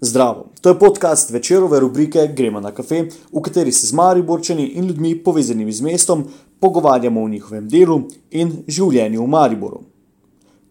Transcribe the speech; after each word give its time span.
Zdravo, 0.00 0.46
to 0.60 0.68
je 0.68 0.78
podcast 0.78 1.30
večerove 1.30 1.80
rubrike 1.80 2.28
Gremo 2.36 2.60
na 2.60 2.70
kafe, 2.70 3.08
v 3.32 3.40
kateri 3.42 3.72
se 3.72 3.86
z 3.86 3.92
Mariborčani 3.92 4.66
in 4.66 4.86
ljudmi 4.86 5.22
povezanimi 5.24 5.72
z 5.72 5.80
mestom 5.80 6.24
pogovarjamo 6.60 7.22
o 7.22 7.28
njihovem 7.28 7.68
delu 7.68 8.02
in 8.30 8.52
življenju 8.68 9.22
v 9.22 9.26
Mariboru. 9.26 9.80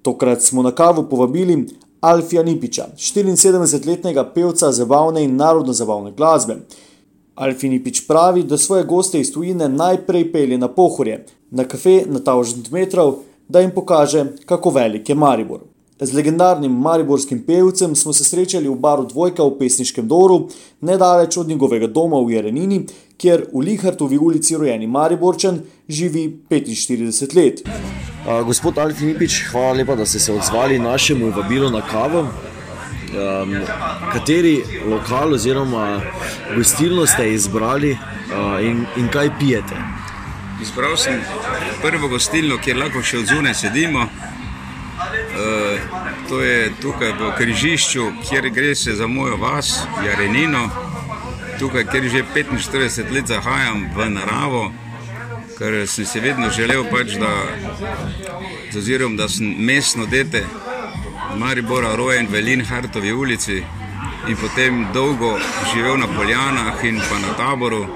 Tokrat 0.01 0.41
smo 0.41 0.63
na 0.63 0.71
kavo 0.71 1.03
povabili 1.09 1.65
Alfija 2.01 2.43
Nipiča, 2.43 2.87
74-letnega 2.95 4.23
pevca 4.33 4.71
zabavne 4.71 5.23
in 5.23 5.35
narodno-zabavne 5.35 6.15
glasbe. 6.15 6.61
Alfi 7.35 7.69
Nipič 7.69 8.05
pravi, 8.07 8.43
da 8.43 8.57
svoje 8.57 8.83
goste 8.83 9.19
iz 9.19 9.33
tujine 9.33 9.67
najprej 9.69 10.31
pelje 10.31 10.57
na 10.57 10.67
pohorje, 10.67 11.25
na 11.51 11.67
kafe 11.67 12.05
na 12.07 12.19
Tavžent 12.19 12.71
metrov, 12.71 13.17
da 13.47 13.59
jim 13.59 13.75
pokaže, 13.75 14.25
kako 14.45 14.69
velik 14.69 15.09
je 15.09 15.15
Maribor. 15.15 15.67
Z 15.99 16.13
legendarnim 16.13 16.71
mariborskim 16.71 17.39
pevcem 17.45 17.95
smo 17.95 18.13
se 18.13 18.23
srečali 18.23 18.69
v 18.69 18.75
baru 18.75 19.05
Dvojka 19.05 19.43
v 19.43 19.55
Pesniškem 19.59 20.07
Doru, 20.07 20.49
nedaleč 20.81 21.37
od 21.37 21.47
njegovega 21.47 21.87
doma 21.87 22.19
v 22.21 22.35
Jerenini, 22.35 22.83
kjer 23.17 23.47
v 23.53 23.63
Lihartovi 23.65 24.17
ulici 24.17 24.57
rojeni 24.57 24.87
Mariborčan 24.87 25.57
živi 25.89 26.27
45 26.49 27.35
let. 27.35 27.63
Uh, 27.65 28.45
gospod 28.45 28.77
Alfi 28.77 29.05
Nipič, 29.05 29.39
hvala 29.51 29.73
lepa, 29.79 29.95
da 29.95 30.05
ste 30.05 30.19
se 30.19 30.33
odzvali 30.33 30.79
našemu 30.79 31.31
vabilu 31.31 31.69
na 31.69 31.81
kavo. 31.81 32.21
Um, 32.21 33.57
kateri 34.13 34.61
lokal 34.85 35.33
oziroma 35.33 36.01
gostilno 36.55 37.05
ste 37.05 37.33
izbrali 37.33 37.91
uh, 37.91 38.61
in, 38.61 38.85
in 38.97 39.09
kaj 39.09 39.31
pijete? 39.39 39.81
Izbral 40.61 40.97
sem 40.97 41.21
prvo 41.81 42.07
gostilno, 42.07 42.61
kjer 42.61 42.77
lahko 42.77 43.01
še 43.01 43.23
odzune 43.25 43.53
sedimo. 43.53 44.05
Uh, 45.07 45.79
to 46.29 46.41
je 46.41 46.71
tukaj 46.81 47.11
v 47.11 47.31
križišču, 47.37 48.11
kjer 48.29 48.49
gre 48.49 48.75
se 48.75 48.95
za 48.95 49.07
mojo 49.07 49.37
vas, 49.37 49.83
Jarenino. 50.05 50.69
Tukaj, 51.59 51.85
kjer 51.91 52.09
že 52.09 52.23
45 52.35 53.11
let 53.11 53.27
zahajam 53.27 53.89
v 53.95 54.09
naravo, 54.09 54.71
ker 55.57 55.87
sem 55.87 56.05
se 56.05 56.19
vedno 56.19 56.49
želel, 56.49 56.83
pač, 56.91 57.17
da, 57.17 57.31
zazirom, 58.71 59.17
da 59.17 59.29
sem 59.29 59.55
mestno 59.57 60.05
dete 60.05 60.45
Maribora 61.37 61.95
rojen 61.95 62.27
v 62.27 62.41
Linhartovi 62.41 63.11
ulici 63.11 63.63
in 64.27 64.37
potem 64.37 64.87
dolgo 64.93 65.37
živel 65.73 65.97
na 65.97 66.07
Poljanah 66.07 66.83
in 66.83 67.01
pa 67.09 67.19
na 67.19 67.33
taboru. 67.37 67.87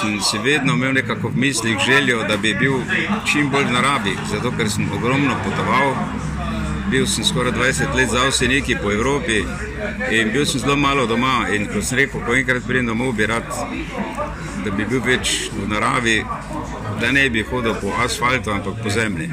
Sem 0.00 0.20
se 0.20 0.38
vedno 0.38 0.72
imel 0.72 0.92
nekako 0.92 1.28
v 1.28 1.36
mislih 1.36 1.78
željo, 1.78 2.22
da 2.28 2.36
bi 2.36 2.54
bil 2.54 2.80
čim 3.24 3.50
bolj 3.50 3.64
v 3.64 3.72
naravi, 3.72 4.16
zato 4.30 4.52
ker 4.56 4.70
sem 4.70 4.90
ogromno 4.92 5.36
potoval 5.44 5.94
bil 6.90 7.06
sem 7.06 7.24
skoraj 7.24 7.52
20 7.52 7.94
let 7.94 8.10
za 8.10 8.24
vse 8.28 8.48
neki 8.48 8.76
po 8.82 8.92
Evropi 8.92 9.44
in 10.10 10.32
bil 10.32 10.46
sem 10.46 10.60
zelo 10.60 10.76
malo 10.76 11.06
doma. 11.06 11.46
In 11.54 11.66
ko 11.66 11.82
sem 11.82 11.98
rekel, 11.98 12.20
ko 12.26 12.34
enkrat 12.34 12.66
pridem 12.66 12.86
domov, 12.86 13.12
bi 13.16 13.26
rad, 13.26 13.44
da 14.64 14.70
bi 14.70 14.84
bil 14.84 15.02
več 15.04 15.50
v 15.52 15.68
naravi, 15.68 16.22
da 17.00 17.12
ne 17.12 17.28
bi 17.30 17.42
hodil 17.42 17.74
po 17.80 17.92
asfaltu, 18.04 18.50
ampak 18.50 18.82
po 18.82 18.90
zemlji. 18.90 19.30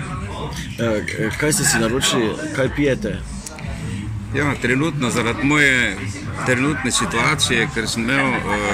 E, 0.79 1.29
kaj 1.39 1.53
ste 1.53 1.63
si 1.63 1.79
naročili, 1.79 2.35
kaj 2.55 2.69
pijete? 2.75 3.17
Ja, 4.35 4.55
trenutno, 4.61 5.09
zaradi 5.09 5.43
moje 5.43 5.95
trenutne 6.45 6.91
situacije, 6.91 7.69
ker 7.73 7.87
sem 7.87 8.03
imel 8.03 8.27
uh, 8.27 8.65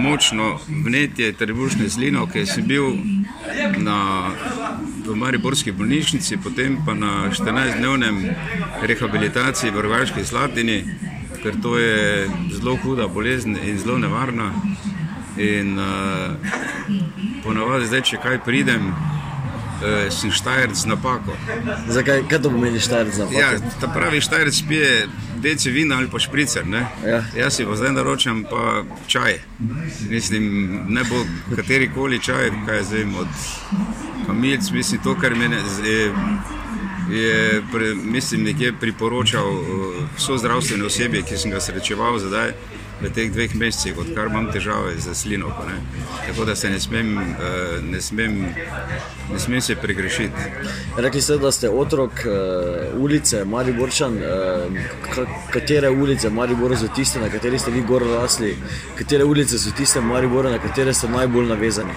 močno 0.00 0.58
vnetje 0.68 1.32
trebušne 1.32 1.88
zline, 1.88 2.26
ker 2.32 2.46
sem 2.46 2.66
bil 2.68 2.92
na, 3.78 4.30
v 5.06 5.16
Mariborski 5.16 5.72
bolnišnici, 5.72 6.36
potem 6.42 6.78
pa 6.86 6.94
na 6.94 7.30
14-dnevnem 7.30 8.30
rehabilitaciji 8.82 9.70
v 9.70 9.82
Rogaški 9.82 10.24
Slatini, 10.24 10.84
ker 11.42 11.58
to 11.62 11.78
je 11.78 12.28
zelo 12.54 12.76
huda 12.76 13.08
bolezen 13.08 13.56
in 13.56 13.78
zelo 13.78 13.98
nevarna. 13.98 14.52
In 15.36 15.78
uh, 15.80 16.36
ponavadi 17.42 17.88
zdaj, 17.88 18.02
če 18.10 18.20
kaj 18.22 18.42
pridem, 18.46 18.92
uh, 19.82 20.12
sem 20.12 20.30
štajerc 20.30 20.74
z 20.74 20.86
napako. 20.86 21.36
Zakaj 21.88 22.22
kaj 22.30 22.42
to 22.42 22.50
pomeni 22.50 22.80
štajerc 22.80 23.14
z 23.14 23.18
napako? 23.18 23.40
Ja, 23.40 23.50
ta 23.80 23.88
pravi 23.92 24.20
štajerc 24.20 24.62
pije 24.68 25.08
deci 25.42 25.70
vina 25.70 25.96
ali 25.96 26.08
pa 26.10 26.18
špricer. 26.18 26.64
Ja. 27.06 27.24
Jaz 27.36 27.56
si 27.56 27.64
pa 27.64 27.76
zdaj 27.76 27.92
naročam 27.92 28.44
pa 28.50 28.84
čaj. 29.06 29.40
Mislim, 30.08 30.44
ne 30.88 31.04
bo 31.04 31.24
kateri 31.56 31.90
koli 31.94 32.20
čaj, 32.22 32.50
kaj 32.66 32.82
zdaj 32.82 33.04
od 33.20 33.28
kamilc, 34.26 34.70
mislim, 34.70 35.00
to, 35.02 35.14
kar 35.20 35.34
meni 35.34 35.56
je, 35.84 36.12
je 37.10 37.62
pre, 37.72 37.94
mislim, 37.94 38.44
nekje 38.44 38.72
priporočal 38.80 39.50
uh, 39.50 39.66
vso 40.16 40.38
zdravstveno 40.38 40.86
osebje, 40.86 41.22
ki 41.22 41.36
sem 41.36 41.50
ga 41.50 41.60
srečeval 41.60 42.18
zdaj 42.18 42.54
v 43.02 43.10
teh 43.10 43.32
dveh 43.32 43.54
mesecih, 43.54 43.98
odkar 43.98 44.30
imam 44.30 44.48
težave 44.52 44.94
z 44.98 45.14
slino. 45.14 45.50
Tako 46.26 46.44
da 46.44 46.56
se 46.56 46.70
ne 46.70 46.80
smem, 46.80 47.16
uh, 47.18 47.82
ne 47.82 48.00
smem, 48.00 48.38
ne 49.32 49.38
smem 49.38 49.60
se 49.60 49.76
pregrešiti. 49.76 50.50
Rekli 50.96 51.22
ste, 51.22 51.38
da 51.38 51.52
ste 51.52 51.70
otrok 51.70 52.24
uh, 52.24 53.02
ulice 53.02 53.44
Mariborčan. 53.44 54.16
Uh, 54.16 55.26
katere 55.50 55.90
ulice 55.90 56.30
Maribora 56.30 56.76
so 56.76 56.88
tiste, 56.96 57.20
na 57.20 57.28
kateri 57.28 57.58
ste 57.58 57.70
vi 57.70 57.82
gor 57.82 58.02
rasli? 58.02 58.56
Katere 58.98 59.24
ulice 59.24 59.58
so 59.58 59.70
tiste 59.76 60.00
Maribora, 60.00 60.50
na 60.50 60.58
katere 60.58 60.94
ste 60.94 61.08
najbolj 61.08 61.48
navezani? 61.48 61.92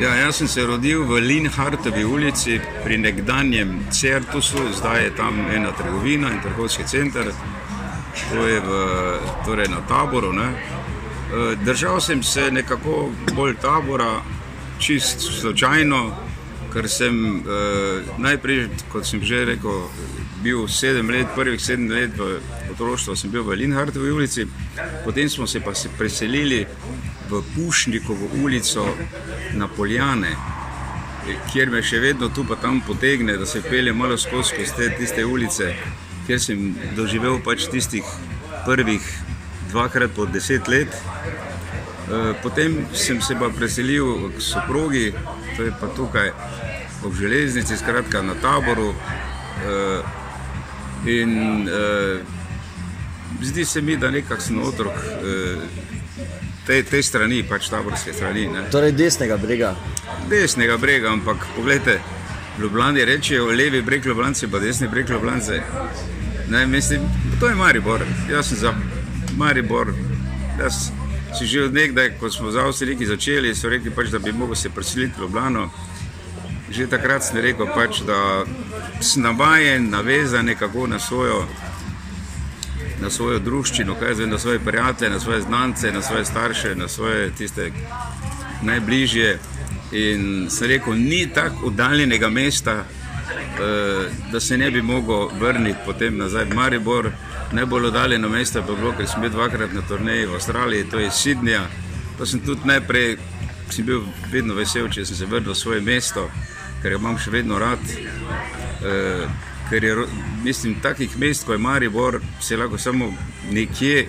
Ja, 0.00 0.14
jaz 0.16 0.36
sem 0.36 0.48
se 0.48 0.62
rodil 0.64 1.04
v 1.04 1.20
Linhartovi 1.20 2.04
ulici 2.04 2.60
pri 2.84 2.98
nekdanjem 2.98 3.74
Certusu, 3.92 4.62
zdaj 4.78 5.04
je 5.04 5.10
tam 5.16 5.44
ena 5.54 5.72
trgovina 5.76 6.30
in 6.32 6.40
trgovski 6.40 6.86
center 6.88 7.32
to 8.30 8.46
je 8.46 8.60
v, 8.60 8.70
torej 9.44 9.68
na 9.68 9.80
taboru. 9.88 10.32
Ne. 10.32 10.50
E, 10.50 11.56
držal 11.64 12.00
sem 12.00 12.22
se 12.22 12.50
nekako 12.50 13.10
bolj 13.34 13.54
tabora, 13.62 14.20
čist 14.80 15.20
slučajno, 15.20 16.10
ker 16.72 16.88
sem 16.88 17.14
eh, 17.40 18.10
najprej, 18.18 18.68
kot 18.92 19.06
sem 19.06 19.22
že 19.26 19.44
rekel, 19.52 19.82
bil 20.42 20.64
sedem 20.70 21.10
let, 21.10 21.28
prvih 21.34 21.60
sedem 21.60 21.90
let 21.90 22.14
v 22.16 22.38
otroštvu, 22.72 23.16
sem 23.16 23.32
bil 23.32 23.44
v 23.44 23.58
Linhartovi 23.60 24.12
ulici, 24.12 24.46
potem 25.04 25.28
smo 25.28 25.46
se 25.46 25.60
pa 25.60 25.74
se 25.74 25.90
preselili 25.98 26.64
v 27.30 27.42
Pušnikovo 27.54 28.30
ulico 28.42 28.86
na 29.54 29.68
Poljane. 29.68 30.32
Kjer 31.52 31.70
me 31.70 31.82
še 31.84 32.00
vedno 32.00 32.30
tu 32.32 32.46
pa 32.48 32.56
tam 32.56 32.80
potegne, 32.80 33.36
da 33.36 33.46
se 33.46 33.62
pelje 33.62 33.92
malo 33.92 34.16
skozi 34.18 34.64
te 34.76 34.88
tiste 34.98 35.24
ulice, 35.24 35.74
kjer 36.30 36.38
sem 36.38 36.74
doživel 36.94 37.40
pač 37.42 37.64
tistih 37.66 38.06
prvih 38.62 39.02
dvakrat 39.72 40.12
po 40.14 40.28
deset 40.30 40.68
let. 40.70 40.92
Eh, 40.94 42.34
potem 42.42 42.84
sem 42.94 43.18
se 43.22 43.34
pa 43.34 43.48
preselil 43.50 44.30
k 44.30 44.42
soprogi, 44.42 45.10
to 45.56 45.66
je 45.66 45.72
pa 45.80 45.88
tukaj 45.96 46.30
ob 47.02 47.16
železnici, 47.18 47.74
skratka 47.76 48.22
na 48.22 48.36
taboru. 48.38 48.94
Eh, 49.66 51.10
in 51.10 51.66
eh, 51.66 52.22
zdi 53.42 53.64
se 53.64 53.82
mi, 53.82 53.96
da 53.96 54.10
nekako 54.10 54.42
sem 54.42 54.62
otrok 54.62 54.94
te, 56.66 56.82
te 56.82 57.02
strani, 57.02 57.42
pač 57.42 57.66
taborske 57.72 58.14
strani. 58.14 58.46
Ne. 58.54 58.68
Torej 58.70 58.94
desnega 58.94 59.36
brega. 59.36 59.74
Desnega 60.30 60.78
brega, 60.78 61.10
ampak 61.10 61.46
pogledajte, 61.56 61.98
Ljubljani 62.60 63.04
rečejo 63.04 63.50
levi 63.50 63.82
breg 63.82 64.06
Ljubljance, 64.06 64.46
pa 64.50 64.58
desni 64.58 64.88
breg 64.88 65.10
Ljubljance. 65.10 65.62
Ne, 66.50 66.66
mislim, 66.66 67.00
to 67.40 67.46
je 67.46 67.54
Maribor. 67.54 68.00
Jaz 68.30 68.48
sem 68.48 68.58
za 68.58 68.74
Maribor. 69.36 69.94
Jaz 70.58 70.90
si 71.38 71.46
že 71.46 71.64
od 71.64 71.74
nekdaj, 71.74 72.18
ko 72.20 72.30
smo 72.30 72.50
za 72.50 72.66
Avstriji 72.66 73.06
začeli, 73.06 73.54
so 73.54 73.68
rekli, 73.68 73.90
pač, 73.90 74.08
da 74.10 74.18
bi 74.18 74.32
mogel 74.32 74.54
se 74.54 74.70
preseliti 74.70 75.14
v 75.18 75.22
Ljubljano. 75.22 75.70
Že 76.70 76.86
takrat 76.86 77.22
sem 77.22 77.38
rekel, 77.38 77.66
pač, 77.74 78.02
da 78.06 78.44
sem 79.00 79.22
navajen, 79.22 79.90
navezan 79.90 80.46
nekako 80.46 80.86
na 80.86 80.98
svojo, 80.98 81.46
na 83.00 83.10
svojo 83.10 83.38
družščino, 83.38 83.96
zvem, 84.14 84.30
na 84.30 84.38
svoje 84.38 84.58
prijatelje, 84.58 85.10
na 85.10 85.20
svoje 85.20 85.40
znance, 85.40 85.92
na 85.92 86.02
svoje 86.02 86.24
starše, 86.24 86.74
na 86.74 86.88
svoje 86.88 87.30
tiste 87.30 87.70
najbližje. 88.62 89.38
In 89.92 90.50
sem 90.50 90.68
rekel, 90.68 90.94
ni 90.94 91.26
tako 91.34 91.66
oddaljenega 91.66 92.28
mesta, 92.28 92.84
da 94.32 94.40
se 94.40 94.58
ne 94.58 94.70
bi 94.70 94.82
mogel 94.82 95.28
vrniti 95.40 95.78
potem 95.86 96.16
nazaj 96.16 96.44
v 96.44 96.54
Maribor. 96.54 97.10
Najbolj 97.52 97.86
oddaljeno 97.86 98.28
mesto 98.28 98.62
pa 98.62 98.72
je 98.72 98.76
bilo, 98.76 98.92
ker 98.96 99.08
sem 99.08 99.20
bil 99.20 99.30
dvakrat 99.30 99.72
na 99.72 99.82
turneji 99.88 100.26
v 100.26 100.34
Avstraliji, 100.34 100.88
to 100.90 100.98
je 100.98 101.10
Sydney. 101.10 101.58
To 102.18 102.26
sem 102.26 102.40
tudi 102.40 102.60
najprej, 102.64 103.16
sem 103.70 103.86
bil 103.86 104.02
vedno 104.32 104.54
vesel, 104.54 104.88
če 104.88 105.04
sem 105.04 105.16
se 105.16 105.26
vrnil 105.26 105.52
v 105.52 105.58
svoje 105.58 105.80
mesto, 105.80 106.28
ker 106.82 106.94
ga 106.94 106.98
imam 106.98 107.18
še 107.18 107.30
vedno 107.30 107.58
rad. 107.58 107.82
E, 107.90 109.26
ker 109.70 109.84
je, 109.84 109.96
mislim, 110.44 110.80
takih 110.82 111.18
mest, 111.18 111.46
kot 111.46 111.58
je 111.58 111.62
Maribor, 111.62 112.20
se 112.40 112.56
lahko 112.56 112.78
samo 112.78 113.12
nekje, 113.50 114.08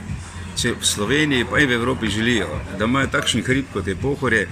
če 0.58 0.76
v 0.76 0.86
Sloveniji, 0.86 1.48
pa 1.50 1.62
in 1.62 1.70
v 1.70 1.78
Evropi 1.80 2.10
želijo, 2.12 2.50
da 2.78 2.86
imajo 2.86 3.10
takšen 3.14 3.46
hrib, 3.48 3.70
kot 3.74 3.88
je 3.88 3.96
Pohorje 3.96 4.48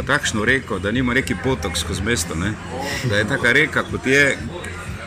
pa 0.00 0.06
takšno 0.06 0.44
reko, 0.44 0.78
da 0.78 0.90
nima 0.90 1.14
neki 1.14 1.34
potok 1.44 1.76
skozi 1.76 2.02
mesto. 2.02 2.34
Ne? 2.34 2.52
Da 3.04 3.16
je 3.16 3.28
taka 3.28 3.52
reka, 3.52 3.82
kot 3.90 4.06
je, 4.06 4.38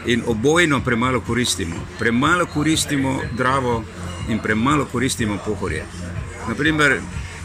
in 0.06 0.24
obojno 0.28 0.82
premalo 0.86 1.22
koristimo. 1.22 1.76
Premalo 2.00 2.46
koristimo 2.46 3.22
Dravo 3.32 3.84
in 4.30 4.40
premalo 4.40 4.86
koristimo 4.86 5.38
pohorje. 5.46 5.86
Naprimer, 6.48 7.00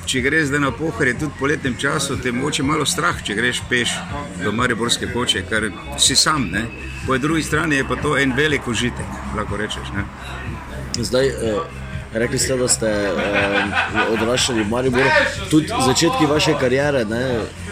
če 0.07 0.21
greš 0.21 0.51
zdaj 0.51 0.61
na 0.61 0.71
pohorje, 0.71 1.15
tudi 1.19 1.33
po 1.39 1.47
letnem 1.47 1.77
času, 1.79 2.19
te 2.23 2.33
moče 2.33 2.63
malo 2.63 2.85
strah, 2.87 3.23
če 3.25 3.35
greš 3.35 3.63
peš 3.71 3.97
do 4.45 4.53
Mariborske 4.53 5.09
koče, 5.13 5.45
ker 5.49 5.71
si 5.99 6.17
sam. 6.17 6.51
Ne? 6.53 6.67
Po 7.07 7.19
drugi 7.19 7.43
strani 7.43 7.81
je 7.81 7.89
pa 7.89 7.97
to 7.97 8.17
en 8.19 8.37
velik 8.37 8.69
užitek, 8.69 9.21
lahko 9.37 9.57
rečeš. 9.57 9.93
Ne? 9.97 10.05
Zdaj, 11.01 11.29
eh, 11.29 11.88
rekli 12.15 12.39
ste, 12.39 12.57
da 12.57 12.69
ste 12.69 12.87
eh, 12.87 14.13
odraščali 14.13 14.63
v 14.65 14.69
Mariboru. 14.69 15.11
Tudi 15.51 15.69
začetki 15.69 16.27
vaše 16.27 16.55
kariere 16.61 17.05
ne, 17.05 17.23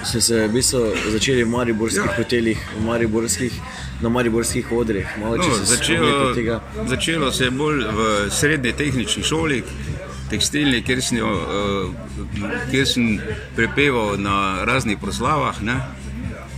ste 0.05 0.21
se 0.21 0.47
v 0.47 0.53
bistvu 0.53 0.81
začeli 1.12 1.44
v 1.44 1.49
mariborskih 1.49 2.05
Ja. 2.06 2.17
hotelih, 2.17 2.59
v 2.79 2.85
mariborskih, 2.85 3.53
na 4.00 4.09
mariborskih 4.09 4.73
odrih. 4.73 5.06
Malo, 5.21 5.37
No, 5.37 5.43
se 5.43 5.65
začelo, 5.65 6.35
začelo 6.87 7.33
se 7.33 7.44
je 7.44 7.50
bolj 7.50 7.85
v 7.85 8.31
srednji 8.31 8.73
tehnični 8.73 9.23
šoli, 9.23 9.62
tekstilni, 10.31 10.83
kjer 10.83 11.03
sem, 11.03 11.19
jo, 11.19 11.31
uh, 11.31 11.94
kjer 12.71 12.87
sem 12.87 13.21
prepeval 13.56 14.17
na 14.19 14.65
raznih 14.65 14.99
proslavah. 14.99 15.62
Ne. 15.62 15.81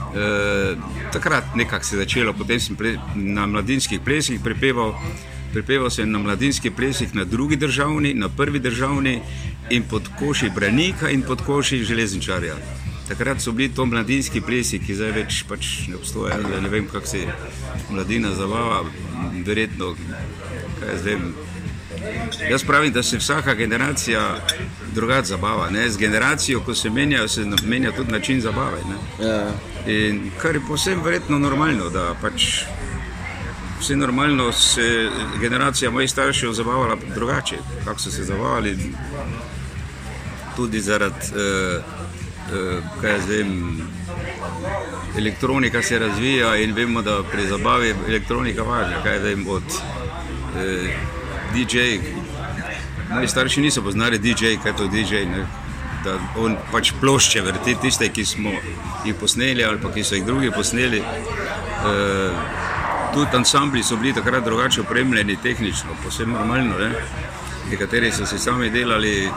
E, 0.09 0.75
takrat 1.13 1.45
nekako 1.55 1.85
se 1.85 1.97
je 1.97 2.01
začelo, 2.01 2.33
potem 2.33 2.61
sem 2.61 2.77
pre, 2.77 2.97
na 3.15 3.47
mladinskih 3.47 4.01
plesih 4.01 4.41
prepeval. 4.41 4.95
Prepeval 5.53 5.91
sem 5.91 6.11
na 6.11 6.19
mladinskih 6.19 6.73
plesih 6.73 7.15
na 7.15 7.25
drugi 7.25 7.57
državni, 7.57 8.15
na 8.15 8.29
prvi 8.29 8.59
državni 8.59 9.21
in 9.71 9.83
pod 9.83 10.09
koši 10.19 10.51
Branika 10.55 11.11
in 11.11 11.23
pod 11.23 11.43
koši 11.47 11.85
Železničarja. 11.85 12.55
Takrat 13.09 13.41
so 13.41 13.53
bili 13.53 13.75
to 13.75 13.87
mladinski 13.87 14.41
plesi, 14.41 14.79
ki 14.79 14.95
zdaj 14.95 15.13
več 15.17 15.45
pač 15.49 15.89
ne 15.89 15.97
obstajajo. 15.97 16.61
Ne 16.61 16.69
vem, 16.69 16.89
kako 16.93 17.07
se 17.07 17.25
mladina 17.91 18.35
zabava, 18.35 18.83
verjetno. 19.47 19.95
jaz 22.51 22.65
pravim, 22.65 22.93
da 22.93 23.03
se 23.03 23.17
vsaka 23.17 23.55
generacija 23.55 24.45
drugače 24.95 25.27
zabava. 25.29 25.71
Ne? 25.71 25.89
Z 25.91 25.97
generacijo, 25.97 26.61
ko 26.61 26.75
se 26.75 26.91
menja, 26.91 27.29
se 27.29 27.47
menja 27.65 27.93
tudi 27.93 28.13
način 28.13 28.41
zabave. 28.41 28.79
Ne? 28.89 29.27
Ja, 29.27 29.53
In 29.89 30.31
kar 30.39 30.55
je 30.55 30.61
povsem 30.69 31.01
verjetno 31.05 31.39
normalno, 31.39 31.89
da 31.91 32.15
pač 32.23 32.65
vse 33.81 33.97
normalno 33.97 34.53
se 34.53 34.83
je 34.83 35.11
generacija 35.41 35.91
mojih 35.91 36.11
staršev 36.11 36.53
zabavala 36.53 36.97
drugače, 37.15 37.57
kako 37.85 38.01
so 38.01 38.11
se 38.11 38.25
zabavali, 38.25 38.79
tudi 40.57 40.81
zaradi, 40.81 41.27
eh, 41.37 41.81
eh, 42.53 42.81
kaj 43.01 43.19
vem, 43.29 43.81
elektronika 45.19 45.83
se 45.83 45.99
razvija 45.99 46.57
in 46.57 46.75
vemo, 46.75 47.03
da 47.03 47.23
pri 47.33 47.47
zabavi 47.47 47.95
elektronika 48.09 48.63
važna, 48.63 49.03
kaj 49.03 49.19
vem 49.19 49.49
od 49.49 49.63
eh, 50.57 50.97
DJ. 51.55 51.79
Moji 53.11 53.29
starši 53.29 53.61
niso 53.61 53.83
poznali 53.83 54.19
DJ, 54.19 54.57
kaj 54.63 54.77
to 54.77 54.87
DJ. 54.87 55.15
Ne? 55.15 55.47
Da 56.05 56.19
on 56.37 56.57
pač 56.73 56.93
plošče 57.01 57.41
vrti 57.43 57.77
tiste, 57.83 58.09
ki 58.09 58.25
smo 58.25 58.51
jih 59.05 59.15
posneli 59.21 59.65
ali 59.65 59.81
pa 59.83 59.93
ki 59.93 60.05
so 60.05 60.15
jih 60.15 60.25
drugi 60.25 60.51
posneli. 60.51 60.99
E, 60.99 62.68
tudi 63.15 63.37
ansambli 63.37 63.83
so 63.83 63.97
bili 63.97 64.15
takrat 64.15 64.45
drugače 64.45 64.81
opremljeni, 64.81 65.37
tehnično, 65.43 65.91
posebno 66.05 66.39
normalno. 66.39 66.79
Ne? 66.79 66.91
Nekateri 67.71 68.13
so 68.13 68.27
si 68.27 68.39
sami 68.39 68.71
delali 68.71 69.31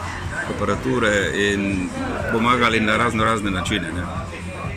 aparature 0.56 1.32
in 1.36 1.90
pomagali 2.32 2.80
na 2.80 2.98
razno 2.98 3.24
razne 3.24 3.52
načine. 3.52 3.92
Ne? 3.92 4.04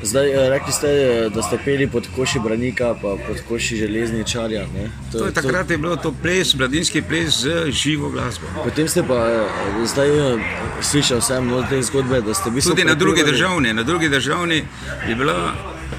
Zdaj, 0.05 0.31
eh, 0.31 0.49
rekli 0.50 0.73
ste, 0.73 0.87
eh, 0.87 1.31
da 1.35 1.43
ste 1.43 1.58
peli 1.64 1.87
pod 1.87 2.08
koši 2.17 2.38
Branika, 2.38 2.94
pa 3.02 3.17
pod 3.26 3.41
koši 3.49 3.76
Železničarja. 3.76 4.67
ne. 4.75 4.91
To 5.12 5.26
je, 5.26 5.32
takrat 5.32 5.70
je 5.70 5.79
bilo 5.79 5.96
to 5.96 6.14
ples, 6.23 6.55
mladinski 6.55 7.02
ples 7.02 7.41
z 7.41 7.70
živo 7.70 8.11
glasbo. 8.11 8.46
Potem 8.64 8.88
ste 8.88 9.02
pa 9.02 9.14
eh, 9.14 9.87
zdaj 9.87 10.08
eh, 10.08 10.38
slišal 10.81 11.20
sem 11.20 11.46
no, 11.46 11.64
te 11.70 11.82
zgodbe, 11.82 12.20
da 12.20 12.35
ste 12.35 12.50
bistvu 12.50 12.70
Tudi 12.70 12.85
na 12.85 12.94
drugi 12.94 13.25
državni, 13.25 13.73
na 13.73 13.82
drugi 13.82 14.08
državni 14.08 14.64
je 15.08 15.14
bila 15.14 15.52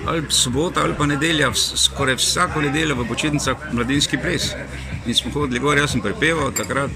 ali 0.05 0.23
sobota 0.29 0.81
ali 0.81 0.93
pa 0.93 1.05
nedelja, 1.05 1.51
skoraj 1.55 2.15
vsako 2.15 2.61
nedeljo 2.61 2.95
v 2.95 3.07
počitnicah 3.07 3.57
mladinski 3.71 4.17
ples. 4.17 4.51
In 5.05 5.13
smo 5.13 5.31
hodili 5.31 5.59
gor, 5.59 5.77
jaz 5.77 5.91
sem 5.91 6.01
prepeval 6.01 6.51
takrat 6.51 6.91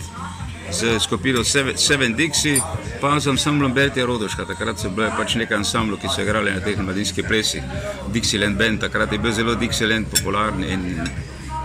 z 0.71 0.99
skupino 0.99 1.43
Seven, 1.43 1.77
Seven 1.77 2.13
Dixie, 2.13 2.59
pa 3.01 3.19
z 3.19 3.27
ansamblom 3.27 3.73
Beltija 3.73 4.05
Rodoška. 4.05 4.45
Takrat 4.45 4.79
so 4.79 4.89
bile 4.89 5.09
pač 5.17 5.33
nekaj 5.35 5.57
ansamblov, 5.57 5.97
ki 5.97 6.07
so 6.07 6.21
igrali 6.21 6.51
na 6.51 6.59
teh 6.59 6.77
mladinskih 6.77 7.25
plesih. 7.25 7.63
Dixieland 8.07 8.57
Band, 8.57 8.79
takrat 8.79 9.11
je 9.11 9.17
bil 9.17 9.31
zelo 9.31 9.55
Dixieland 9.55 10.05
popularen 10.07 10.63
in 10.63 11.01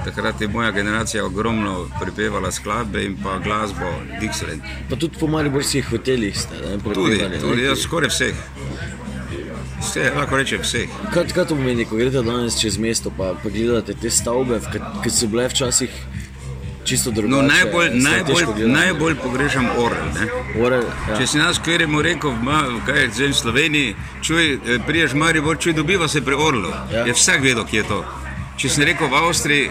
takrat 0.04 0.40
je 0.40 0.48
moja 0.48 0.70
generacija 0.70 1.24
ogromno 1.24 1.74
prepevala 2.00 2.50
skladbe 2.52 3.04
in 3.04 3.16
pa 3.16 3.38
glasbo 3.38 3.88
Dixieland. 4.20 4.62
Pa 4.90 4.96
tudi 4.96 5.16
po 5.20 5.26
mariborskih 5.26 5.84
hotelih 5.90 6.32
ste 6.38 6.54
ne, 6.56 6.78
Tudi, 6.78 6.94
prepevali. 7.18 7.40
tudi 7.40 7.62
ne. 7.62 7.68
jaz 7.68 7.78
skoraj 7.80 8.08
vseh. 8.08 8.34
Vse, 9.84 10.10
lahko 10.16 10.36
rečem 10.36 10.62
vseh. 10.62 10.88
Kaj, 11.12 11.28
kaj 11.34 11.44
to 11.50 11.56
pomeni, 11.58 11.84
ko 11.84 11.96
greste 12.00 12.22
danes 12.24 12.56
čez 12.60 12.78
mesto, 12.80 13.12
pa, 13.12 13.34
pa 13.42 13.50
gledate 13.52 13.94
te 13.94 14.10
stavbe, 14.10 14.60
ki 15.04 15.10
so 15.12 15.28
bile 15.28 15.44
včasih 15.52 15.90
čisto 16.84 17.10
drugačne? 17.10 17.36
No, 17.36 17.42
najbolj, 17.42 17.90
najbolj, 18.00 18.64
najbolj 18.68 19.14
pogrešam 19.22 19.68
orel. 19.76 20.08
Ne? 20.16 20.26
Orel, 20.60 20.84
ja. 21.08 21.18
Če 21.18 21.26
si 21.26 21.38
nas 21.38 21.60
kjerimo 21.64 22.02
rekel, 22.02 22.32
v 22.32 22.42
Ma- 22.44 22.80
kaj 22.86 23.00
je 23.02 23.10
zdaj 23.18 23.28
v 23.28 23.38
Sloveniji, 23.42 23.94
čuj, 24.22 24.44
eh, 24.54 24.78
priješ 24.86 25.12
Maribor, 25.14 25.58
čuj, 25.58 25.72
dobiva 25.72 26.08
se 26.08 26.24
pri 26.24 26.34
orlu. 26.34 26.72
Ja. 26.92 27.04
Je 27.06 27.12
vsak 27.12 27.42
vedel, 27.42 27.64
kje 27.64 27.82
je 27.82 27.88
to. 27.88 28.04
Če 28.56 28.68
si 28.68 28.84
rekel 28.84 29.08
v 29.08 29.14
Avstriji, 29.20 29.70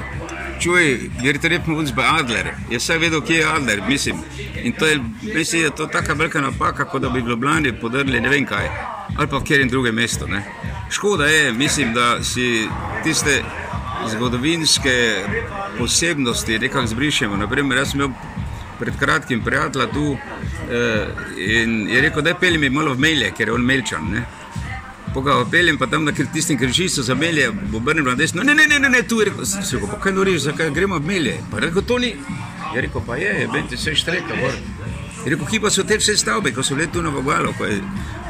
čuj, 0.64 1.10
jer 1.22 1.38
te 1.38 1.50
repimo 1.50 1.78
uns 1.78 1.92
bei 1.92 2.06
Adler, 2.08 2.54
je 2.70 2.78
vsak 2.78 3.02
vedel, 3.02 3.22
kje 3.22 3.38
je 3.38 3.46
Adler, 3.46 3.82
mislim. 3.88 4.18
In 4.64 4.74
to 4.74 4.88
je, 4.88 5.00
mislim, 5.36 5.62
da 5.62 5.68
je 5.68 5.76
to 5.76 5.88
taka 5.88 6.14
velika 6.14 6.42
napaka, 6.42 6.86
kot 6.86 7.02
da 7.02 7.10
bi 7.10 7.22
v 7.22 7.30
Ljubljani 7.30 7.74
podrli 7.82 8.22
ne 8.22 8.30
vem 8.30 8.46
kaj, 8.46 8.70
ali 9.18 9.28
pa 9.28 9.38
v 9.38 9.44
kjerem 9.44 9.70
drugem 9.70 9.96
mestu. 9.96 10.28
Ne? 10.28 10.44
Škoda 10.90 11.26
je, 11.26 11.54
mislim, 11.54 11.94
da 11.94 12.24
si 12.24 12.68
tiste 13.04 13.44
zgodovinske 14.10 15.24
posebnosti 15.78 16.60
nekako 16.60 16.88
zbrišemo. 16.88 17.38
Naprimer, 17.38 17.78
jaz 17.78 17.92
sem 17.92 18.02
imel 18.02 18.16
pred 18.80 18.96
kratkim 19.00 19.44
prijatelja 19.44 19.88
tu 19.88 20.18
eh, 20.72 21.08
in 21.38 21.90
je 21.90 22.02
rekel, 22.02 22.22
da 22.22 22.30
je 22.30 22.40
peljem 22.40 22.74
malo 22.74 22.94
v 22.94 23.00
melje, 23.00 23.32
ker 23.38 23.48
je 23.48 23.54
on 23.54 23.66
melčan. 23.66 24.10
Ne? 24.12 24.26
Poga 25.14 25.46
peljem 25.52 25.78
pa 25.78 25.88
tam 25.88 26.06
na 26.06 26.12
tistem 26.12 26.58
križišču 26.58 27.04
za 27.04 27.16
melje, 27.16 27.52
bo 27.72 27.78
obrnil 27.78 28.06
na 28.06 28.16
desno. 28.16 28.44
Ne, 28.44 28.56
ne, 28.56 28.68
ne, 28.68 28.80
ne, 28.80 28.90
ne 28.90 29.04
tu 29.08 29.20
je 29.22 29.30
rekel, 29.30 29.46
sem 29.46 29.62
rekel, 29.78 29.90
pa 29.92 30.00
kaj 30.02 30.14
noriš, 30.14 30.42
zakaj 30.48 30.72
gremo 30.74 30.98
v 30.98 31.06
melje? 31.06 31.38
Pa 31.52 31.60
rekel, 31.60 31.86
to 31.86 32.00
ni. 32.00 32.16
Je 32.76 32.82
rekel, 32.82 33.02
pa 33.06 33.16
je, 33.16 33.36
je 33.42 33.48
benti 33.54 33.78
se 33.78 33.96
štreka 33.96 34.40
gor. 34.42 34.58
Je 35.26 35.36
rekel, 35.36 35.46
kje 35.52 35.62
pa 35.62 35.70
so 35.70 35.86
te 35.86 35.98
vse 36.02 36.18
stavbe, 36.18 36.52
ko 36.52 36.64
so 36.64 36.76
bile 36.76 36.90
tu 36.92 37.02
na 37.02 37.14
Vogalo, 37.14 37.54
ko 37.58 37.70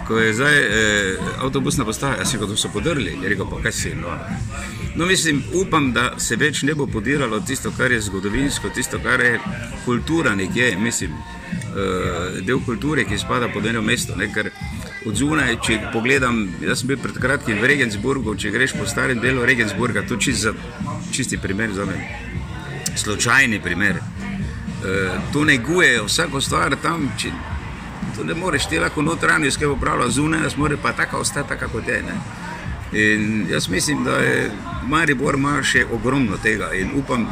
ko 0.08 0.18
je 0.20 0.34
zdaj 0.34 0.60
eh, 0.60 1.18
avtobusna 1.40 1.86
postaja, 1.86 2.18
jaz 2.18 2.32
sem 2.32 2.40
rekel, 2.40 2.56
to 2.56 2.62
so 2.62 2.70
podrli. 2.74 3.18
Je 3.24 3.30
rekel, 3.30 3.48
pa 3.50 3.62
kaj 3.64 3.72
si, 3.72 3.94
no. 3.96 4.12
No, 4.96 5.06
mislim, 5.06 5.44
upam, 5.54 5.92
da 5.94 6.14
se 6.20 6.36
več 6.36 6.64
ne 6.64 6.76
bo 6.76 6.88
podiralo 6.88 7.40
tisto, 7.40 7.72
kar 7.78 7.92
je 7.92 8.02
zgodovinsko, 8.02 8.70
tisto, 8.76 9.00
kar 9.04 9.22
je 9.22 9.40
kultura 9.86 10.36
nekje, 10.36 10.76
mislim, 10.78 11.16
eh, 11.16 12.42
del 12.42 12.60
kulture, 12.66 13.06
ki 13.06 13.18
spada 13.18 13.50
pod 13.54 13.66
eno 13.66 13.82
mesto. 13.82 14.16
Ne, 14.16 14.30
ker 14.34 14.52
od 15.06 15.16
zunaj, 15.16 15.58
če 15.66 15.80
pogledam, 15.94 16.46
jaz 16.64 16.82
sem 16.82 16.92
bil 16.94 17.00
pred 17.02 17.18
kratkim 17.20 17.60
v 17.62 17.70
Regensburgu, 17.74 18.36
če 18.40 18.52
greš 18.54 18.76
po 18.78 18.88
starem 18.88 19.20
delu 19.24 19.46
Regensburga, 19.46 20.06
to 20.08 20.18
čist 20.18 20.46
za, 20.48 20.54
čisti 21.12 21.38
primer 21.38 21.74
za 21.76 21.86
me, 21.86 21.98
slučajni 22.96 23.60
primer. 23.64 24.00
Eh, 24.00 25.18
tu 25.34 25.46
negujejo 25.46 26.06
vsako 26.08 26.42
stvar 26.42 26.76
tam, 26.84 27.10
če, 27.20 27.32
tu 28.16 28.24
ne 28.28 28.36
moreš, 28.36 28.68
ti 28.72 28.80
lahko 28.80 29.02
notranjost, 29.02 29.58
ki 29.58 29.68
je 29.68 29.76
upravljala 29.76 30.12
zunaj, 30.12 30.42
nas 30.44 30.58
mora 30.58 30.78
pa 30.82 30.92
taka 30.94 31.18
ostati, 31.18 31.50
taka 31.50 31.68
kot 31.72 31.88
je. 31.88 32.04
In 32.94 33.48
jaz 33.52 33.70
mislim, 33.70 34.04
da 34.04 34.18
je 34.22 34.52
Maribor 34.88 35.36
ima 35.36 35.58
še 35.64 35.86
ogromno 35.92 36.38
tega 36.38 36.74
in 36.78 36.92
upam, 37.00 37.26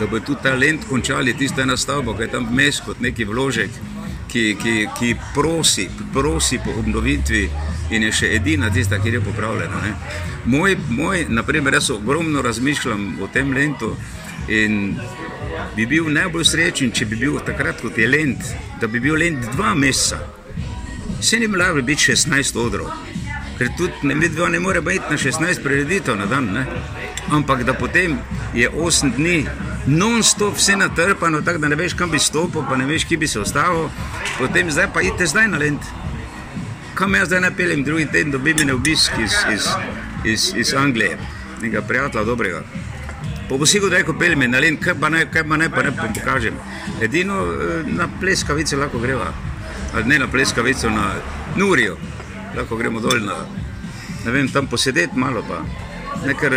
da 0.00 0.06
bo 0.06 0.20
tudi 0.20 0.42
talent 0.42 0.88
končali 0.88 1.36
tista 1.36 1.62
ena 1.62 1.76
stavba, 1.76 2.16
ki 2.16 2.26
je 2.26 2.32
tam 2.32 2.48
vmes 2.50 2.80
kot 2.84 3.00
neki 3.00 3.24
vložek, 3.24 3.70
ki, 4.28 4.56
ki, 4.62 4.74
ki 4.98 5.14
prosi, 5.34 5.88
prosi 6.12 6.58
po 6.64 6.74
obnovitvi 6.78 7.48
in 7.90 8.02
je 8.02 8.12
še 8.12 8.30
edina 8.36 8.70
tista, 8.70 8.98
ki 9.02 9.14
je 9.14 9.22
popravljena. 9.24 9.82
Ne. 9.84 9.94
Moj, 10.44 10.76
moj, 10.88 11.26
naprimer, 11.28 11.74
jaz 11.78 11.90
ogromno 11.90 12.42
razmišljam 12.42 13.16
o 13.22 13.28
tem 13.32 13.52
lentu 13.54 13.94
in 14.48 14.96
bi 15.76 15.86
bil 15.86 16.10
najbolj 16.12 16.44
srečen, 16.46 16.92
če 16.94 17.06
bi 17.10 17.18
bil 17.20 17.38
takrat 17.46 17.80
kot 17.82 17.98
je 17.98 18.08
lent, 18.08 18.54
da 18.80 18.90
bi 18.90 19.00
bil 19.02 19.18
lent 19.18 19.46
dva 19.54 19.74
meseca. 19.74 20.20
Se 21.20 21.38
ni 21.40 21.48
bilo 21.48 21.82
biti 21.82 22.12
16 22.12 22.58
odrov, 22.60 22.90
ker 23.58 23.70
tudi 23.78 24.06
ne, 24.06 24.14
ne 24.14 24.60
more 24.60 24.80
biti 24.80 25.10
na 25.10 25.16
16 25.16 25.62
prireditev 25.64 26.18
na 26.18 26.26
dan, 26.26 26.52
ne? 26.52 26.66
ampak 27.30 27.64
da 27.64 27.74
potem 27.74 28.18
je 28.54 28.70
8 28.70 29.16
dni 29.16 29.46
non-stop 29.86 30.56
vse 30.56 30.76
natrpano, 30.76 31.40
tako 31.42 31.58
da 31.58 31.68
ne 31.68 31.76
veš, 31.76 31.94
kam 31.94 32.10
bi 32.10 32.18
stopil, 32.18 32.64
pa 32.68 32.76
ne 32.76 32.86
veš, 32.86 33.04
kje 33.04 33.16
bi 33.16 33.28
se 33.28 33.40
ustavil, 33.40 33.88
potem 34.38 34.70
zdaj 34.70 34.88
pa 34.94 35.02
idete 35.02 35.26
zdaj 35.26 35.48
na 35.48 35.58
lent. 35.58 35.82
Kam 36.94 37.14
jaz 37.14 37.28
zdaj 37.28 37.40
napeljem 37.40 37.84
drugi 37.84 38.06
teden, 38.06 38.30
dobim 38.30 38.56
ne 38.66 38.74
obisk 38.74 39.12
iz, 39.22 39.32
iz, 39.54 39.68
iz, 40.24 40.52
iz 40.56 40.74
Anglije, 40.74 41.18
nekega 41.62 41.82
prijatelja 41.82 42.24
dobrega. 42.24 42.62
Pa 43.48 43.56
bo 43.56 43.66
si 43.66 43.78
rekel, 43.78 44.14
pelje 44.18 44.36
me 44.36 44.48
na 44.48 44.58
len, 44.58 44.76
kaj 44.76 44.94
pa 45.00 45.08
ne, 45.08 45.26
kaj 45.30 45.44
pa 45.48 45.56
ne, 45.56 45.70
pa 45.70 45.82
ne 45.82 45.92
pa 45.96 46.08
pokažem. 46.14 46.54
Edino 47.00 47.44
eh, 47.44 47.82
na 47.86 48.08
pleskavice 48.20 48.76
lahko 48.76 48.98
greva, 48.98 49.30
ali 49.94 50.04
ne 50.04 50.18
na 50.18 50.26
pleskavico, 50.26 50.90
na 50.90 51.12
Nurijo, 51.56 51.96
lahko 52.56 52.76
gremo 52.76 53.00
dol 53.00 53.22
na, 53.22 53.36
ne 54.24 54.30
vem, 54.32 54.48
tam 54.48 54.66
posedeti 54.66 55.18
malo 55.18 55.44
pa. 55.46 55.62
Nekar, 56.26 56.54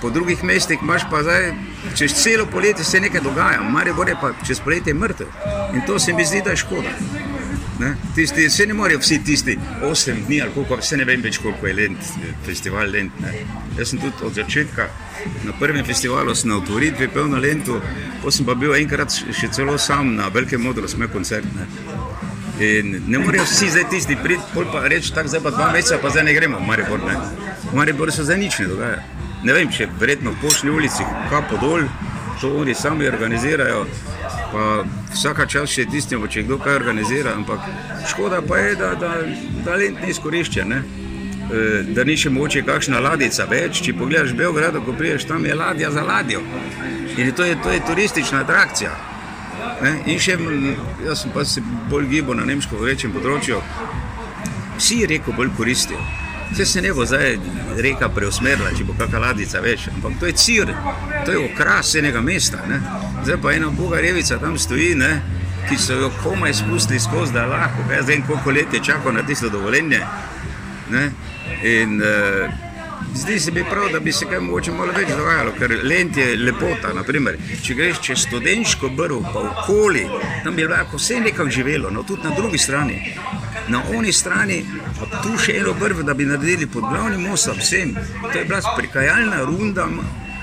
po 0.00 0.10
drugih 0.10 0.44
mestih 0.44 0.78
imaš 0.82 1.02
pa 1.10 1.22
zdaj, 1.22 1.52
čez 1.98 2.14
celo 2.22 2.46
poletje 2.46 2.84
se 2.84 3.00
nekaj 3.00 3.20
dogaja, 3.20 3.62
Maribor 3.62 4.08
je 4.08 4.16
pa 4.20 4.32
čez 4.46 4.60
poletje 4.60 4.94
mrtev. 4.94 5.26
In 5.74 5.80
to 5.86 5.98
se 5.98 6.12
mi 6.12 6.24
zdi, 6.24 6.42
da 6.44 6.50
je 6.50 6.56
škoda. 6.56 6.90
Ne? 7.78 7.94
Tisti, 8.14 8.50
se 8.50 8.66
ne 8.66 8.74
morejo 8.74 8.98
vsi 8.98 9.24
tisti 9.24 9.58
8 9.82 10.26
dni, 10.26 10.42
ali 10.42 10.50
koliko, 10.54 10.80
se 10.82 10.96
ne 10.96 11.04
vem 11.04 11.22
več, 11.22 11.38
koliko 11.38 11.66
je 11.66 11.74
lent, 11.74 12.06
festival 12.46 12.88
Lent. 12.90 13.20
Ne? 13.20 13.32
Jaz 13.78 13.90
sem 13.90 14.00
tudi 14.00 14.24
od 14.24 14.34
začetka 14.34 14.88
na 15.44 15.52
prvem 15.60 15.84
festivalu, 15.84 16.34
sem 16.34 16.50
na 16.50 16.56
otvoritvi 16.56 17.08
pel 17.12 17.28
na 17.28 17.38
Lentu, 17.42 17.80
pa 18.22 18.32
sem 18.32 18.46
pa 18.46 18.54
bil 18.54 18.72
enkrat 18.78 19.12
še 19.12 19.50
celo 19.52 19.76
sam 19.78 20.14
na 20.16 20.30
velikem 20.32 20.62
modru, 20.62 20.88
smo 20.88 21.08
koncert. 21.12 21.52
Ne? 21.56 21.68
In 22.64 23.02
ne 23.12 23.20
morejo 23.20 23.44
vsi 23.44 23.68
zdaj 23.74 23.90
tisti 23.92 24.16
priti, 24.16 24.48
pol 24.54 24.64
pa 24.72 24.86
reči, 24.88 25.12
tako 25.12 25.34
zdaj 25.34 25.44
pa 25.44 25.52
dva 25.52 25.68
meseca, 25.74 26.00
pa 26.00 26.14
zdaj 26.14 26.24
ne 26.30 26.36
gremo 26.38 26.62
v 26.62 26.70
Maribor. 26.70 27.04
Ne? 27.04 27.18
V 27.68 27.76
Mariboru 27.76 28.14
se 28.14 28.24
zdaj 28.24 28.40
nič 28.40 28.58
ne 28.62 28.72
dogaja. 28.72 29.04
Ne 29.44 29.52
vem, 29.52 29.70
če 29.72 29.88
verjetno 30.00 30.32
v 30.32 30.40
pošni 30.42 30.70
ulici, 30.72 31.04
kapo 31.30 31.58
dol, 31.60 31.84
to 32.40 32.52
oni 32.60 32.74
sami 32.74 33.08
organizirajo. 33.08 33.86
Pa 34.52 34.84
vsaka 35.12 35.46
čas 35.46 35.72
še 35.72 35.86
tistim, 35.90 36.22
če 36.28 36.46
kdo 36.46 36.58
kaj 36.62 36.78
organizira, 36.80 37.34
ampak 37.36 37.60
škoda 38.10 38.40
pa 38.46 38.60
je, 38.62 38.76
da, 38.80 38.94
da 39.00 39.12
talent 39.66 40.00
ni 40.02 40.12
izkoriščen. 40.14 40.72
Ne? 40.72 40.80
E, 41.46 41.82
Da 41.94 42.04
ni 42.04 42.16
še 42.18 42.30
moče 42.32 42.64
kakšna 42.66 43.00
ladica 43.02 43.46
več. 43.50 43.82
Če 43.86 43.94
pogledaš 43.98 44.34
Beograd, 44.38 44.78
ko 44.84 44.94
priješ 44.96 45.28
tam, 45.30 45.46
je 45.46 45.54
ladja 45.54 45.90
za 45.94 46.02
ladjo. 46.02 46.42
In 47.16 47.32
to 47.32 47.44
je, 47.46 47.58
to 47.62 47.70
je 47.70 47.84
turistična 47.86 48.42
atrakcija. 48.44 48.94
Ne? 49.82 49.92
In 50.12 50.20
še, 50.22 50.38
jaz 51.06 51.22
sem 51.22 51.34
pa 51.34 51.44
se 51.44 51.62
bolj 51.90 52.08
gibal 52.10 52.40
na 52.40 52.46
nemško 52.48 52.80
večjem 52.82 53.12
področju, 53.14 53.60
vsi 54.78 55.04
reko 55.10 55.36
bolj 55.36 55.54
koristijo. 55.58 56.00
Vse 56.52 56.66
se 56.66 56.82
ne 56.82 56.92
bo 56.92 57.04
zdaj 57.06 57.38
reka 57.82 58.08
preusmerila, 58.08 58.70
če 58.76 58.84
bo 58.86 58.94
kakšna 58.98 59.20
ladica 59.20 59.60
več, 59.60 59.88
ampak 59.92 60.18
to 60.20 60.28
je 60.30 60.34
cir, 60.38 60.70
to 61.26 61.34
je 61.34 61.40
okras 61.42 61.94
enega 61.98 62.22
mesta. 62.24 62.62
Ne? 62.70 62.80
Zdaj 63.24 63.40
pa 63.42 63.54
ena 63.56 63.70
boga 63.74 64.00
revica 64.00 64.38
tam 64.38 64.58
stoji, 64.58 64.94
ne? 64.94 65.10
ki 65.66 65.76
so 65.82 65.96
jo 65.98 66.12
komaj 66.22 66.54
spustili 66.54 67.00
skozi, 67.02 67.34
da 67.34 67.46
lahko, 67.50 67.88
kaj 67.88 68.04
zdaj 68.06 68.20
koliko 68.28 68.50
let 68.54 68.74
je 68.74 68.80
čakal 68.84 69.12
na 69.12 69.26
tisto 69.26 69.48
dovoljenje. 69.50 70.00
Ne? 70.90 71.10
In 71.66 71.98
uh, 72.02 72.52
zdi 73.14 73.40
se 73.40 73.50
mi 73.50 73.64
prav, 73.70 73.88
da 73.92 74.00
bi 74.00 74.12
se 74.12 74.26
kaj 74.30 74.40
mogoče 74.40 74.72
malo 74.72 74.92
več 74.96 75.10
dogajalo, 75.10 75.52
ker 75.58 75.74
lent 75.82 76.16
je 76.16 76.36
lepota. 76.38 76.92
Naprimer, 76.94 77.38
če 77.62 77.74
greš 77.74 78.00
čez 78.06 78.26
študentsko 78.28 78.92
brv, 78.94 79.24
pa 79.32 79.42
okoli, 79.50 80.06
tam 80.44 80.54
bi 80.54 80.68
lahko 80.70 81.00
vse 81.02 81.20
nekako 81.24 81.50
živelo, 81.50 81.90
no 81.90 82.06
tudi 82.06 82.28
na 82.28 82.34
drugi 82.36 82.58
strani. 82.58 83.00
Na 83.68 83.82
oni 83.96 84.12
strani, 84.12 84.64
tu 85.22 85.38
še 85.38 85.58
eno 85.60 85.74
brv, 85.74 86.02
da 86.06 86.14
bi 86.14 86.26
naredili 86.26 86.66
pod 86.66 86.84
glavnim 86.90 87.26
mostom 87.26 87.58
vsem. 87.58 87.96
To 88.22 88.38
je 88.38 88.44
bila 88.44 88.76
prikajalna 88.76 89.42
runda. 89.44 89.88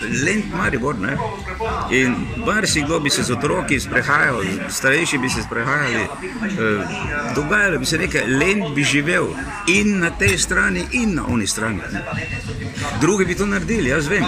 Lent 0.03 0.45
Maribor. 0.53 0.99
Ne? 0.99 1.17
In 1.91 2.15
marsikdo 2.45 2.99
bi 2.99 3.09
se 3.09 3.23
z 3.23 3.31
otroki 3.31 3.79
sprehajal, 3.79 4.41
starejši 4.69 5.17
bi 5.17 5.29
se 5.29 5.43
sprehajali, 5.43 6.03
eh, 6.03 6.87
dogajalo 7.35 7.79
bi 7.79 7.85
se 7.85 7.97
nekaj, 7.97 8.27
lent 8.27 8.75
bi 8.75 8.83
živel 8.83 9.27
in 9.67 9.99
na 9.99 10.09
tej 10.09 10.37
strani, 10.37 10.85
in 10.91 11.15
na 11.15 11.23
oni 11.27 11.47
strani. 11.47 11.81
Ne? 11.93 12.03
Drugi 13.01 13.25
bi 13.25 13.35
to 13.35 13.45
naredili, 13.45 13.89
jaz 13.89 14.07
vem. 14.07 14.25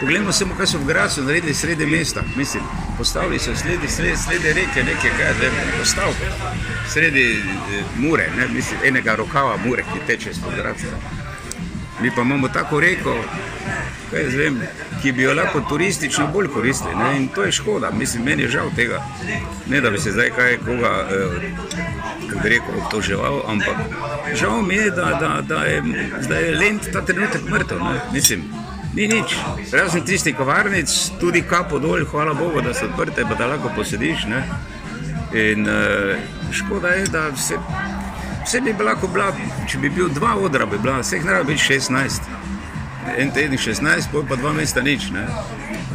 Poglejmo 0.00 0.32
samo, 0.32 0.54
kaj 0.56 0.66
so 0.66 0.78
v 0.78 0.88
Gracu 0.88 1.22
naredili 1.22 1.54
sredi 1.54 1.86
mesta. 1.86 2.22
Mislim, 2.36 2.64
postavili 2.98 3.38
so 3.38 3.56
sredi, 3.56 3.88
sredi, 3.88 4.16
sredi 4.16 4.52
reke 4.52 4.82
nekaj, 4.82 5.10
kaj 5.18 5.32
vem, 5.40 5.52
postavke. 5.78 6.26
Sredi 6.92 7.32
eh, 7.32 7.84
Mure, 7.96 8.30
ne? 8.36 8.48
Mislim, 8.48 8.80
enega 8.84 9.14
rokava 9.14 9.56
Mure, 9.64 9.82
ki 9.82 10.06
teče 10.06 10.34
skozi 10.34 10.56
Grac. 10.56 10.76
Mi 12.02 12.10
pa 12.16 12.22
imamo 12.22 12.48
tako 12.48 12.80
reko, 12.80 13.14
kaj 14.10 14.22
jaz 14.22 14.34
vem, 14.34 14.60
ki 15.02 15.12
bi 15.12 15.22
jo 15.22 15.34
lahko 15.34 15.60
turistično 15.68 16.26
bolj 16.32 16.48
koristili. 16.48 16.94
Ne? 16.94 17.16
In 17.16 17.28
to 17.28 17.44
je 17.44 17.52
škoda, 17.52 17.90
mislim, 17.90 18.24
meni 18.24 18.42
je 18.42 18.48
žal 18.48 18.70
tega. 18.76 19.02
Ne 19.66 19.80
da 19.80 19.90
bi 19.90 19.98
se 19.98 20.12
zdaj 20.12 20.30
kaj 20.30 20.56
koga, 20.56 21.08
eh, 21.10 21.50
kako 22.28 22.42
bi 22.42 22.48
rekel, 22.48 22.80
obtoževal, 22.84 23.42
ampak 23.46 23.76
žal 24.34 24.62
mi 24.62 24.74
je, 24.74 24.90
da, 24.90 25.04
da, 25.20 25.40
da 25.42 25.64
je 25.64 25.82
zdaj 26.20 26.50
lent 26.54 26.92
ta 26.92 27.04
trenutek 27.04 27.50
mrtev. 27.50 27.78
Ne? 27.78 28.00
Mislim, 28.12 28.44
ni 28.98 29.06
nič. 29.08 29.36
Razen 29.72 30.02
tistih 30.02 30.34
kavarnic, 30.36 30.90
tudi 31.20 31.42
kapo 31.46 31.78
dol, 31.78 32.02
hvala 32.10 32.34
Bogu, 32.34 32.62
da 32.62 32.74
so 32.74 32.88
odprte, 32.90 33.22
pa 33.28 33.36
da 33.38 33.46
lahko 33.46 33.70
posediš. 33.76 34.26
Ne? 34.26 34.42
In 35.38 35.68
eh, 35.68 36.18
škoda 36.52 36.88
je, 36.98 37.06
da 37.12 37.30
se. 37.36 37.58
Vse 38.42 38.60
bi 38.64 38.72
lahko 38.82 39.08
bila, 39.12 39.30
če 39.68 39.78
bi 39.78 39.90
bil 39.92 40.08
dva 40.08 40.34
odra, 40.40 40.66
bi 40.66 40.80
bila, 40.82 40.98
vseh 41.02 41.24
ne 41.24 41.36
rabi 41.36 41.52
biti 41.52 41.74
16. 41.74 42.30
En 43.18 43.30
teden 43.30 43.58
16, 43.58 44.10
pol 44.12 44.24
pa 44.28 44.36
dva 44.40 44.52
mesta 44.56 44.82
nič. 44.82 45.10
Ne? 45.14 45.26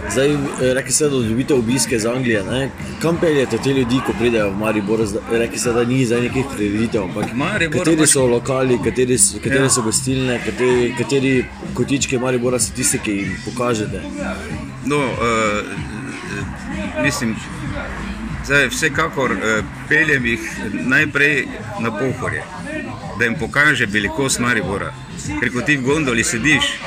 Zdaj, 0.06 0.38
rekli 0.74 0.92
ste, 0.92 1.04
da 1.04 1.10
dobite 1.12 1.54
obiske 1.54 1.96
iz 1.96 2.06
Anglije. 2.06 2.44
Ne? 2.44 2.70
Kam 3.02 3.18
peljete 3.18 3.58
te 3.58 3.70
ljudi, 3.70 4.00
ko 4.06 4.14
pridejo 4.14 4.50
v 4.50 4.58
Maribor? 4.58 5.00
Rekli 5.32 5.58
ste, 5.58 5.72
da 5.72 5.84
ni 5.84 6.06
zdaj 6.06 6.22
nekih 6.22 6.46
prireditev. 6.56 7.04
Ampak 7.04 7.34
Maribor 7.34 7.80
kateri 7.80 7.98
pač- 7.98 8.12
so 8.12 8.26
lokali, 8.28 8.80
kateri, 8.80 9.18
so- 9.18 9.40
katere 9.40 9.64
Ja. 9.64 9.70
so 9.70 9.82
gostilne, 9.82 10.40
kateri, 10.40 10.96
kateri 10.98 11.46
kotički 11.74 12.18
Maribora 12.18 12.60
so 12.60 12.74
tisti, 12.74 13.00
ki 13.00 13.12
jim 13.14 13.36
pokažete? 13.46 14.02
No, 14.86 14.98
uh, 14.98 15.04
mislim, 17.04 17.36
zdaj, 18.46 18.68
vsekakor 18.68 19.32
uh, 19.32 19.40
peljem 19.90 20.26
jih 20.26 20.40
najprej 20.86 21.46
na 21.80 21.92
pohorje, 21.92 22.44
da 23.20 23.26
jim 23.26 23.36
pokaže 23.40 23.86
velikost 23.86 24.40
Maribora. 24.40 24.94
Ker 25.40 25.52
ko 25.54 25.62
ti 25.62 25.78
v 25.78 25.86
gondoli 25.86 26.24
sediš, 26.24 26.80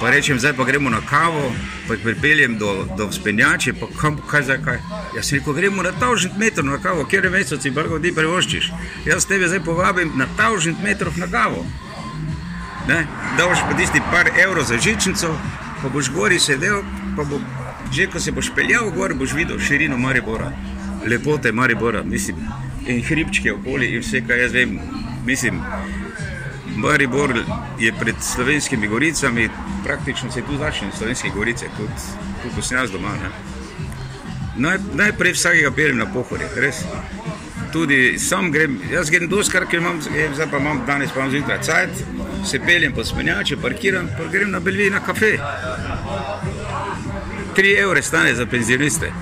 pa 0.00 0.10
rečem, 0.10 0.38
zdaj 0.38 0.52
pa 0.56 0.64
gremo 0.64 0.90
na 0.90 1.00
kavo, 1.00 1.52
pa 1.88 1.94
jih 1.94 2.02
pripeljem 2.04 2.58
do, 2.58 2.86
do 2.98 3.08
vzpenjače, 3.08 3.72
pa 3.80 3.86
kam, 4.00 4.18
kaj 4.30 4.42
zdaj 4.42 4.58
kaj. 4.64 4.80
Jaz 5.16 5.28
sem 5.28 5.38
rekel, 5.38 5.54
gremo 5.54 5.82
na 5.82 5.92
tavžent 5.92 6.36
metrov 6.38 6.66
na 6.66 6.78
kavo, 6.82 7.04
kjer 7.04 7.24
je 7.24 7.30
mesec, 7.30 7.64
in 7.64 7.76
lahko 7.76 7.98
ti 8.02 8.12
privoščiš. 8.14 8.72
Jaz 9.06 9.26
tebe 9.26 9.48
zdaj 9.48 9.64
povabim 9.64 10.12
na 10.18 10.26
tavžent 10.36 10.82
metrov 10.82 11.16
na 11.16 11.30
kavo. 11.30 11.64
Ne? 12.88 13.06
Daš 13.38 13.62
pa 13.68 13.76
tisti 13.78 14.02
par 14.10 14.30
evrov 14.38 14.64
za 14.64 14.78
žičnico, 14.78 15.36
pa 15.82 15.88
boš 15.88 16.10
gori 16.10 16.38
sedel, 16.38 16.82
pa 17.16 17.24
bo, 17.24 17.38
že 17.92 18.06
ko 18.06 18.20
se 18.20 18.32
boš 18.32 18.50
peljal 18.56 18.90
gor, 18.90 19.14
boš 19.14 19.32
videl 19.38 19.58
širino 19.58 19.98
Maribora, 19.98 20.50
lepote 21.06 21.52
Maribora, 21.52 22.02
mislim, 22.02 22.36
in 22.86 23.02
hribčke 23.02 23.52
okoli 23.52 23.94
in 23.94 24.02
vse, 24.02 24.22
kar 24.26 24.38
jaz 24.38 24.52
vem. 24.52 24.78
Mislim, 25.26 25.62
Maribor 26.76 27.44
je 27.78 27.92
pred 28.00 28.14
slovenskimi 28.20 28.88
goricami, 28.88 29.48
praktično 29.84 30.30
se 30.32 30.42
tu 30.42 30.56
začne 30.58 30.88
slovenske 30.98 31.30
gorice, 31.34 31.66
tudi 31.76 31.92
tu, 32.42 32.54
ko 32.54 32.62
sem 32.62 32.78
jaz 32.78 32.90
doma. 32.90 33.08
Ne? 33.08 33.30
Naj, 34.56 34.78
najprej 34.94 35.32
vsakega 35.32 35.70
peljem 35.70 35.98
na 35.98 36.06
pohorje, 36.12 36.48
res. 36.56 36.82
Tudi 37.72 38.18
sam 38.18 38.50
grem, 38.52 38.80
jaz 38.90 39.10
grem 39.10 39.28
doskrat, 39.28 39.68
ker 39.70 39.80
imam, 39.80 40.00
zdaj 40.02 40.50
pa 40.50 40.58
imam 40.60 40.82
danes 40.86 41.12
pa 41.14 41.20
imam 41.20 41.30
zjutraj 41.30 41.62
cajt, 41.62 42.02
se 42.46 42.60
peljem 42.60 42.92
po 42.92 43.04
spenjače, 43.04 43.56
parkiram, 43.56 44.10
pa 44.18 44.28
grem 44.32 44.50
na 44.50 44.60
Belvi 44.60 44.90
na 44.90 45.00
kafe. 45.00 45.38
3 47.56 47.78
evre 47.78 48.02
stane 48.02 48.34
za 48.34 48.46
penzioniste. 48.46 49.12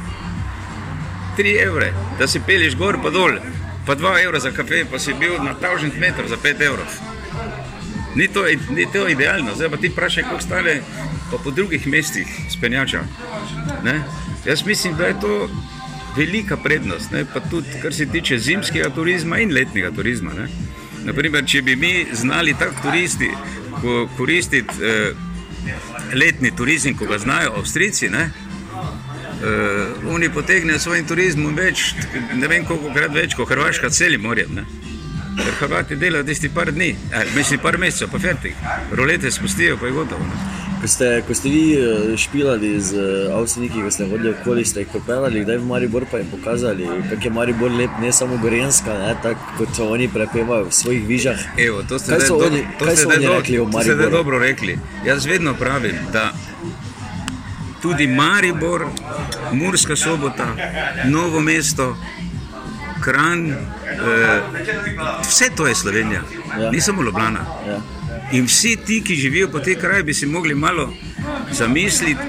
3 1.38 1.56
evre, 1.66 1.92
da 2.18 2.26
si 2.26 2.40
pelješ 2.46 2.76
gor 2.76 2.98
pa 3.02 3.10
dol, 3.10 3.38
pa 3.86 3.96
2 3.96 4.24
evra 4.24 4.38
za 4.38 4.50
kafe, 4.50 4.84
pa 4.84 4.98
si 4.98 5.14
bil 5.14 5.32
na 5.34 5.54
1000 5.54 5.98
metrov 5.98 6.28
za 6.28 6.36
5 6.36 6.62
evrov. 6.62 6.86
Ni 8.14 8.28
to, 8.28 8.42
ni 8.70 8.86
to 8.92 9.08
idealno, 9.08 9.54
zdaj 9.54 9.68
pa 9.68 9.76
ti 9.76 9.88
vprašaj, 9.88 10.22
koliko 10.22 10.42
stane 10.42 10.80
pa 11.30 11.38
po 11.38 11.50
drugih 11.50 11.86
mestih 11.86 12.26
spenjača. 12.50 13.00
Ne? 13.84 14.02
Jaz 14.44 14.64
mislim, 14.66 14.96
da 14.96 15.06
je 15.06 15.20
to 15.20 15.50
velika 16.16 16.56
prednost, 16.56 17.10
ne? 17.10 17.24
pa 17.24 17.40
tudi 17.40 17.66
kar 17.82 17.94
se 17.94 18.06
tiče 18.06 18.38
zimskega 18.38 18.90
turizma 18.90 19.38
in 19.38 19.52
letnega 19.52 19.90
turizma. 19.90 20.32
Ne? 20.32 20.48
Naprimer, 21.04 21.44
če 21.44 21.62
bi 21.62 21.76
mi 21.76 22.06
znali 22.12 22.54
tako 22.58 22.74
turisti 22.82 23.30
ko- 23.80 24.08
koristiti 24.16 24.74
eh, 24.84 25.12
letni 26.14 26.50
turizem, 26.50 26.96
ko 26.96 27.06
ga 27.06 27.18
znajo 27.18 27.52
Avstrijci, 27.52 28.08
ne? 28.08 28.30
Uh, 29.40 30.14
oni 30.14 30.28
potegnejo 30.28 30.78
svojim 30.78 31.06
turizmom 31.06 31.56
več, 31.56 31.94
ne 32.34 32.48
vem 32.48 32.64
koliko 32.68 32.92
krat 32.92 33.14
več 33.14 33.34
kot 33.34 33.48
Hrvaška 33.48 33.88
celim 33.90 34.20
morjem. 34.20 34.52
Ne? 34.54 34.64
Ker 35.40 35.54
Hrvati 35.60 35.96
delajo 35.96 36.24
tisti 36.24 36.48
par 36.52 36.72
dni, 36.72 36.90
eh, 37.12 37.24
mislim 37.36 37.60
par 37.62 37.78
mesecev, 37.78 38.10
pa 38.12 38.18
fertik. 38.18 38.54
Rolete 38.92 39.30
spustijo, 39.30 39.78
pa 39.80 39.86
je 39.86 39.92
gotovo. 39.92 40.20
Ne? 40.20 40.58
Ko 40.80 40.88
ste, 40.88 41.22
ko 41.28 41.34
ste 41.34 41.48
vi 41.48 41.62
eh, 41.76 42.16
špilali 42.16 42.80
z 42.80 42.96
eh, 42.96 43.32
Avstrijci, 43.36 43.80
ko 43.84 43.90
ste 43.90 44.08
hodili 44.10 44.34
okoli, 44.34 44.64
ste 44.64 44.80
jih 44.84 44.88
pripeljali, 44.92 45.44
kdaj 45.44 45.56
v 45.56 45.66
Maribor 45.66 46.04
pa 46.10 46.18
jim 46.18 46.26
pokazali, 46.30 46.88
kako 47.10 47.24
je 47.24 47.30
Maribor 47.30 47.72
lep, 47.72 47.90
ne 48.00 48.12
samo 48.12 48.36
Gorenska, 48.36 48.92
ne, 48.98 49.14
tako 49.22 49.40
kot 49.58 49.74
so 49.76 49.88
oni 49.92 50.08
prepevajo 50.08 50.68
v 50.68 50.72
svojih 50.72 51.06
vižah. 51.06 51.40
Evo, 51.56 51.82
to 51.88 51.98
ste 51.98 52.20
zdaj 52.20 52.28
do- 52.28 52.40
rekli 52.44 53.58
o 53.58 53.64
to 53.64 53.80
ste 53.80 53.82
zdaj 53.84 53.96
Mariboru? 53.96 54.10
dobro 54.10 54.38
rekli. 54.38 54.78
Jaz 55.06 55.26
vedno 55.26 55.54
pravim, 55.54 55.96
da 56.12 56.32
tudi 57.82 58.06
Maribor, 58.06 58.86
Murska 59.52 59.96
sobota, 59.96 60.46
Novo 61.04 61.40
mesto, 61.40 61.96
Kran, 63.00 63.50
eh, 63.50 64.40
vse 65.22 65.50
to 65.56 65.66
je 65.66 65.74
Slovenija, 65.74 66.22
Ja. 66.60 66.70
ni 66.70 66.80
samo 66.80 67.02
Ljubljana. 67.02 67.40
Ja. 67.68 67.78
In 68.32 68.44
vsi 68.44 68.76
ti, 68.86 69.02
ki 69.04 69.14
živijo 69.14 69.48
po 69.48 69.58
tej 69.58 69.74
kraji, 69.74 70.02
bi 70.02 70.14
si 70.14 70.26
mogli 70.26 70.54
malo 70.54 70.92
zamisliti, 71.50 72.22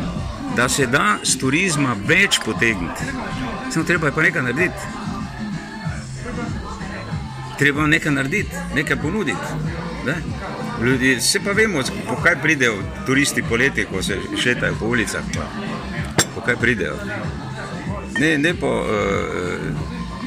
da 0.56 0.70
se 0.70 0.88
da 0.88 1.18
z 1.24 1.38
turizma 1.38 1.96
več 2.08 2.40
potegniti. 2.46 3.02
Samo 3.72 3.86
treba 3.86 4.08
je 4.08 4.14
pa 4.14 4.22
nekaj 4.22 4.42
narediti. 4.42 4.80
Treba 7.60 7.82
je 7.82 7.88
nekaj 7.88 8.12
narediti, 8.12 8.56
nekaj 8.76 8.96
ponuditi. 8.96 9.48
Ne? 10.06 10.16
Ljudje, 10.84 11.16
vse 11.16 11.40
pa 11.40 11.52
vemo, 11.52 11.82
kaj 12.24 12.36
pridejo 12.42 12.74
turisti 13.06 13.44
poleti, 13.44 13.86
ko 13.86 14.04
se 14.04 14.18
šetajo 14.44 14.74
po 14.80 14.86
ulicah. 14.86 15.22
Pa. 15.36 16.42
Kaj 16.46 16.56
pridejo. 16.56 16.96
Ne, 18.20 18.38
ne 18.38 18.54
po 18.54 18.68
uh, 18.68 18.86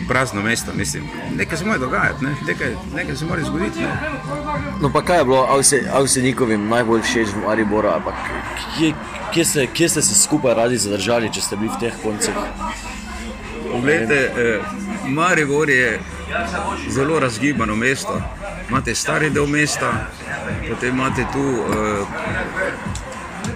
prazno 0.08 0.42
mesto, 0.42 0.73
mislim. 0.75 1.04
Nekaj 1.37 1.58
se 1.58 1.64
mora 1.64 1.78
dogajati, 1.78 2.25
ne? 2.25 2.34
nekaj, 2.46 2.75
nekaj 2.94 3.16
se 3.16 3.25
mora 3.25 3.42
zgoditi. 3.42 3.80
Ne? 3.80 3.92
No, 4.82 4.92
pa 4.92 5.02
kaj 5.02 5.18
je 5.18 5.25
bilo 5.25 5.46
Avse- 5.50 5.88
Avsenikovim 5.92 6.68
najbolj 6.68 7.02
všeč 7.02 7.28
v 7.28 7.46
Mariboru? 7.46 7.88
ali 7.88 8.02
Kje, 8.78 8.92
kje, 9.32 9.44
ste, 9.44 9.66
kje 9.66 9.88
ste 9.88 10.02
se 10.02 10.23
skupaj 10.23 10.54
radi 10.54 10.78
zadržali, 10.78 11.32
če 11.32 11.40
ste 11.40 11.56
bili 11.56 11.70
v 11.76 11.80
teh 11.80 11.94
koncih? 12.02 12.34
Poglejte, 13.73 14.14
eh, 14.14 14.61
Maribor 15.08 15.70
je 15.70 16.00
zelo 16.88 17.18
razgibano 17.20 17.76
mesto. 17.76 18.23
Imate 18.68 18.94
stari 18.94 19.30
del 19.30 19.47
mesta, 19.47 20.11
potem 20.68 20.94
imate 20.94 21.26
tu, 21.33 21.44
eh, 21.73 22.04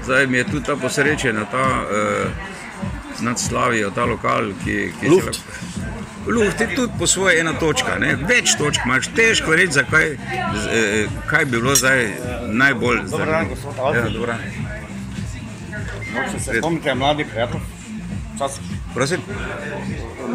zdaj 0.04 0.26
mi 0.26 0.36
je 0.36 0.44
tudi 0.44 0.64
ta 0.66 0.76
posrečena, 0.76 1.44
ta 1.44 1.64
eh, 1.92 2.30
nad 3.20 3.40
Slavijo, 3.40 3.90
ta 3.90 4.04
lokal, 4.04 4.52
ki, 4.64 4.92
ki 5.00 5.08
Luft. 5.08 5.34
se 5.34 5.40
lahko. 5.40 5.78
Luft 6.30 6.60
je 6.60 6.74
tudi 6.74 6.92
po 6.98 7.06
svoje 7.06 7.40
ena 7.40 7.52
točka, 7.52 7.98
ne? 7.98 8.16
več 8.28 8.54
točk 8.58 8.84
imaš, 8.84 9.08
težko 9.16 9.56
reči, 9.56 9.72
zakaj, 9.72 10.12
eh, 10.12 11.06
kaj 11.26 11.44
bi 11.44 11.50
bilo 11.50 11.74
zdaj 11.74 12.08
najbolj 12.46 13.00
Dobar 13.10 13.26
dan, 13.26 13.48
gospod 13.48 13.74
Avdić. 13.78 14.14
Ja. 14.14 14.38
Mogoče 16.14 16.40
se 16.40 16.58
spomnite 16.58 16.94
mladi 16.94 17.24
prijatelj? 17.24 17.60
Čas 18.38 18.60
Prosim, 18.94 19.20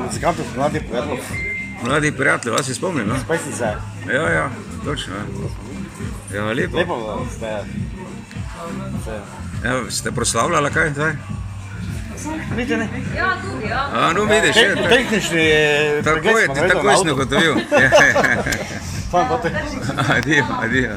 muzikantov, 0.05 0.45
mladi 0.55 0.79
prijatelj. 0.79 1.52
Mladi 1.83 2.11
prijatelji, 2.11 2.53
vas 2.53 2.65
se 2.65 2.75
spomnim. 2.75 3.07
No? 3.07 3.15
Pesnice. 3.27 3.63
Ja, 4.07 4.29
ja, 4.29 4.49
točno. 4.85 5.13
Ja. 6.31 6.37
Ja, 6.37 6.45
lepo. 6.45 6.77
Lepo 6.77 7.25
ste. 7.29 7.63
ste. 9.01 9.19
Ja, 9.63 9.91
ste 9.91 10.11
proslavljali 10.11 10.71
kaj 10.71 10.91
zdaj? 10.91 11.13
Vidite, 12.55 12.77
ne? 12.77 12.87
A, 13.93 14.13
no, 14.13 14.23
vidiš, 14.23 14.53
Te, 14.53 14.59
je, 14.59 14.75
ta- 14.75 14.89
tehnični 14.89 15.41
eh, 15.41 16.01
tako 16.03 16.17
je, 16.29 16.47
naredili 16.47 16.69
tako 16.69 16.87
je 16.87 16.93
avtu. 16.93 17.13
ugotovil. 17.13 17.53
Ja, 17.73 17.89
Samo 19.11 19.25
bote. 19.27 19.51
Adijo, 20.09 20.45
adijo. 20.59 20.91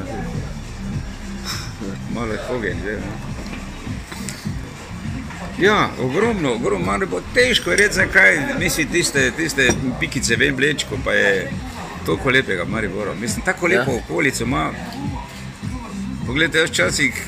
Malo 2.09 2.25
je 2.27 2.39
ogenj 2.51 2.77
že. 2.83 2.91
no. 2.93 3.26
Ja, 5.59 5.89
ogromno, 5.99 6.53
ogromno, 6.53 6.85
malo 6.85 7.05
bo 7.05 7.21
težko 7.33 7.75
reči, 7.75 7.93
zakaj, 7.93 8.37
mislim, 8.59 8.87
tiste, 8.91 9.31
tiste 9.37 9.69
pikice 9.99 10.35
ven 10.35 10.55
vlečko, 10.55 10.97
pa 11.03 11.13
je 11.13 11.51
toliko 12.05 12.29
lepega 12.29 12.63
v 12.63 12.69
Mariboru. 12.69 13.15
Mislim, 13.15 13.45
tako 13.45 13.67
lepo 13.67 13.91
Ja. 13.91 13.97
ja. 13.97 14.03
okolico 14.03 14.43
ima. 14.43 14.71
Poglejte, 16.27 16.57
jaz 16.57 16.69
včasih 16.69 17.23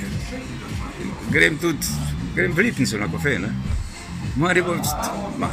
grem 1.31 1.57
tudi, 1.57 1.87
grem 2.35 2.51
v 2.51 2.59
Lipnico 2.59 2.97
na 2.97 3.07
kafe, 3.11 3.39
ne. 3.39 3.49
Maribor, 4.35 4.77
ma, 5.37 5.49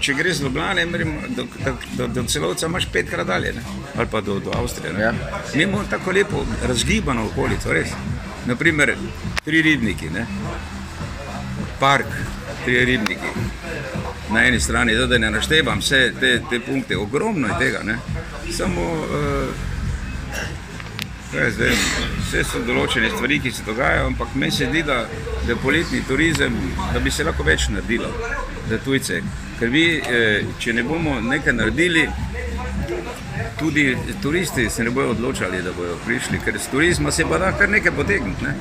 če 0.00 0.14
greš 0.14 0.36
z 0.36 0.42
Ljubljana, 0.42 0.84
do, 1.28 1.44
do, 1.64 1.76
do, 1.96 2.06
do 2.06 2.24
celovca 2.28 2.66
imaš 2.66 2.86
petkrat 2.92 3.26
dalje, 3.26 3.52
ne? 3.52 3.62
ali 3.96 4.06
pa 4.10 4.20
do, 4.20 4.38
do 4.40 4.52
Avstrije. 4.54 4.92
ne. 4.92 5.00
Ja. 5.00 5.12
Mi 5.54 5.62
imamo 5.62 5.84
tako 5.90 6.10
lepo 6.12 6.44
razgibano 6.68 7.24
okolico, 7.26 7.72
res. 7.72 7.88
Naprimer, 8.46 8.96
tri 9.44 9.62
ribniki, 9.62 10.10
ne? 10.10 10.26
Park, 11.82 12.06
tri 12.64 12.84
ribniki. 12.84 13.30
Na 14.30 14.44
eni 14.46 14.60
strani, 14.60 14.94
zdaj, 14.94 15.06
da 15.06 15.18
ne 15.18 15.30
naštevam 15.30 15.80
vse 15.82 16.12
te, 16.20 16.30
te 16.50 16.60
punkte, 16.60 16.96
ogromno 16.96 17.48
je 17.48 17.58
tega. 17.58 17.82
Ne? 17.82 17.96
Samo, 18.56 18.84
jaz 21.34 21.58
vem, 21.58 21.82
vse 22.20 22.44
so 22.46 22.62
določene 22.66 23.10
stvari, 23.10 23.40
ki 23.42 23.50
se 23.52 23.66
dogajajo, 23.66 24.12
ampak 24.12 24.36
meni 24.38 24.54
se 24.54 24.68
zdi, 24.70 24.84
da, 24.86 25.00
da 25.48 25.56
poletni 25.64 26.04
turizem, 26.08 26.54
da 26.94 27.02
bi 27.02 27.10
se 27.10 27.26
lahko 27.26 27.46
več 27.48 27.66
naredilo 27.74 28.12
za 28.70 28.78
tujce. 28.84 29.18
Ker 29.58 29.74
vi, 29.74 29.86
eh, 29.98 30.46
če 30.62 30.76
ne 30.78 30.86
bomo 30.86 31.18
nekaj 31.24 31.56
naredili, 31.58 32.06
tudi 33.58 33.90
turisti 34.22 34.68
se 34.70 34.84
ne 34.84 34.94
bodo 34.94 35.16
odločali, 35.16 35.62
da 35.66 35.74
bodo 35.74 35.98
prišli, 36.06 36.40
ker 36.44 36.58
z 36.58 36.70
turizma 36.70 37.10
se 37.10 37.26
pa 37.26 37.42
da 37.42 37.52
kar 37.58 37.74
nekaj 37.74 37.98
potegniti. 37.98 38.46
Ne? 38.46 38.54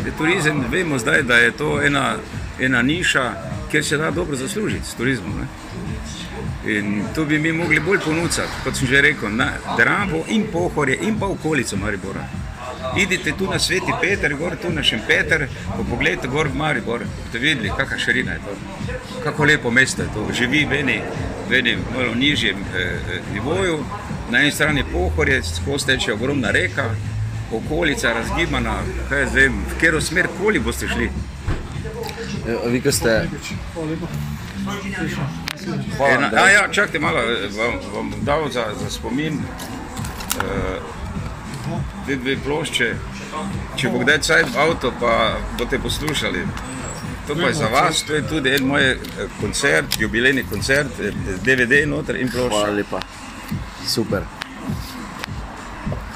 Zdaj, 0.00 0.12
Turizem, 0.18 0.64
vemo 0.70 0.98
zdaj, 0.98 1.22
da 1.22 1.36
je 1.36 1.52
to 1.56 1.82
ena, 1.82 2.16
ena 2.60 2.82
niša, 2.82 3.32
kjer 3.70 3.84
se 3.84 3.96
da 3.96 4.10
dobro 4.10 4.36
zaslužiti 4.36 4.86
s 4.86 4.94
turizmom. 4.94 5.32
Ne? 5.40 5.46
In 6.66 7.02
to 7.14 7.24
bi 7.24 7.38
mi 7.38 7.52
mogli 7.52 7.80
bolj 7.80 7.98
ponuditi, 8.04 8.42
kot 8.64 8.76
sem 8.76 8.88
že 8.88 9.00
rekel, 9.00 9.30
na 9.30 9.52
Dravo 9.76 10.24
in 10.28 10.46
Pohorje 10.52 10.98
in 11.02 11.18
pa 11.18 11.26
okolico 11.26 11.76
Maribora. 11.76 12.26
Idite 12.96 13.32
tu 13.32 13.50
na 13.50 13.58
Sveti 13.58 13.92
Peter, 14.00 14.34
gor 14.34 14.56
tu 14.56 14.70
na 14.70 14.82
Šempeter, 14.82 15.48
pa 15.68 15.82
pogledajte 15.90 16.28
gor 16.28 16.48
v 16.48 16.54
Maribor, 16.54 17.04
boste 17.22 17.38
videli, 17.38 17.70
kakšna 17.76 17.98
širina 17.98 18.32
je 18.32 18.38
to. 18.38 18.56
Kako 19.24 19.44
lepo 19.44 19.70
mesto 19.70 20.02
je 20.02 20.08
to, 20.14 20.26
živi 20.32 20.64
v 20.66 20.80
eni, 20.80 21.00
v 21.48 21.58
eni 21.58 21.76
malo 21.94 22.14
nižjem 22.14 22.56
eh, 22.56 22.78
eh, 22.78 23.20
nivoju, 23.34 23.78
na 24.30 24.42
eni 24.42 24.50
strani 24.50 24.84
Pohorje, 24.92 25.42
skozi 25.42 25.86
teče 25.86 26.12
ogromna 26.12 26.50
reka, 26.50 26.90
okolica 27.52 28.12
razgibana, 28.12 28.80
kaj 29.08 29.24
vem, 29.34 29.62
v 29.70 29.78
katero 29.80 30.00
smer 30.00 30.28
koli 30.40 30.58
boste 30.58 30.88
šli. 30.88 31.10
Ja, 32.48 32.68
Vi, 32.70 32.80
ko 32.80 32.92
ste. 32.92 33.28
Ena, 36.10 36.30
a, 36.34 36.48
ja, 36.50 36.68
čakajte 36.72 36.98
malo, 36.98 37.18
eh, 37.18 37.48
vam, 37.58 37.74
vam 37.94 38.10
bom 38.10 38.24
dal 38.24 38.50
za, 38.50 38.64
za 38.82 38.90
spomin 38.90 39.38
uh, 39.38 39.42
te 42.06 42.16
dve 42.16 42.36
plošče. 42.44 42.94
Če 43.76 43.90
bo 43.92 44.00
kdaj 44.00 44.20
cajt 44.22 44.54
v 44.54 44.58
avto, 44.58 44.92
pa 45.00 45.36
boste 45.58 45.78
poslušali. 45.78 46.46
To 47.26 47.34
pa 47.34 47.48
je 47.50 47.54
za 47.54 47.66
vas, 47.66 48.02
to 48.06 48.14
je 48.14 48.22
tudi 48.28 48.54
en 48.54 48.66
moj 48.66 48.98
koncert, 49.40 50.00
jubilejni 50.00 50.44
koncert, 50.50 51.00
DVD 51.42 51.82
noter 51.86 52.16
in 52.16 52.30
Hvala 52.30 52.48
plošča. 52.48 52.70
lepa. 52.70 53.00
Super. 53.86 54.22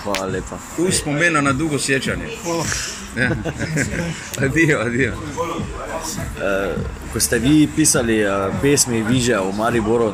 Hvala 0.05 0.27
lepa. 0.27 0.59
Tu 0.77 0.93
smo 0.93 1.13
imeli 1.13 1.43
na 1.43 1.53
dolgo 1.53 1.79
sečanje. 1.79 2.31
Ja. 3.17 3.31
adijo, 4.45 4.81
adijo. 4.81 5.13
Ko 7.13 7.21
ste 7.21 7.39
vi 7.39 7.69
pisali 7.77 8.25
uh, 8.25 8.55
pesmi 8.63 9.03
Viže 9.03 9.39
o 9.39 9.53
Mariboru, 9.53 10.13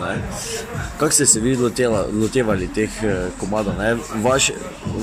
kako 0.99 1.13
ste 1.13 1.27
se 1.27 1.41
vi 1.41 1.57
lotela, 1.57 2.07
lotevali 2.13 2.69
teh 2.69 2.91
uh, 3.03 3.39
komadov? 3.41 3.75
Vaš, 4.23 4.51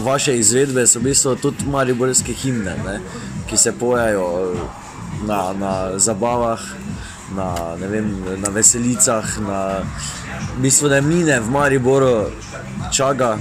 vaše 0.04 0.38
izvedbe 0.38 0.88
so 0.88 1.00
v 1.00 1.04
bistvu 1.04 1.36
tudi 1.36 1.66
mariborske 1.66 2.34
himne, 2.34 2.76
ne, 2.86 3.00
ki 3.50 3.58
se 3.58 3.72
pojajo 3.72 4.56
na, 5.28 5.54
na 5.54 6.00
zabavah, 6.00 6.62
na, 7.36 7.76
vem, 7.78 8.10
na 8.38 8.50
veselicah, 8.50 9.40
na 9.40 9.60
v 10.58 10.62
bistvu 10.62 10.90
ne 10.90 11.02
mine 11.02 11.40
v 11.40 11.50
Mariboru 11.50 12.30
čaga 12.92 13.38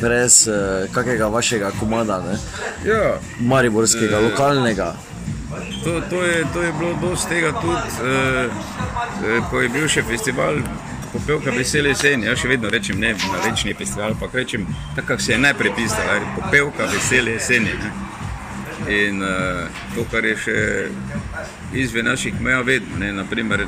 brez 0.00 0.46
uh, 0.48 0.86
kakega 0.94 1.28
vašega 1.32 1.72
komada, 1.80 2.20
ne, 2.24 2.38
Ja, 2.86 3.18
mariborskega, 3.40 4.20
lokalnega. 4.20 4.94
To, 5.84 6.00
to, 6.10 6.24
je, 6.24 6.44
to 6.52 6.62
je 6.62 6.72
bilo 6.78 6.94
dosti 7.00 7.28
tega 7.28 7.52
tudi, 7.60 7.88
eh, 8.02 8.48
eh, 9.24 9.40
ko 9.50 9.60
je 9.60 9.68
bil 9.68 9.88
še 9.88 10.02
festival 10.02 10.58
Popevka 11.12 11.50
vesele 11.54 11.94
jeseni. 11.94 12.26
Jaz 12.26 12.42
še 12.42 12.48
vedno 12.50 12.70
rečem 12.70 12.98
ne 13.00 13.12
na 13.14 13.38
rečni 13.44 13.74
festival, 13.74 14.16
pa 14.20 14.28
rečem 14.32 14.66
tako, 14.96 15.06
kako 15.08 15.22
se 15.22 15.32
je 15.32 15.38
najprej 15.38 15.72
pisalo, 15.76 16.18
Popevka 16.36 16.88
vesele 16.92 17.36
jeseni. 17.38 17.72
Ne? 17.82 17.92
In 18.96 19.22
eh, 19.22 19.80
to, 19.94 20.04
kar 20.10 20.26
je 20.26 20.36
še 20.36 20.56
izven 21.72 22.10
naših 22.10 22.40
meja 22.40 22.60
vedno, 22.66 22.98
ne? 22.98 23.12
naprimer 23.12 23.66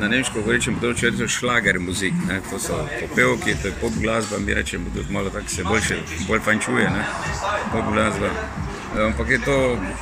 na 0.00 0.08
nemško 0.08 0.40
govorečem 0.40 0.78
področju 0.78 1.10
je 1.10 1.16
to 1.18 1.28
šlager 1.28 1.78
muzik, 1.82 2.16
ne? 2.28 2.40
to 2.50 2.58
so 2.58 2.80
popevki, 3.00 3.54
to 3.62 3.70
je 3.70 3.76
pop 3.80 3.94
glasba, 4.00 4.40
mi 4.40 4.56
rečemo 4.56 4.92
tudi 4.94 5.12
malo 5.12 5.30
tako 5.30 5.52
se 5.52 5.64
boljše, 5.64 6.00
bolj 6.28 6.42
fančuje, 6.46 6.90
ne? 6.90 7.06
pop 7.72 7.92
glasba. 7.92 8.32
Ampak 8.90 9.28
je 9.30 9.38
to 9.44 9.56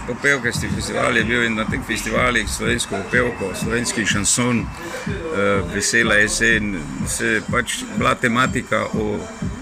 popevkasti 0.07 0.69
festival, 0.73 1.17
je 1.17 1.25
bil 1.29 1.43
in 1.45 1.59
na 1.61 1.67
teh 1.69 1.83
festivalih 1.85 2.49
slovensko 2.49 2.97
popevko, 3.03 3.51
slovenski 3.55 4.07
šanson, 4.07 4.63
eh, 4.63 5.75
vesela 5.75 6.17
jesen, 6.23 6.79
se 7.07 7.27
je 7.27 7.43
pač 7.51 7.83
bila 7.99 8.15
tematika 8.15 8.87
o 8.95 9.19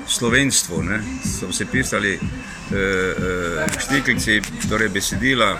slovenstvu. 0.07 0.83
Ne? 0.83 1.01
So 1.25 1.51
se 1.53 1.67
pisali 1.67 2.15
eh, 2.15 2.77
eh, 2.77 3.81
štiklici, 3.81 4.41
torej 4.69 4.89
besedila, 4.95 5.57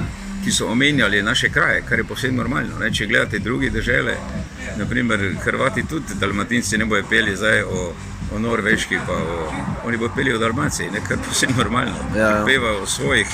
ki 0.47 0.53
so 0.53 0.67
omenjali 0.71 1.23
naše 1.23 1.49
kraje, 1.51 1.83
kar 1.89 1.99
je 1.99 2.05
povsem 2.05 2.37
normalno. 2.37 2.79
Ne? 2.79 2.93
Če 2.95 3.07
gledate 3.07 3.39
druge 3.39 3.71
države, 3.71 4.15
naprimer 4.79 5.35
Hrvati, 5.43 5.83
tudi 5.91 6.15
Dalmatinci 6.21 6.79
ne 6.79 6.87
bojo 6.87 7.03
peli 7.11 7.35
zdaj 7.37 7.63
o, 7.63 7.89
o 8.35 8.39
Norveški, 8.39 9.01
pa 9.07 9.13
o, 9.13 9.49
oni 9.89 9.99
bodo 9.99 10.15
peli 10.15 10.35
o 10.35 10.39
Dalmaciji, 10.39 10.93
ne? 10.95 11.03
kar 11.03 11.19
je 11.19 11.25
povsem 11.27 11.51
normalno. 11.59 11.97
Ja, 12.15 12.29
ja. 12.29 12.45
Pevajo 12.47 12.85
o 12.85 12.87
svojih 12.87 13.33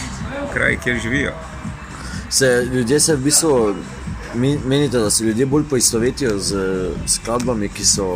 krajih, 0.54 0.80
kjer 0.80 1.00
živijo. 1.02 1.34
Se, 2.30 2.48
ljudje 2.72 3.00
se 3.00 3.16
v 3.16 3.24
bistvu, 3.28 3.76
menite, 4.64 4.98
da 4.98 5.10
se 5.10 5.24
ljudje 5.24 5.46
bolj 5.46 5.68
poistovetijo 5.68 6.38
z 6.38 6.64
skladbami, 7.06 7.68
ki 7.68 7.84
so 7.84 8.06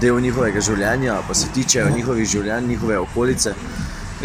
del 0.00 0.20
njihovega 0.22 0.62
življenja, 0.62 1.18
pa 1.26 1.34
se 1.34 1.50
tičejo 1.54 1.90
njihovih 1.96 2.30
življenj, 2.30 2.70
njihove 2.76 2.98
okolice. 3.08 3.58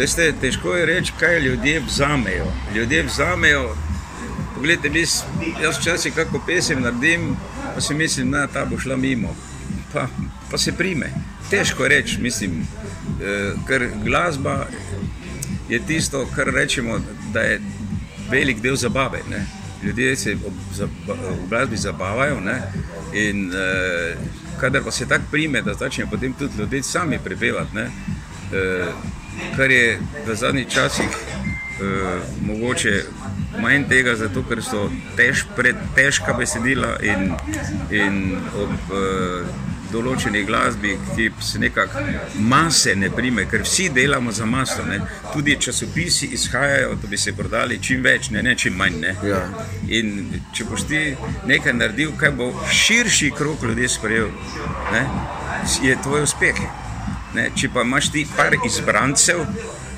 Veste, 0.00 0.32
težko 0.32 0.74
je 0.74 0.86
reči, 0.86 1.12
kaj 1.18 1.40
ljudje 1.40 1.80
vzamejo. 1.80 2.46
Ljudje 2.74 3.02
vzamejo. 3.02 3.76
Poglejte, 4.54 4.90
mi, 4.90 5.02
s- 5.02 5.24
jaz 5.62 5.78
včasih 5.78 6.14
kako 6.14 6.40
pesem 6.46 6.80
naredim, 6.82 7.36
pa 7.74 7.80
si 7.80 7.94
mislim, 7.94 8.30
da 8.30 8.46
ta 8.46 8.64
bo 8.64 8.78
šla 8.78 8.96
mimo. 8.96 9.34
Pa, 9.92 10.06
pa 10.50 10.58
se 10.58 10.72
prime. 10.72 11.10
Težko 11.50 11.82
je 11.82 11.88
reči, 11.90 12.20
mislim, 12.20 12.66
eh, 13.20 13.52
ker 13.68 13.90
glasba 14.04 14.66
je 15.68 15.80
tisto, 15.80 16.26
kar 16.26 16.46
rečemo, 16.46 17.00
da 17.32 17.40
je 17.40 17.60
velik 18.30 18.60
del 18.60 18.76
zabave. 18.76 19.20
Ne? 19.30 19.46
Ljudje 19.82 20.16
se 20.16 20.36
ob, 20.36 20.52
zaba, 20.74 21.14
v 21.14 21.48
glasbi 21.48 21.76
zabavajo 21.76 22.40
ne? 22.40 22.62
in 23.14 23.52
eh, 23.52 24.16
kadar 24.60 24.82
pa 24.82 24.90
se 24.90 25.08
tako 25.08 25.24
prime, 25.30 25.62
da 25.62 25.74
začnejo 25.74 26.08
potem 26.10 26.32
tudi 26.32 26.58
ljudje 26.58 26.82
sami 26.82 27.18
prepevati. 27.18 27.76
ne, 27.76 27.90
Eh, 28.52 28.86
kar 29.56 29.70
je 29.70 29.98
v 30.26 30.36
zadnjih 30.36 30.68
časih 30.68 31.10
eh, 31.10 32.20
mogoče 32.40 32.94
manj 33.60 33.88
tega, 33.88 34.14
zato 34.16 34.42
ker 34.48 34.62
so 34.62 34.86
tež, 35.16 35.44
pred, 35.56 35.76
težka 35.96 36.32
besedila 36.38 36.96
in, 37.02 37.34
in 37.90 38.38
ob 38.54 38.94
eh, 38.94 39.68
določeni 39.90 40.42
glasbi, 40.46 40.94
ki 41.14 41.28
se 41.42 41.60
nekako 41.62 42.02
mase 42.50 42.94
ne 42.98 43.10
prime, 43.14 43.46
ker 43.50 43.64
vsi 43.66 43.88
delamo 43.94 44.32
za 44.32 44.46
maso. 44.46 44.84
Ne. 44.86 45.00
Tudi 45.32 45.56
časopisi 45.60 46.30
izhajajo, 46.36 46.94
da 47.02 47.10
bi 47.10 47.18
se 47.18 47.34
prodali 47.36 47.80
čim 47.82 48.04
več, 48.06 48.30
ne, 48.34 48.42
ne 48.46 48.54
čim 48.58 48.76
manj. 48.78 49.00
Ne. 49.02 49.14
Ja. 49.26 49.42
In 49.98 50.42
če 50.56 50.68
boš 50.70 50.86
ti 50.90 51.02
nekaj 51.50 51.76
naredil, 51.78 52.14
kaj 52.20 52.34
bo 52.38 52.52
širši 52.70 53.32
krog 53.36 53.66
ljudi 53.66 53.88
sprejel, 53.90 54.30
ne, 54.94 55.04
je 55.82 55.98
tvoj 56.04 56.28
uspeh. 56.28 56.62
Ne, 57.34 57.50
če 57.54 57.70
pa 57.74 57.84
imaš 57.86 58.10
ti 58.10 58.24
par 58.36 58.56
izbrancev, 58.66 59.44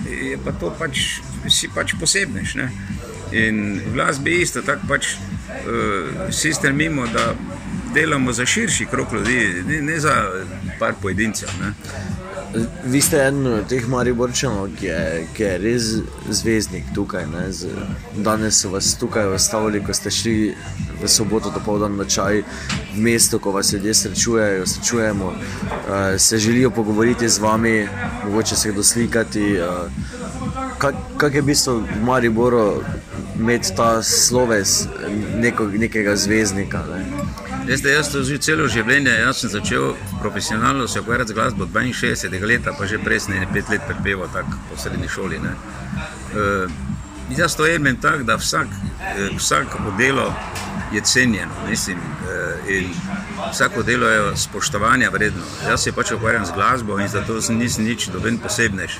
je 0.08 0.36
pa 0.44 0.52
to 0.60 0.72
pač, 0.78 1.20
si 1.48 1.70
pač 1.72 1.94
posebnež. 2.00 2.56
Ne. 2.60 2.68
In 3.32 3.62
v 3.80 3.94
glasbi 3.94 4.36
je 4.36 4.42
isto, 4.44 4.62
tako 4.66 4.90
pač 4.90 5.14
uh, 5.14 6.28
vsi 6.28 6.52
stremimo, 6.52 7.06
da 7.08 7.32
delamo 7.94 8.32
za 8.32 8.46
širši 8.46 8.86
krog 8.90 9.14
ljudi, 9.14 9.64
ne, 9.68 9.80
ne 9.82 10.00
za 10.00 10.16
par 10.78 10.94
pojedincev. 11.00 11.48
Ne. 11.60 11.72
Vi 12.84 13.00
ste 13.00 13.16
eden 13.16 13.46
od 13.46 13.68
teh 13.68 13.86
Mariborčanov, 13.88 14.74
ki 14.76 14.86
je, 14.86 15.26
ki 15.32 15.42
je 15.42 15.52
res 15.58 15.86
zvezdnik 16.28 16.90
tukaj. 16.94 17.24
Ne, 17.32 17.46
z, 17.52 17.70
danes 18.20 18.60
so 18.60 18.68
vas 18.74 18.92
tukaj 19.00 19.32
ustavili, 19.34 19.80
ko 19.80 19.94
ste 19.96 20.10
šli 20.10 20.34
v 21.00 21.08
soboto 21.08 21.50
dopoldan 21.50 21.96
na 21.96 22.04
čaj 22.04 22.42
v 22.92 22.98
mesto, 23.00 23.38
ko 23.38 23.54
vas 23.56 23.72
ljudje 23.72 23.94
srečujejo, 23.94 24.66
srečujemo, 24.66 25.32
uh, 25.32 26.18
se 26.18 26.38
želijo 26.38 26.70
pogovoriti 26.70 27.28
z 27.28 27.38
vami, 27.38 27.88
mogoče 28.24 28.56
se 28.56 28.72
doslikati. 28.72 29.56
Uh, 29.60 29.88
kak, 30.78 30.94
kak 31.16 31.34
je 31.34 31.42
v 31.42 31.44
bistvu 31.44 31.80
v 31.80 32.04
Mariboru 32.04 32.82
imeti 33.38 33.72
ta 33.76 34.02
sloves 34.02 34.86
neko, 35.40 35.66
nekega 35.66 36.16
zvezdnika? 36.16 36.84
Ne? 36.90 37.21
Veste, 37.66 37.88
jaz 37.88 38.08
to 38.10 38.22
že 38.26 38.40
celo 38.42 38.66
življenje, 38.70 39.12
jaz 39.22 39.42
sem 39.42 39.50
začel 39.52 39.92
profesionalno 40.20 40.88
se 40.90 41.00
ukvarjati 41.00 41.30
z 41.30 41.34
glasbo 41.34 41.62
od 41.64 41.70
62 41.70 42.46
let, 42.46 42.66
pa 42.78 42.86
že 42.86 42.98
prej 42.98 43.20
sem 43.20 43.46
pet 43.52 43.68
let 43.70 43.82
prepeval 43.86 44.28
tako 44.32 44.58
po 44.70 44.76
srednji 44.76 45.08
šoli. 45.08 45.38
Ne. 45.38 45.54
Uh, 46.34 46.66
jaz 47.38 47.54
to 47.56 47.66
jemljem 47.66 48.00
tako, 48.02 48.24
da 48.26 48.36
vsak, 48.36 48.66
eh, 48.66 49.30
vsako 49.38 49.94
delo 49.98 50.34
je 50.92 51.00
cenjeno, 51.00 51.54
mislim, 51.68 51.98
uh, 51.98 52.68
in 52.68 52.90
vsako 53.52 53.82
delo 53.82 54.06
je 54.06 54.36
spoštovanja 54.36 55.10
vredno. 55.10 55.42
Jaz 55.68 55.82
se 55.82 55.92
pač 55.92 56.10
ukvarjam 56.12 56.46
z 56.46 56.52
glasbo 56.54 56.98
in 56.98 57.08
zato 57.08 57.40
sem- 57.40 57.58
nisem 57.58 57.84
nič 57.84 58.08
doben 58.08 58.38
posebnež. 58.38 58.98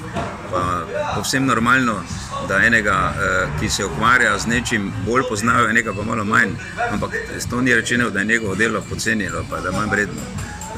Pa 0.50 0.86
povsem 1.14 1.46
normalno, 1.46 2.02
da 2.48 2.62
enega, 2.66 2.96
uh, 3.12 3.60
ki 3.60 3.70
se 3.70 3.84
ukvarja 3.84 4.38
z 4.38 4.46
nečim, 4.46 4.92
bolj 5.06 5.26
poznajo, 5.28 5.68
enega 5.70 5.94
pa 5.96 6.02
malo 6.02 6.24
manj. 6.24 6.56
Ampak 6.90 7.16
to 7.50 7.60
ni 7.60 7.74
rečeno, 7.74 8.10
da 8.10 8.20
je 8.20 8.24
njegovo 8.24 8.54
delo 8.54 8.82
pocenjeno, 8.90 9.44
pa 9.50 9.60
da 9.60 9.68
je 9.68 9.76
manj 9.76 9.90
vredno. 9.90 10.22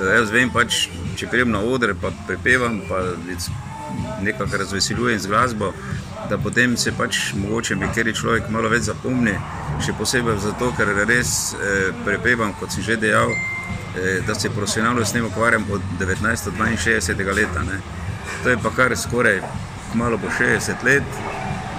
Uh, 0.01 0.09
jaz 0.19 0.31
vem 0.31 0.51
pač, 0.51 0.89
če 1.17 1.31
pridem 1.31 1.55
na 1.55 1.61
oder, 1.61 1.95
pa 2.01 2.13
prepevam, 2.27 2.81
pa 2.89 3.03
nekako 4.23 4.57
razveseljujem 4.57 5.19
z 5.19 5.27
glasbo, 5.27 5.73
da 6.29 6.39
potem 6.39 6.77
se 6.77 6.93
pač 6.93 7.17
mogoče 7.35 7.77
nekateri 7.77 8.15
človek 8.15 8.49
malo 8.51 8.69
več 8.73 8.89
zapomni, 8.89 9.35
še 9.85 9.93
posebej 9.99 10.39
zato, 10.43 10.71
ker 10.77 10.93
res 11.09 11.55
eh, 11.55 11.91
prepevam, 12.05 12.55
kot 12.61 12.73
sem 12.73 12.87
že 12.87 12.97
dejal, 13.01 13.31
eh, 13.31 14.23
da 14.27 14.35
se 14.35 14.51
profesionalno 14.51 15.05
s 15.05 15.13
tem 15.13 15.27
ukvarjam 15.27 15.67
od 15.71 15.85
1962 16.01 17.37
leta. 17.37 17.63
Ne. 17.69 17.81
To 18.43 18.51
je 18.51 18.59
pa 18.63 18.73
kar 18.77 18.97
skoraj 18.97 19.43
malo 19.95 20.19
po 20.19 20.33
60 20.39 20.85
let. 20.85 21.34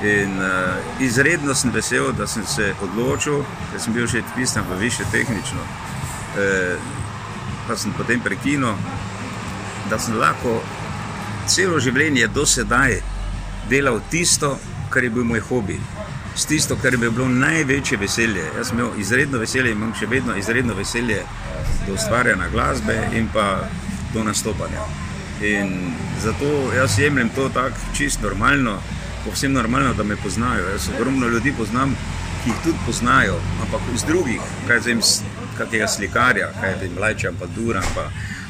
In 0.06 0.38
uh, 0.38 1.02
izredno 1.02 1.56
sem 1.56 1.72
vesel, 1.74 2.12
da 2.14 2.28
sem 2.28 2.46
se 2.46 2.74
odločil, 2.84 3.42
ker 3.72 3.82
sem 3.82 3.94
bil 3.94 4.06
že 4.08 4.22
vpisan 4.34 4.66
v 4.70 4.78
više 4.80 5.04
tehnično, 5.12 5.62
eh, 6.38 6.78
pa 7.68 7.78
sem 7.78 7.94
potem 7.98 8.22
prekinil, 8.22 8.76
da 9.90 10.00
sem 10.00 10.18
lahko 10.18 10.62
celo 11.48 11.80
življenje 11.80 12.28
do 12.28 12.46
sedaj 12.46 13.00
delal 13.70 14.00
tisto, 14.10 14.60
kar 14.90 15.04
je 15.04 15.10
bil 15.10 15.26
moj 15.26 15.42
hobi, 15.50 15.80
s 16.36 16.46
tisto, 16.46 16.78
kar 16.82 16.94
je 16.94 17.10
bilo 17.10 17.28
največje 17.30 17.98
veselje. 17.98 18.44
Jaz 18.58 18.70
sem 18.70 18.80
imel 18.80 19.00
izredno 19.00 19.40
veselje 19.42 19.72
in 19.72 19.78
imam 19.78 19.94
še 19.98 20.06
vedno 20.06 20.36
izredno 20.38 20.76
veselje 20.78 21.24
do 21.88 21.94
ustvarjanja 21.94 22.50
glasbe 22.54 23.00
in 23.14 23.30
pa 23.34 23.66
do 24.14 24.24
nastopanja. 24.24 24.86
In 25.42 25.96
zato 26.24 26.52
jaz 26.76 27.00
jemljem 27.00 27.30
to 27.36 27.50
tako 27.50 27.96
čist 27.98 28.22
normalno, 28.22 28.78
povsem 29.26 29.54
normalno, 29.54 29.94
da 29.94 30.04
me 30.04 30.16
poznajo. 30.16 30.70
Jaz 30.70 30.90
ogromno 30.96 31.28
ljudi 31.28 31.54
poznam, 31.58 31.96
ki 32.44 32.50
jih 32.50 32.60
tudi 32.64 32.78
poznajo, 32.86 33.40
ampak 33.62 33.82
iz 33.94 34.04
drugih, 34.04 34.42
kaj 34.68 34.80
zvem, 34.86 35.02
kakega 35.58 35.88
slikarja, 35.88 36.52
kaj 36.62 36.76
vem, 36.82 36.98
Lajča, 37.00 37.32
pa 37.40 37.46
Duran, 37.56 37.84
pa, 37.96 38.10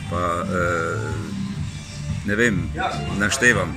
pa 0.09 0.21
eh, 0.43 1.07
ne 2.25 2.35
vem, 2.35 2.67
naštevam. 3.19 3.75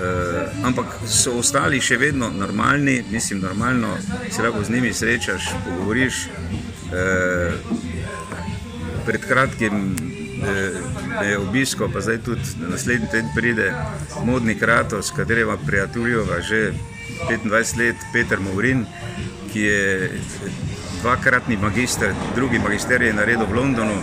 Uh, 0.00 0.46
ampak 0.64 0.94
so 1.04 1.34
ostali 1.36 1.76
še 1.84 1.98
vedno 2.00 2.30
normalni, 2.32 3.02
mislim, 3.10 3.42
normalno 3.44 3.90
se 4.30 4.40
lahko 4.40 4.62
z 4.64 4.72
njimi 4.72 4.94
srečaš, 4.96 5.50
pogovoriš. 5.66 6.22
Uh, 6.88 7.90
pred 9.06 9.24
kratkim 9.26 9.96
me 11.18 11.26
je 11.26 11.38
obiskal, 11.38 11.88
pa 11.92 12.00
zdaj 12.00 12.18
tudi 12.24 12.40
naslednji 12.70 13.08
teden 13.10 13.28
pride 13.34 13.72
modni 14.24 14.54
krato, 14.58 15.02
s 15.02 15.10
katerim 15.10 15.48
prijateljujeva 15.66 16.40
že 16.40 16.72
25 17.28 17.78
let, 17.78 17.96
Peter 18.12 18.40
Maurin, 18.40 18.86
ki 19.52 19.60
je 19.60 20.10
dvakratni 21.02 21.56
magister, 21.56 22.14
drugi 22.34 22.58
magister 22.58 23.02
je 23.02 23.12
naredil 23.12 23.46
v 23.46 23.54
Londonu, 23.54 23.96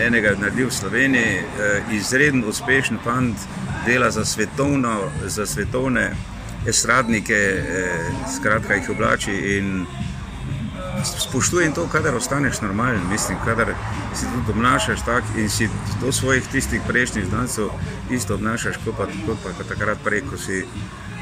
enega 0.00 0.28
je 0.28 0.36
naredil 0.36 0.68
v 0.68 0.74
Sloveniji, 0.74 1.40
uh, 1.40 1.92
izredno 1.92 2.48
uspešen 2.48 2.98
fant 3.04 3.36
dela 3.86 4.10
za, 4.10 4.24
svetovno, 4.24 5.10
za 5.26 5.46
svetovne 5.46 6.10
estradnike, 6.66 7.34
eh, 7.34 8.00
skratka 8.36 8.74
jih 8.74 8.90
oblači 8.90 9.32
in 9.58 9.86
spoštujem 11.04 11.72
to, 11.72 11.86
kadar 11.92 12.14
ostaneš 12.14 12.60
normalen, 12.60 13.00
mislim, 13.10 13.38
kadar 13.44 13.74
si 14.14 14.26
tudi 14.34 14.50
obnašaš 14.50 15.04
tako 15.04 15.26
in 15.36 15.50
si 15.50 15.68
do 16.00 16.12
svojih 16.12 16.46
tistih 16.52 16.80
prejšnjih 16.88 17.26
znancev 17.26 17.68
isto 18.10 18.34
obnašaš, 18.34 18.76
kot 18.84 18.96
pa, 18.96 19.06
kot 19.26 19.38
pa 19.44 19.52
kot 19.52 19.68
takrat 19.68 19.98
prej, 20.04 20.22
ko, 20.30 20.38
si, 20.38 20.64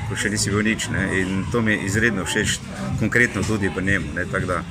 ko 0.08 0.16
še 0.16 0.30
nisi 0.30 0.50
bil 0.50 0.62
nič. 0.62 0.88
Ne? 0.88 1.08
In 1.20 1.44
to 1.52 1.62
mi 1.62 1.72
je 1.72 1.84
izredno 1.90 2.24
všeč, 2.24 2.58
konkretno 2.98 3.42
tudi 3.42 3.70
po 3.74 3.80
njemu. 3.80 4.14
Ne? 4.14 4.26
Tak 4.32 4.46
da, 4.46 4.62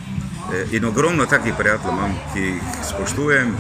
eh, 0.54 0.66
In 0.72 0.86
ogromno 0.86 1.26
takih 1.26 1.54
prijateljev 1.58 1.94
imam, 1.94 2.16
ki 2.34 2.40
jih 2.40 2.62
spoštujem, 2.90 3.56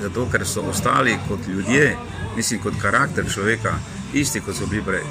zato 0.00 0.28
ker 0.30 0.46
so 0.46 0.62
ostali 0.62 1.18
kot 1.28 1.46
ljudje, 1.48 1.96
mislim, 2.36 2.60
kot 2.60 2.74
karakter 2.82 3.24
človeka, 3.30 3.78
isti 4.12 4.40
kot 4.40 4.56
so 4.56 4.66
bili 4.66 4.82
prej. 4.82 5.02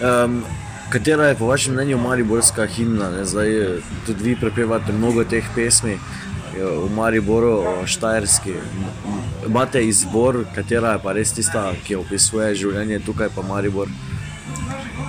Um, 0.00 0.44
katera 0.90 1.28
je 1.28 1.34
po 1.34 1.46
vašem 1.46 1.74
mnenju 1.74 1.98
mariborska 1.98 2.66
himna? 2.66 3.10
Ne? 3.10 3.24
Zdaj 3.24 3.62
eh, 3.62 3.78
tudi 4.06 4.24
vi 4.24 4.36
prepevate 4.40 4.92
mnogo 4.92 5.24
teh 5.24 5.44
pesmi 5.54 5.92
eh, 5.92 5.98
v 6.62 6.90
Mariboru, 6.94 7.64
Štajerski. 7.86 8.54
Imate 9.46 9.84
izbor, 9.86 10.44
katera 10.54 10.92
je 10.92 11.02
pa 11.02 11.12
res 11.12 11.32
tista, 11.32 11.72
ki 11.84 11.96
opisuje 11.96 12.54
življenje 12.54 13.00
tukaj, 13.06 13.28
pa 13.34 13.42
Maribor. 13.42 13.88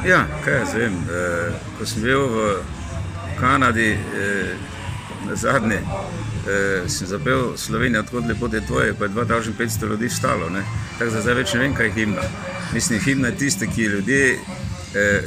Ja, 0.05 0.25
kaj 0.45 0.59
jaz 0.61 0.73
vem. 0.73 0.97
Eh, 1.09 1.53
ko 1.77 1.85
sem 1.85 2.03
bil 2.03 2.27
v 2.27 2.49
Kanadi, 3.39 3.91
eh, 3.91 4.77
na 5.27 5.35
zadnje, 5.35 5.75
eh, 5.75 6.89
sem 6.89 7.07
zapel 7.07 7.57
Slovenijo, 7.57 8.03
tako 8.03 8.19
lepo 8.19 8.47
je 8.53 8.65
tvoje, 8.65 8.93
pa 8.93 9.05
je 9.05 9.09
2500 9.09 9.85
ljudi 9.85 10.09
stalo. 10.09 10.49
ne. 10.49 10.63
Tako 10.99 11.11
da 11.11 11.21
zdaj 11.21 11.33
več 11.33 11.53
ne 11.53 11.59
vem, 11.59 11.73
kaj 11.73 11.85
je 11.85 11.91
himna. 11.91 12.21
Mislim, 12.73 12.99
himna 12.99 13.27
je 13.27 13.35
tista, 13.37 13.65
ki 13.65 13.81
ljudje 13.81 14.39
eh, 14.95 15.21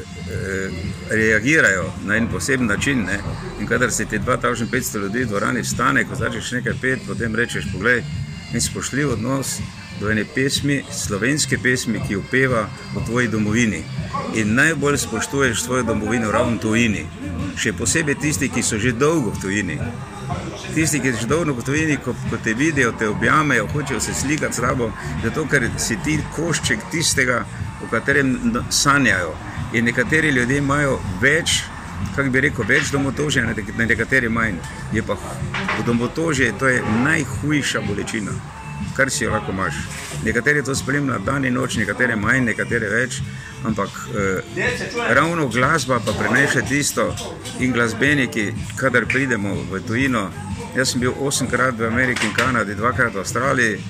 reagirajo 1.10 1.92
na 2.04 2.16
en 2.16 2.28
poseben 2.28 2.66
način. 2.66 3.04
Ne. 3.04 3.18
In 3.60 3.66
kadar 3.66 3.92
se 3.92 4.04
ti 4.04 4.18
2500 4.18 5.00
ljudi 5.02 5.24
v 5.24 5.28
dvorani 5.28 5.64
stane, 5.64 6.04
ko 6.04 6.14
začneš 6.14 6.52
nekaj 6.52 6.72
pet, 6.80 6.98
potem 7.06 7.34
rečeš, 7.34 7.64
poglej, 7.72 8.02
in 8.52 8.60
spoštljiv 8.60 9.12
odnos 9.12 9.58
do 10.00 10.10
ene 10.10 10.24
pesmi, 10.34 10.82
slovenske 10.92 11.58
pesmi, 11.58 12.00
ki 12.08 12.16
upeva 12.16 12.68
o 12.96 13.00
tvoji 13.06 13.28
domovini. 13.28 13.82
In 14.34 14.54
najbolj 14.54 14.98
spoštuješ 14.98 15.62
svojo 15.62 15.82
domovino 15.82 16.30
ravno 16.30 16.56
v 16.56 16.60
tujini. 16.60 17.04
Še 17.56 17.72
posebej 17.76 18.16
tisti, 18.22 18.48
ki 18.48 18.62
so 18.62 18.78
že 18.78 18.92
dolgo 18.92 19.34
v 19.34 19.42
tujini. 19.42 19.76
Tisti, 20.74 21.00
ki 21.00 21.12
so 21.12 21.20
že 21.20 21.28
dolgo 21.28 21.52
v 21.58 21.66
tujini, 21.66 21.98
ko, 22.04 22.14
ko 22.30 22.40
te 22.44 22.54
vidijo, 22.54 22.92
te 22.92 23.08
objamejo, 23.08 23.68
hočejo 23.74 24.00
se 24.00 24.14
slikati 24.14 24.56
s 24.56 24.64
tabo, 24.64 24.92
zato 25.24 25.44
ker 25.50 25.68
si 25.76 25.98
ti 26.04 26.16
košček 26.36 26.88
tistega, 26.90 27.44
o 27.84 27.88
katerem 27.90 28.56
sanjajo. 28.70 29.34
In 29.72 29.84
nekateri 29.84 30.28
ljudje 30.28 30.58
imajo 30.58 30.98
več, 31.20 31.62
kako 32.16 32.30
bi 32.30 32.40
rekel, 32.40 32.64
več 32.68 32.90
domotožja, 32.90 33.44
na 33.44 33.54
nek- 33.54 33.76
na 33.76 33.86
nekateri 33.86 34.28
manj. 34.28 34.56
Je 34.92 35.02
pa 35.02 35.16
domotožje, 35.86 36.52
to 36.58 36.68
je 36.68 36.82
najhujša 37.04 37.80
bolečina, 37.80 38.32
kar 38.96 39.10
si 39.10 39.24
jo 39.24 39.30
lahko 39.30 39.52
imaš. 39.52 39.74
Nekateri 40.24 40.64
to 40.64 40.74
spremljajo 40.74 41.18
dan 41.18 41.44
in 41.44 41.54
noč, 41.54 41.76
nekateri 41.76 42.16
manj, 42.16 42.44
nekateri 42.44 42.88
več, 42.88 43.20
ampak 43.64 43.88
eh, 44.14 45.14
ravno 45.14 45.48
glasba 45.48 46.00
pa 46.00 46.12
prenese 46.12 46.62
tisto 46.62 47.14
in 47.58 47.72
glasbeniki, 47.72 48.54
kadar 48.76 49.06
pridemo 49.06 49.54
v 49.70 49.80
tujino. 49.86 50.30
Jaz 50.76 50.92
sem 50.92 51.00
bil 51.00 51.14
osemkrat 51.18 51.78
v 51.78 51.86
Ameriki 51.86 52.26
in 52.26 52.34
Kanadi, 52.34 52.74
dvakrat 52.74 53.14
v 53.14 53.18
Avstraliji, 53.18 53.80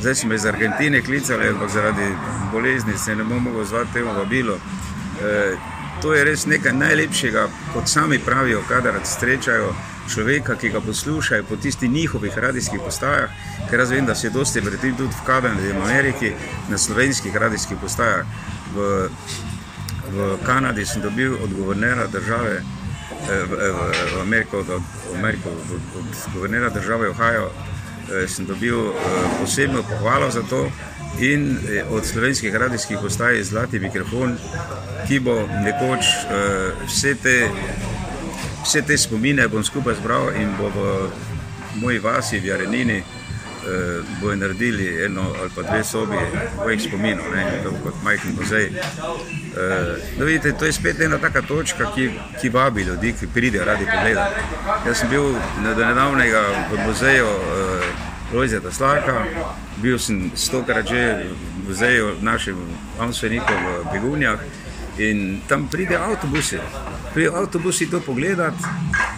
zdaj 0.00 0.14
sem 0.14 0.32
iz 0.32 0.46
Argentine 0.46 1.02
klicali, 1.02 1.48
ampak 1.48 1.70
zaradi 1.70 2.08
bolezni 2.52 2.98
se 2.98 3.14
ne 3.16 3.24
bom 3.24 3.42
mogel 3.42 3.64
zvati 3.64 3.92
temu 3.92 4.14
vabilo. 4.14 4.58
Eh, 5.22 5.56
to 6.02 6.12
je 6.12 6.24
res 6.24 6.44
nekaj 6.46 6.72
najlepšega, 6.76 7.48
kot 7.72 7.88
sami 7.88 8.18
pravijo, 8.18 8.60
kadar 8.68 8.98
srečajo 9.04 9.72
človeka, 10.12 10.54
ki 10.60 10.68
ga 10.68 10.80
poslušajo 10.80 11.44
po 11.48 11.56
tistih 11.56 11.90
njihovih 11.90 12.38
radijskih 12.38 12.80
postajah, 12.84 13.30
ker 13.70 13.80
jaz 13.80 13.90
vem, 13.90 14.06
da 14.06 14.14
se 14.14 14.30
dosti 14.30 14.60
vrti 14.60 14.92
tudi 14.92 15.14
v 15.14 15.26
Kanadi, 15.26 15.72
v 15.72 15.82
Ameriki, 15.82 16.32
na 16.68 16.78
slovenskih 16.78 17.36
radijskih 17.36 17.80
postajah. 17.80 18.26
V, 18.74 19.08
v 20.12 20.36
Kanadi 20.44 20.84
sem 20.84 21.02
dobil 21.02 21.32
od 21.42 21.52
guvernera 21.52 22.06
države, 22.06 22.60
eh, 22.60 23.44
v, 23.48 23.56
v, 23.56 23.88
v 24.16 24.20
Ameriko, 24.20 24.58
od, 24.58 24.82
Ameriko, 25.16 25.48
od, 25.48 25.80
od 25.96 26.32
guvernera 26.34 26.68
države 26.68 27.08
Ohio, 27.10 27.50
sem 28.28 28.46
dobil 28.46 28.92
posebno 29.40 29.82
pohvalo 29.82 30.30
za 30.30 30.42
to 30.42 30.70
in 31.18 31.58
eh, 31.58 31.84
od 31.90 32.06
slovenskih 32.06 32.54
radijskih 32.54 32.98
postaj 33.02 33.42
zlati 33.42 33.78
mikrofon, 33.78 34.36
ki 35.08 35.20
bo 35.20 35.48
nekoč 35.64 36.04
eh, 36.06 36.72
vse 36.86 37.14
te 37.22 37.48
vse 38.62 38.82
te 38.82 38.98
spomine 38.98 39.48
bom 39.48 39.64
skupaj 39.64 39.94
zbral 39.94 40.34
in 40.36 40.50
bo 40.58 40.68
v 40.68 41.10
moji 41.80 41.98
vasi, 41.98 42.40
v 42.40 42.46
Jarenini, 42.46 42.96
eh, 42.98 43.04
bojo 44.20 44.36
naredili 44.36 45.04
eno 45.04 45.22
ali 45.40 45.50
pa 45.54 45.62
dve 45.62 45.84
sobi 45.84 46.16
mojih 46.56 46.82
spominov, 46.82 47.30
ne, 47.34 47.60
to 47.64 47.70
kot 47.84 48.02
majhen 48.02 48.34
muzej. 48.38 48.70
No, 50.18 50.24
vidite, 50.24 50.52
to 50.52 50.64
je 50.64 50.72
spet 50.72 51.00
ena 51.00 51.18
taka 51.18 51.42
točka, 51.42 51.90
ki, 51.94 52.10
ki 52.40 52.48
vabi 52.48 52.82
ljudi, 52.82 53.14
ki 53.20 53.26
pridejo 53.34 53.64
radi 53.64 53.84
pogledati. 53.84 54.40
Jaz 54.86 54.98
sem 54.98 55.08
bil 55.08 55.32
do 55.64 55.74
nedavnega 55.86 56.42
v 56.72 56.86
muzeju 56.86 57.26
eh, 57.26 58.05
Lojzeta 58.32 58.72
Slaka, 58.72 59.24
bil 59.82 59.98
sem 59.98 60.30
stokrat 60.34 60.88
že 60.88 61.30
v 61.30 61.68
muzeju 61.68 62.16
našim 62.20 62.58
Amsvenikom 62.98 63.60
v 63.62 63.92
Begunjah 63.92 64.40
in 64.98 65.40
tam 65.48 65.68
pridejo 65.68 66.00
avtobusi. 66.02 66.58
Pridejo 67.14 67.36
avtobusi 67.36 67.90
to 67.90 68.00
pogledati, 68.00 68.64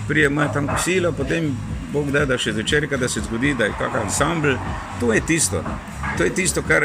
pridejo 0.09 0.31
imajo 0.31 0.53
tam 0.53 0.69
kosilo, 0.69 1.13
potem 1.13 1.57
Bog 1.93 2.11
da, 2.13 2.27
da 2.29 2.37
še 2.37 2.53
zvečer, 2.53 2.85
da 3.01 3.09
se 3.09 3.23
zgodi, 3.25 3.55
da 3.57 3.65
je 3.65 3.73
kakšen 3.79 4.03
ansambl. 4.05 4.59
To 5.01 5.13
je 5.13 5.21
tisto. 5.25 5.63
To 6.19 6.25
je 6.25 6.35
tisto, 6.37 6.63
kar. 6.63 6.85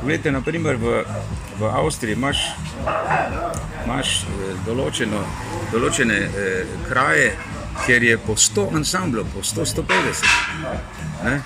Poglejte, 0.00 0.30
naprimer 0.30 0.76
v, 0.78 1.02
v 1.58 1.66
Avstriji 1.66 2.14
imaš, 2.14 2.44
imaš 3.82 4.22
eh, 4.22 4.52
določeno, 4.66 5.24
določene 5.72 6.18
eh, 6.22 6.74
kraje, 6.86 7.32
kjer 7.82 8.06
je 8.06 8.18
po 8.22 8.36
100 8.38 8.68
ansamblov, 8.78 9.26
po 9.34 9.42
100-150. 9.42 10.30
Ne? 11.26 11.40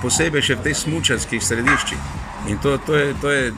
Posebej 0.00 0.42
še 0.42 0.56
v 0.56 0.64
teh 0.64 0.76
smučarskih 0.76 1.44
središčih. 1.44 2.00
In 2.48 2.58
to, 2.64 2.78
to, 2.86 2.96
je, 2.96 3.14
to, 3.20 3.30
je, 3.30 3.52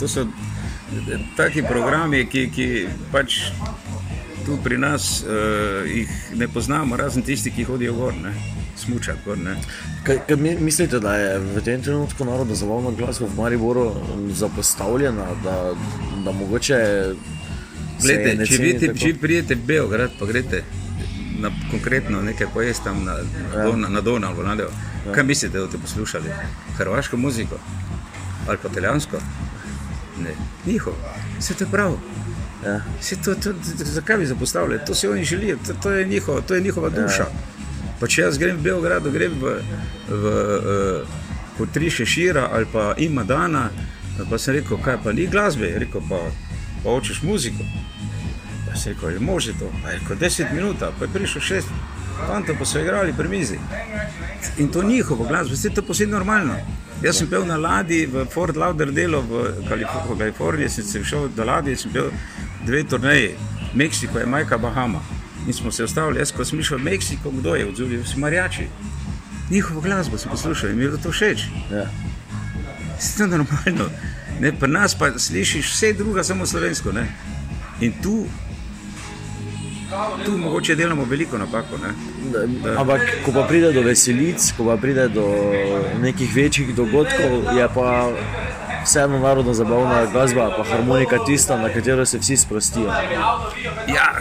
to 0.00 0.08
so 0.08 0.24
eh, 0.24 1.20
taki 1.36 1.64
programi, 1.66 2.24
ki, 2.24 2.48
ki 2.54 2.68
pač 3.12 3.52
tu 4.42 4.56
pri 4.58 4.74
nas 4.80 5.22
uh, 5.22 5.84
jih 5.86 6.10
ne 6.34 6.48
poznamo, 6.50 6.96
razen 6.98 7.22
tisti, 7.22 7.52
ki 7.54 7.68
hodijo 7.68 7.94
gor, 7.94 8.16
ne? 8.18 8.32
smučati 8.76 9.22
gor. 9.24 9.38
Ne? 9.38 9.54
Kaj, 10.02 10.24
kaj 10.26 10.36
mi- 10.36 10.56
mislite, 10.58 10.98
da 10.98 11.14
je 11.14 11.36
v 11.38 11.62
tem 11.62 11.82
trenutku 11.82 12.26
narodno 12.26 12.56
zabavna 12.58 12.90
glasba 12.98 13.28
v 13.30 13.38
Mariboru 13.38 13.84
zapostavljena, 14.34 15.28
da, 15.44 15.56
da 16.24 16.34
mogoče. 16.34 16.80
Glede, 18.02 18.46
če, 18.46 18.56
vidite, 18.58 18.94
če 18.98 19.12
pridete 19.20 19.54
v 19.54 19.68
Beograd, 19.68 20.16
pa 20.18 20.26
greste 20.26 20.64
na 21.42 21.50
konkretno 21.70 22.22
nekaj 22.22 22.46
pojesti 22.54 22.84
tam 22.84 23.04
na, 23.04 23.16
Ja. 23.56 23.64
Dona, 23.64 23.88
na 23.88 24.00
Donau, 24.00 24.34
ali 24.38 24.48
Nadev, 24.48 24.70
kaj 25.14 25.24
mislite, 25.24 25.58
da 25.58 25.64
boste 25.64 25.78
poslušali? 25.78 26.30
Hrvaško 26.76 27.16
muziko 27.16 27.58
ali 28.48 28.58
pa 28.62 28.68
italijansko? 28.68 29.16
Ne, 30.22 30.34
njihov, 30.66 30.94
vse 31.38 31.54
to 31.54 31.64
je 31.64 31.70
prav. 31.70 31.96
Ja. 32.66 32.80
Se 33.00 33.16
to, 33.16 33.34
to, 33.34 33.52
to, 33.52 33.84
zakaj 33.84 34.16
bi 34.16 34.26
zapostavljali? 34.26 34.80
To 34.86 34.94
si 34.94 35.08
oni 35.08 35.24
želijo, 35.24 35.56
to, 35.66 35.74
to, 35.82 35.90
je, 35.90 36.06
njihova, 36.06 36.40
to 36.40 36.54
je 36.54 36.60
njihova 36.60 36.88
duša. 36.88 37.26
Pa 38.00 38.06
če 38.06 38.22
jaz 38.22 38.38
grem 38.38 38.56
v 38.56 38.62
Beograd, 38.62 39.08
grem 39.12 39.32
v, 39.40 39.56
v, 40.08 40.14
v 40.18 41.04
kot 41.58 41.72
tri 41.72 41.90
šešira 41.90 42.48
ali 42.52 42.66
pa 42.72 42.94
ima 42.98 43.24
dana, 43.24 43.68
pa 44.30 44.38
sem 44.38 44.54
rekel, 44.54 44.78
kaj 44.84 44.98
pa 45.04 45.12
ni 45.12 45.26
glasbe, 45.26 45.74
rekel 45.78 46.02
pa, 46.08 46.18
pa 46.84 46.90
hočeš 46.90 47.22
muziko. 47.22 47.64
Pa 48.72 48.78
sem 48.78 48.92
rekel, 48.92 49.10
je 49.10 49.20
može 49.20 49.52
to, 49.58 49.72
pa 49.82 49.90
je 49.90 49.98
rekel 49.98 50.16
10 50.16 50.54
minut, 50.54 50.76
pa 50.98 51.04
je 51.04 51.10
prišel 51.14 51.40
šest 51.40 51.68
fantov, 52.26 52.56
pa 52.58 52.64
so 52.64 52.80
igrali 52.80 53.12
pri 53.12 53.28
mizi. 53.28 53.58
In 54.58 54.68
to 54.68 54.82
njihovo 54.82 55.24
glasbo, 55.24 55.54
vse 55.54 55.70
to 55.70 55.82
posebno 55.82 56.16
normalno. 56.16 56.56
Jaz 57.02 57.18
sem 57.18 57.26
pel 57.26 57.44
na 57.46 57.56
ladji 57.56 58.06
v 58.06 58.24
Fort 58.30 58.56
Lauderdale 58.56 59.18
v, 59.18 59.42
Kalif- 59.68 60.06
v 60.08 60.18
Kaliforniji, 60.18 60.68
sem 60.68 60.84
se 60.84 61.04
šel 61.04 61.28
do 61.36 61.44
ladje, 61.44 61.76
sem 61.76 61.92
pel 61.92 62.10
dve 62.66 62.84
turneji, 62.84 63.34
Meksiko 63.74 64.18
je 64.18 64.26
Majka 64.26 64.58
Bahama. 64.58 65.00
In 65.46 65.52
smo 65.52 65.72
se 65.72 65.84
ustavili, 65.84 66.18
jaz 66.18 66.32
ko 66.32 66.44
sem 66.44 66.62
šel 66.62 66.78
v 66.78 66.82
Meksiko, 66.82 67.30
kdo 67.30 67.54
je 67.54 67.66
odzval, 67.68 67.98
vsi 68.04 68.18
marjači. 68.18 68.68
Njihovo 69.50 69.80
glasbo 69.80 70.18
sem 70.18 70.30
poslušal 70.30 70.70
in 70.70 70.76
mi 70.76 70.84
je 70.84 70.88
bilo 70.88 71.02
to 71.02 71.10
všeč. 71.12 71.44
Ja. 71.72 71.86
Vse 72.98 73.22
je 73.22 73.28
normalno. 73.28 73.90
Ne, 74.40 74.52
pri 74.52 74.70
nas 74.70 74.94
pa 74.94 75.10
slišiš 75.18 75.72
vse 75.72 75.92
druga, 75.92 76.24
samo 76.24 76.46
slovensko. 76.46 76.92
Ne? 76.92 77.06
In 77.80 77.92
tu, 78.02 78.26
tu 80.24 80.36
mogoče 80.38 80.74
delamo 80.74 81.04
veliko 81.04 81.38
napako. 81.38 81.78
Ne? 81.78 81.92
Ampak, 82.76 83.00
ko 83.24 83.32
pa 83.32 83.46
pride 83.48 83.72
do 83.72 83.82
veselic, 83.82 84.52
ko 84.56 84.64
pa 84.64 84.76
pride 84.76 85.08
do 85.08 85.26
nekih 86.00 86.36
večjih 86.36 86.74
dogodkov, 86.74 87.56
je 87.56 87.68
pa 87.74 88.08
vseeno 88.84 89.18
narodno 89.18 89.54
zabavna 89.54 90.06
glasba, 90.12 90.50
pa 90.56 90.64
harmonika 90.64 91.18
tista, 91.26 91.56
na 91.56 91.68
katero 91.68 92.06
se 92.06 92.18
vsi 92.18 92.36
sprostijo. 92.36 92.92
Ja, 93.88 94.14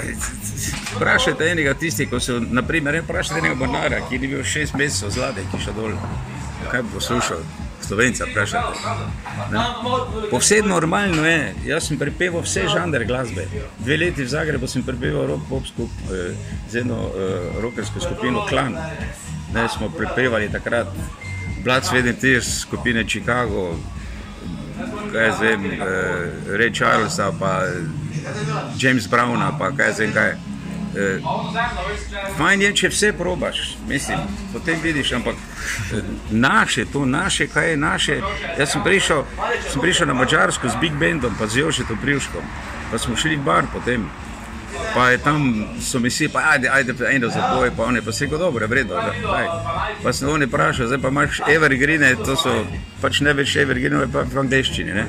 vprašajte 0.96 1.52
enega 1.52 1.74
tistih, 1.74 2.10
ko 2.10 2.20
so, 2.20 2.40
naprimer, 2.40 2.94
ne, 2.94 3.02
vprašajte 3.02 3.40
enega 3.40 3.56
bonara, 3.56 4.04
ki 4.10 4.20
ni 4.20 4.28
bil 4.28 4.44
šest 4.44 4.78
mesecev 4.78 5.10
zlade, 5.10 5.46
ki 5.52 5.64
še 5.66 5.76
dol. 5.78 5.98
Kaj 6.72 6.82
bo 6.82 7.00
poslušal? 7.00 7.42
Slovenca, 7.92 8.26
vprašajte. 8.26 8.80
Ne? 9.52 9.60
Povsem 10.32 10.68
normalno 10.68 11.26
je, 11.28 11.56
jaz 11.66 11.90
sem 11.90 11.98
prepeval 12.00 12.46
vse 12.46 12.64
žanre 12.72 13.04
glasbe. 13.06 13.44
Dve 13.84 13.98
leti 14.00 14.24
v 14.24 14.32
Zagrebu 14.32 14.68
sem 14.72 14.84
prepeval 14.88 15.28
rock 15.28 15.44
pop 15.50 15.68
skup, 15.68 15.92
eh, 16.08 16.32
z 16.72 16.86
eno 16.86 17.12
eh, 17.12 17.60
rockersko 17.60 18.00
skupino 18.00 18.46
Klan. 18.48 18.80
Ne, 19.52 19.68
smo 19.68 19.90
prepevali 19.92 20.48
takrat 20.48 20.88
Blood 21.64 21.84
Sweat 21.84 22.08
and 22.08 22.20
Tears 22.22 22.62
skupine 22.64 23.04
Chicago, 23.04 23.76
kaj 25.12 25.28
jaz 25.28 25.44
vem, 25.44 25.68
eh, 25.68 26.56
Ray 26.56 26.72
Charlesa, 26.72 27.28
pa 27.36 27.68
James 28.80 29.04
Browna, 29.12 29.52
pa 29.60 29.76
kaj 29.76 29.92
jaz 29.92 30.00
vem 30.00 30.16
kaj. 30.16 30.51
Eh, 30.96 31.20
Fajn 32.38 32.62
je, 32.62 32.72
če 32.76 32.90
vse 32.92 33.12
probaš, 33.16 33.62
mislim, 33.88 34.20
potem 34.54 34.80
vidiš, 34.84 35.14
ampak 35.16 35.36
eh, 35.36 36.02
naše, 36.32 36.86
to 36.86 37.06
naše, 37.06 37.48
kaj 37.48 37.70
je 37.70 37.78
naše. 37.78 38.18
Jaz 38.60 38.72
sem 38.72 38.84
prišel, 38.84 39.24
sem 39.72 39.82
prišel 39.82 40.08
na 40.08 40.14
Mačarsko 40.14 40.70
z 40.70 40.82
Big 40.82 40.98
Bandom, 41.00 41.36
pa 41.40 41.48
z 41.48 41.64
Jošetom 41.64 41.98
Privškom, 42.02 42.44
pa 42.92 42.98
smo 42.98 43.16
šli 43.16 43.40
v 43.40 43.46
bar 43.46 43.72
potem. 43.74 44.10
Pa 44.96 45.10
je 45.12 45.18
tam, 45.24 45.68
so 45.80 46.00
mi 46.00 46.10
vsi, 46.10 46.28
pa 46.28 46.40
ajde, 46.52 46.70
ajde, 46.70 46.94
eno 47.12 47.30
za 47.30 47.54
boj, 47.56 47.72
pa 47.78 47.84
oni 47.84 48.02
pa 48.02 48.12
se 48.12 48.26
rekel, 48.26 48.40
dobro, 48.40 48.68
vredno. 48.68 49.00
Pa 50.04 50.14
sem 50.14 50.30
oni 50.30 50.46
vprašal, 50.46 50.88
zdaj 50.88 51.00
pa 51.00 51.08
imaš 51.08 51.40
evergreen, 51.48 52.04
to 52.26 52.36
so 52.36 52.52
pač 53.02 53.22
ne 53.22 53.34
več 53.34 53.56
evergreen, 53.56 54.12
pa 54.12 54.24
v 54.28 54.44
angleščini. 54.44 54.94
Ne? 54.94 55.06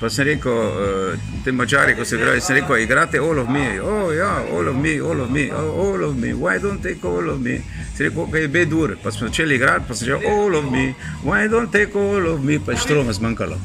Pa 0.00 0.10
sem 0.12 0.26
rekel, 0.28 0.52
uh, 0.52 1.28
te 1.44 1.52
mačari, 1.52 1.94
ko 1.96 2.04
se 2.04 2.18
igrajo, 2.18 2.40
sem 2.44 2.58
rekel, 2.58 2.82
igrate 2.84 3.18
all 3.18 3.38
of 3.40 3.48
me, 3.48 3.80
oh 3.80 4.10
ja, 4.12 4.42
all 4.52 4.68
of 4.68 4.76
me, 4.76 4.98
all 5.00 5.22
of 5.24 5.30
me, 5.30 5.48
oh, 5.52 5.70
all 5.86 6.04
of 6.04 6.18
me, 6.20 6.34
why 6.34 6.58
don't 6.60 6.82
take 6.82 7.04
all 7.08 7.30
of 7.32 7.40
me? 7.40 7.62
Sem 7.94 8.10
rekel, 8.10 8.26
kaj 8.32 8.44
je 8.44 8.50
bedur, 8.52 8.96
pa 9.02 9.10
smo 9.10 9.30
začeli 9.30 9.56
igrati, 9.56 9.88
pa 9.88 9.96
sem 9.96 10.10
rekel, 10.12 10.28
all 10.28 10.58
of 10.58 10.68
me, 10.68 10.90
why 11.24 11.48
don't 11.48 11.72
take 11.72 11.96
all 11.96 12.28
of 12.34 12.44
me, 12.44 12.58
pa 12.60 12.76
je 12.76 12.84
štroma 12.84 13.16
zmanjkalo. 13.16 13.56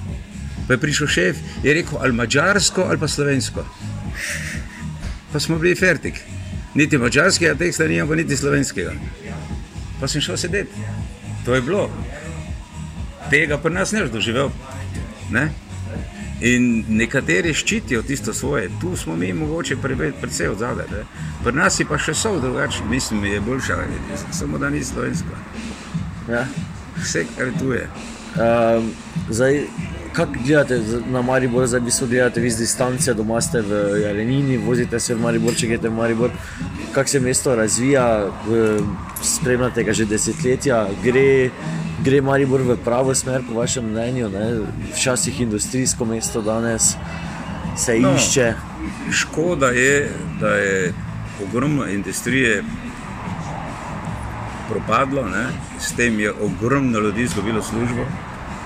Pa 0.67 0.77
je 0.77 0.79
prišel 0.79 1.07
šef 1.07 1.41
in 1.63 1.67
je 1.67 1.73
rekel, 1.81 1.97
ali 1.99 2.15
mačarsko 2.15 2.85
ali 2.87 2.99
pa 2.99 3.07
slovensko. 3.07 3.65
Pa 5.33 5.39
smo 5.39 5.57
bili 5.59 5.75
fertik. 5.75 6.21
Niti 6.75 6.97
mačarskega 6.97 7.55
teksta 7.59 7.87
nimam, 7.87 8.07
pa 8.07 8.15
niti 8.15 8.37
slovenskega. 8.37 8.93
Pa 9.99 10.07
sem 10.07 10.21
šel 10.21 10.37
sedeti. 10.37 10.85
To 11.45 11.55
je 11.55 11.61
bilo. 11.61 11.89
Tega 13.29 13.57
pri 13.57 13.73
nas 13.73 13.91
ne 13.91 14.05
doživel. 14.07 14.49
Ne? 15.31 15.49
In 16.41 16.85
nekateri 16.89 17.53
ščitijo 17.53 18.01
tisto 18.01 18.33
svoje, 18.33 18.69
tu 18.81 18.95
smo 18.97 19.15
mi 19.15 19.33
mogoče 19.33 19.75
pre- 19.77 20.11
precej 20.21 20.47
od 20.47 20.57
zadaj. 20.57 20.85
Pri 21.43 21.53
nas 21.53 21.79
je 21.79 21.85
pa 21.85 21.97
še 21.97 22.13
so 22.13 22.39
drugačni, 22.39 22.87
mislim, 22.89 23.25
je 23.25 23.41
boljša, 23.41 23.77
samo 24.31 24.57
da 24.57 24.69
ni 24.69 24.83
slovenska. 24.83 25.37
Ja. 26.29 26.45
Vse, 26.97 27.25
kar 27.37 27.51
tu 27.59 27.71
je. 27.73 27.87
Um, 28.35 28.89
zdaj, 29.29 29.61
kako 30.13 30.33
gledate 30.45 30.79
na 31.11 31.21
Maribor, 31.21 31.67
zdaj 31.67 31.79
v 31.79 31.83
bistvu 31.83 32.07
gledate 32.07 32.41
vi 32.41 32.49
z 32.49 32.57
distance, 32.57 33.13
doma 33.13 33.41
ste 33.41 33.61
v 33.61 34.01
Jalenini, 34.01 34.57
vozite 34.57 34.99
se 34.99 35.15
v 35.15 35.21
Maribor, 35.21 35.55
če 35.55 35.67
greste 35.67 35.89
v 35.89 35.93
Maribor. 35.93 36.31
Kako 36.91 37.09
se 37.09 37.19
mesto 37.19 37.55
razvija, 37.55 38.07
v- 38.47 38.81
spremljate 39.23 39.83
ga 39.83 39.93
že 39.93 40.05
desetletja, 40.05 40.87
gre, 41.03 41.49
gre 42.03 42.21
Maribor 42.21 42.61
v 42.61 42.77
pravo 42.85 43.15
smer, 43.15 43.41
po 43.47 43.53
vašem 43.53 43.85
mnenju, 43.85 44.29
ne? 44.29 44.45
včasih 44.95 45.41
industrijsko 45.41 46.05
mesto, 46.05 46.41
danes 46.41 46.95
se 47.77 47.99
No. 47.99 48.15
išče. 48.15 48.53
Škoda 49.11 49.67
je, 49.67 50.11
da 50.39 50.47
je 50.47 50.93
ogromno 51.43 51.87
industrije 51.87 52.63
propadlo, 54.69 55.25
ne? 55.29 55.45
s 55.79 55.91
tem 55.91 56.19
je 56.19 56.33
ogromno 56.33 56.99
ljudi 56.99 57.21
izgubilo 57.21 57.61
službo 57.61 58.05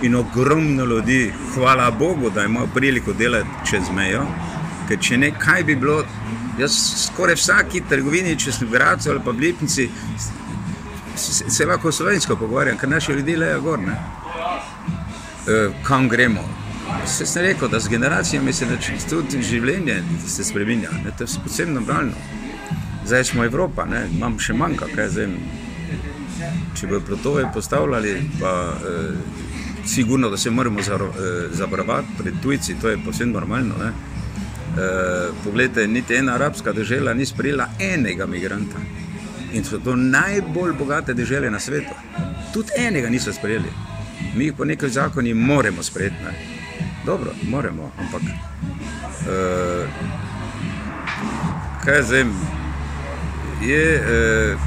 in 0.02 0.16
ogromno 0.16 0.86
ljudi, 0.86 1.34
hvala 1.54 1.92
Bogu, 1.92 2.30
da 2.30 2.44
imajo 2.44 2.68
priliko 2.74 3.14
delati 3.14 3.50
čez 3.70 3.84
mejo, 3.96 4.26
ker 4.88 5.00
če 5.00 5.18
ne, 5.18 5.32
kaj 5.40 5.64
bi 5.64 5.76
bilo, 5.76 6.04
jaz 6.60 6.76
skoraj 7.06 7.36
vsaki 7.36 7.82
trgovini, 7.90 8.36
če 8.40 8.52
sem 8.52 8.68
v 8.68 8.72
Gracu 8.72 9.10
ali 9.10 9.22
pa 9.26 9.32
v 9.32 9.40
Lipnici, 9.40 9.90
se, 11.16 11.50
se 11.50 11.66
lahko 11.66 11.92
slovensko 11.92 12.36
pogovarjam, 12.36 12.78
ker 12.78 12.90
naši 12.90 13.12
ljudje 13.12 13.38
lejo 13.38 13.62
gor. 13.62 13.80
Ne? 13.80 13.96
Eh, 15.48 15.70
kam 15.84 16.10
gremo. 16.10 16.42
Se 17.06 17.26
sem 17.26 17.42
rekel, 17.42 17.68
da 17.70 17.80
z 17.80 17.90
generacijami 17.90 18.54
se 18.54 18.66
nač- 18.66 19.10
tudi 19.10 19.42
življenje 19.44 20.04
se 20.28 20.44
spremenja, 20.44 20.90
ne, 21.04 21.12
to 21.18 21.24
je 21.24 21.28
posebno 21.44 21.80
normalno. 21.80 22.12
Zdaj 23.06 23.24
smo 23.24 23.44
Evropa, 23.44 23.86
ne, 23.86 24.08
imam 24.16 24.40
še 24.40 24.54
manjka, 24.54 24.86
kaj 24.96 25.10
zdaj. 25.10 25.28
Če 26.76 26.88
bodo 26.88 27.06
plotove 27.06 27.46
postavljali, 27.54 28.30
pa 28.42 28.74
eh, 28.74 29.14
sigurno, 29.86 30.30
da 30.30 30.38
se 30.38 30.50
moramo 30.52 30.80
eh, 30.80 31.48
zavarovati 31.54 32.08
pred 32.18 32.34
tujci, 32.42 32.76
to 32.82 32.90
je 32.90 32.98
posebno 33.06 33.40
normalno. 33.40 33.76
Ne. 33.80 33.92
Eh, 34.76 35.30
poglejte, 35.44 35.88
niti 35.88 36.16
ena 36.16 36.34
arabska 36.36 36.74
država 36.74 37.14
ni 37.14 37.26
sprejela 37.26 37.68
enega 37.80 38.26
migranta. 38.26 38.82
In 39.56 39.64
so 39.64 39.80
to 39.80 39.96
najbolj 39.96 40.74
bogate 40.74 41.14
države 41.14 41.52
na 41.52 41.60
svetu. 41.60 41.94
Tudi 42.54 42.70
enega 42.78 43.10
niso 43.10 43.34
sprejeli. 43.34 43.72
Mi 44.36 44.46
jih 44.46 44.54
po 44.54 44.66
nekaj 44.66 44.90
zakoni 44.90 45.34
moramo 45.34 45.84
sprejeti. 45.84 46.16
Ne? 46.24 46.34
Dobro, 47.06 47.32
moramo, 47.48 47.92
ampak 48.00 48.22
uh, 48.22 49.88
kaj 51.86 52.04
zdaj? 52.04 52.26
Je 53.62 54.02
uh, 54.02 54.60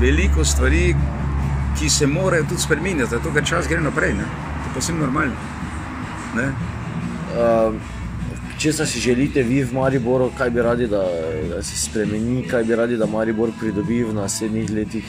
veliko 0.00 0.44
stvari, 0.44 0.96
ki 1.78 1.90
se 1.90 2.06
morajo 2.06 2.44
tudi 2.44 2.60
spremeniti, 2.60 3.10
zato 3.10 3.32
ker 3.32 3.46
čas 3.46 3.68
gre 3.68 3.80
naprej. 3.80 4.14
Ne? 4.14 4.24
To 4.24 4.70
je 4.70 4.74
posebno 4.74 5.04
normalno. 5.04 5.34
Ne? 6.36 6.52
Uh, 7.38 7.74
Če 8.60 8.74
si 8.84 9.00
želite 9.00 9.40
vi 9.40 9.62
v 9.64 9.72
Mariboru, 9.72 10.26
kaj 10.36 10.50
bi 10.52 10.60
radi, 10.60 10.86
da, 10.86 11.00
da 11.48 11.62
se 11.64 11.78
spremeni, 11.80 12.42
kaj 12.44 12.64
bi 12.68 12.76
radi, 12.76 12.96
da 13.00 13.06
Maribor 13.08 13.54
pridobi 13.56 14.02
v 14.04 14.12
naslednjih 14.12 14.70
letih? 14.76 15.06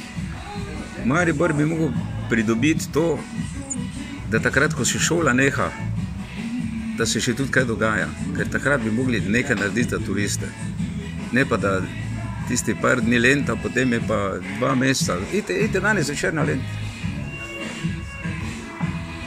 Maribor 1.05 1.51
bi 1.53 1.65
lahko 1.67 1.89
pridobiti 2.29 2.87
to, 2.95 3.19
da 4.31 4.39
takrat, 4.39 4.71
ko 4.73 4.85
se 4.87 5.01
šola 5.03 5.33
neha, 5.35 5.67
da 6.95 7.05
se 7.05 7.19
še 7.19 7.33
tudi 7.35 7.51
kaj 7.51 7.65
dogaja. 7.67 8.05
Ker 8.37 8.47
takrat 8.53 8.85
bi 8.85 8.93
mogli 8.95 9.19
nekaj 9.19 9.59
narediti 9.59 9.97
za 9.97 9.99
turiste. 9.99 10.47
Ne 11.35 11.43
pa 11.43 11.59
da 11.59 11.81
tisti 12.47 12.77
par 12.79 13.03
dni 13.03 13.19
lenta, 13.19 13.57
potem 13.59 13.97
je 13.97 13.99
pa 14.07 14.21
dva 14.61 14.77
meseca. 14.79 15.19
Idite, 15.33 15.59
idite 15.59 15.83
danes 15.83 16.07
zvečer 16.07 16.31
na 16.39 16.47
lent. 16.47 16.63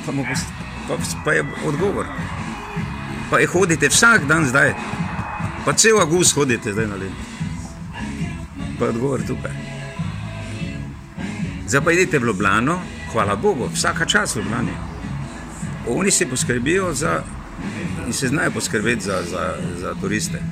Pa, 0.07 0.17
pa, 0.89 0.99
pa 1.29 1.37
je 1.37 1.45
odgovor. 1.69 2.09
Pa 3.31 3.39
je 3.39 3.47
hodite 3.47 3.89
vsak 3.89 4.27
dan 4.27 4.47
zdaj, 4.47 4.75
pa 5.65 5.73
cel 5.73 6.01
avgust 6.01 6.37
hodite 6.37 6.73
zdaj 6.73 6.87
na 6.87 6.97
lent. 6.97 7.15
Pa 8.79 8.85
je 8.85 8.91
odgovor 8.91 9.23
tukaj. 9.27 9.53
Zdaj 11.67 11.85
pa 11.85 11.93
idete 11.93 12.19
v 12.19 12.27
Ljubljano, 12.29 12.81
hvala 13.13 13.37
Bogu, 13.37 13.71
vsaka 13.75 14.07
čas 14.07 14.37
v 14.37 14.39
Ljubljani. 14.39 14.75
Oni 15.89 16.11
si 16.11 16.27
poskrbijo 16.27 16.95
za, 16.95 17.23
in 18.07 18.13
se 18.13 18.29
znajo 18.29 18.51
poskrbeti 18.51 19.05
za, 19.05 19.23
za, 19.31 19.55
za 19.81 19.95
turiste. 20.01 20.43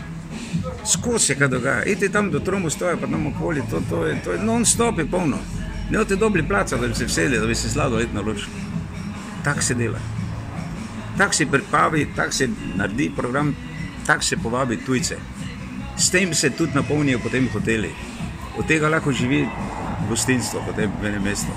Skozi 0.93 1.27
se 1.27 1.35
kaj 1.35 1.49
dogaja. 1.49 1.85
Idite 1.85 2.09
tam 2.09 2.31
do 2.31 2.41
Tromu 2.41 2.71
stoja, 2.71 2.97
pa 2.97 3.07
tam 3.07 3.27
okoli, 3.27 3.63
to, 3.71 3.83
to 3.91 4.07
je, 4.07 4.23
to 4.25 4.33
je 4.33 4.39
non-stop 4.39 4.99
je 4.99 5.07
polno. 5.07 5.39
Ne 5.91 5.99
boste 5.99 6.17
dobili 6.17 6.49
placa, 6.49 6.77
da 6.77 6.89
bi 6.89 6.95
se 6.95 7.05
vseli, 7.05 7.39
da 7.39 7.47
bi 7.47 7.55
se 7.55 7.71
slado 7.71 7.97
let 7.97 8.15
na 8.15 8.21
loč. 8.21 8.47
Tako 9.45 9.63
se 9.63 9.75
dela. 9.75 9.99
Tako 11.19 11.35
se 11.35 11.47
pripravi, 11.47 12.09
tako 12.17 12.33
se 12.33 12.49
naredi 12.77 13.11
program, 13.17 13.57
tako 14.07 14.25
se 14.25 14.37
povabi 14.37 14.77
tujce. 14.77 15.17
S 15.99 16.11
tem 16.11 16.35
se 16.35 16.51
tudi 16.51 16.73
napolnijo 16.75 17.19
potem 17.19 17.49
hoteli. 17.53 17.91
Od 18.59 18.67
tega 18.67 18.89
lahko 18.89 19.13
živi 19.13 19.49
gostinstvo 20.09 20.63
potem 20.67 20.91
v 21.03 21.07
enem 21.07 21.23
mestu. 21.23 21.53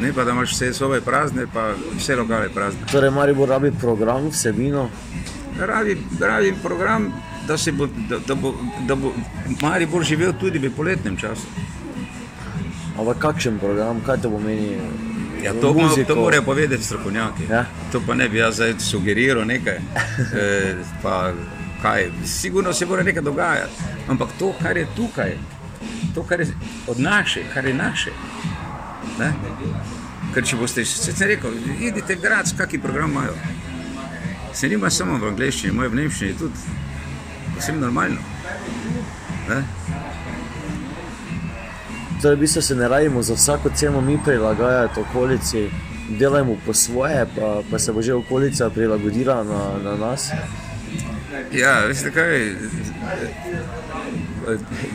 Ne 0.00 0.12
pa 0.12 0.24
da 0.24 0.30
imaš 0.30 0.52
vse 0.52 0.72
sobe 0.74 1.00
prazne, 1.00 1.46
pa 1.54 1.72
vse 1.96 2.16
lokale 2.16 2.48
prazne. 2.54 2.86
Torej, 2.92 3.10
Maribor 3.10 3.48
rabi 3.48 3.70
program, 3.70 4.28
vsebino. 4.30 4.88
Rabi, 5.60 5.96
rabi 6.20 6.54
program, 6.62 7.12
da, 7.46 7.56
bo, 7.72 7.86
da, 8.08 8.18
da, 8.26 8.34
bo, 8.34 8.54
da 8.88 8.94
bo 8.94 9.12
Maribor 9.62 10.04
živel 10.04 10.32
tudi 10.40 10.58
v 10.58 10.70
poletnem 10.76 11.16
času. 11.16 11.46
Ampak 12.98 13.18
kakšen 13.18 13.58
program, 13.58 14.00
kaj 14.06 14.22
to 14.22 14.30
pomeni? 14.30 15.11
Ja, 15.42 15.54
to, 15.60 15.74
ma, 15.74 15.90
to 16.06 16.16
morajo 16.16 16.42
povedati 16.42 16.82
strokovnjaki. 16.82 17.42
Ja. 17.50 17.64
To 17.92 18.00
pa 18.06 18.14
ne 18.14 18.28
bi 18.28 18.38
jaz 18.38 18.54
zdaj 18.54 18.74
sugeriral 18.78 19.44
nekaj. 19.46 19.78
E, 20.42 20.74
pa, 21.02 21.32
kaj, 21.82 22.10
sigurno 22.24 22.72
se 22.72 22.86
mora 22.86 23.02
nekaj 23.02 23.22
dogajati. 23.22 23.72
Ampak 24.08 24.28
to, 24.38 24.52
kar 24.62 24.76
je 24.76 24.86
tukaj, 24.96 25.36
to, 26.14 26.22
kar 26.22 26.40
je 26.40 26.46
od 26.86 27.00
naše, 27.00 27.42
kar 27.54 27.66
je 27.66 27.74
naše. 27.74 28.10
Ne? 29.18 29.32
Ker 30.34 30.44
če 30.44 30.56
boste, 30.56 30.84
se 30.84 31.26
rekel, 31.26 31.50
idite 31.80 32.14
grad, 32.14 32.52
kakšen 32.56 32.80
program 32.80 33.10
imajo. 33.10 33.34
Se 34.54 34.68
nima 34.68 34.90
samo 34.90 35.18
v 35.18 35.28
angleščini, 35.32 35.72
imajo 35.72 35.90
v 35.90 36.00
nemščini 36.02 36.38
tudi. 36.38 36.78
Vsem 37.58 37.80
normalno. 37.80 38.20
Ne? 39.48 39.62
Torej, 42.22 42.36
v 42.36 42.40
bistvu 42.40 42.62
se 42.62 42.74
ne 42.74 42.88
radimo 42.88 43.22
za 43.22 43.34
vsako 43.34 43.70
ceno 43.74 44.00
mi 44.00 44.18
prilagajati 44.24 45.00
okolici, 45.00 45.70
delajmo 46.18 46.56
po 46.66 46.74
svoje, 46.74 47.26
pa, 47.36 47.62
pa 47.70 47.78
se 47.78 47.92
bo 47.92 48.02
že 48.02 48.14
okolica 48.14 48.70
prilagodila 48.70 49.44
na, 49.44 49.90
na 49.90 49.96
nas. 49.96 50.30
Ja, 51.52 51.80
veste 51.86 52.10
kaj, 52.10 52.54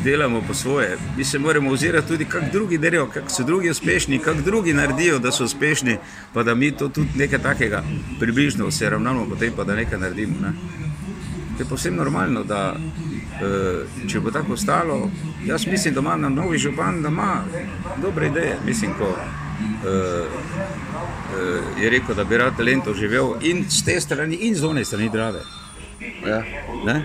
delamo 0.04 0.42
po 0.48 0.54
svoje. 0.54 0.98
Mi 1.18 1.24
se 1.24 1.40
moramo 1.40 1.72
ozirati 1.72 2.08
tudi, 2.08 2.26
kako 2.26 2.46
drugi 2.52 2.78
delajo, 2.78 3.08
kako 3.08 3.30
so 3.30 3.44
drugi 3.44 3.70
uspešni, 3.70 4.20
kako 4.20 4.42
drugi 4.42 4.74
naredijo, 4.74 5.20
da 5.20 5.32
so 5.32 5.44
uspešni, 5.44 5.98
pa 6.34 6.44
da 6.44 6.56
mi 6.56 6.72
to 6.72 6.90
tudi 6.90 7.10
nekaj 7.16 7.40
takega 7.40 7.84
približno 8.20 8.72
se 8.72 8.90
ravnamo, 8.90 9.26
potem 9.30 9.54
pa 9.56 9.64
da 9.64 9.76
nekaj 9.76 10.00
naredimo. 10.00 10.36
Ne? 10.42 10.54
To 11.58 11.64
je 11.64 11.70
povsem 11.70 11.96
normalno, 11.96 12.44
da 12.44 12.76
če 14.08 14.20
bo 14.20 14.32
tako 14.32 14.54
ostalo, 14.54 15.10
jaz 15.46 15.68
mislim, 15.68 15.94
da 15.94 16.00
ima 16.00 16.16
nam 16.16 16.34
novi 16.34 16.58
župan, 16.58 17.02
da 17.02 17.10
ima 17.10 17.44
dobre 17.98 18.28
ideje. 18.28 18.58
Mislim, 18.66 18.94
ko 18.94 19.06
eh, 19.06 20.26
eh, 21.34 21.84
je 21.84 21.90
rekel, 21.90 22.16
da 22.16 22.24
bi 22.24 22.38
rad 22.38 22.58
talento 22.58 22.94
živel 22.94 23.34
in 23.42 23.66
z 23.70 23.86
te 23.86 24.02
strani, 24.02 24.36
in 24.36 24.56
z 24.56 24.66
one 24.66 24.86
strani 24.86 25.10
drave. 25.10 25.40
Ja. 26.28 26.44
Ne? 26.86 27.02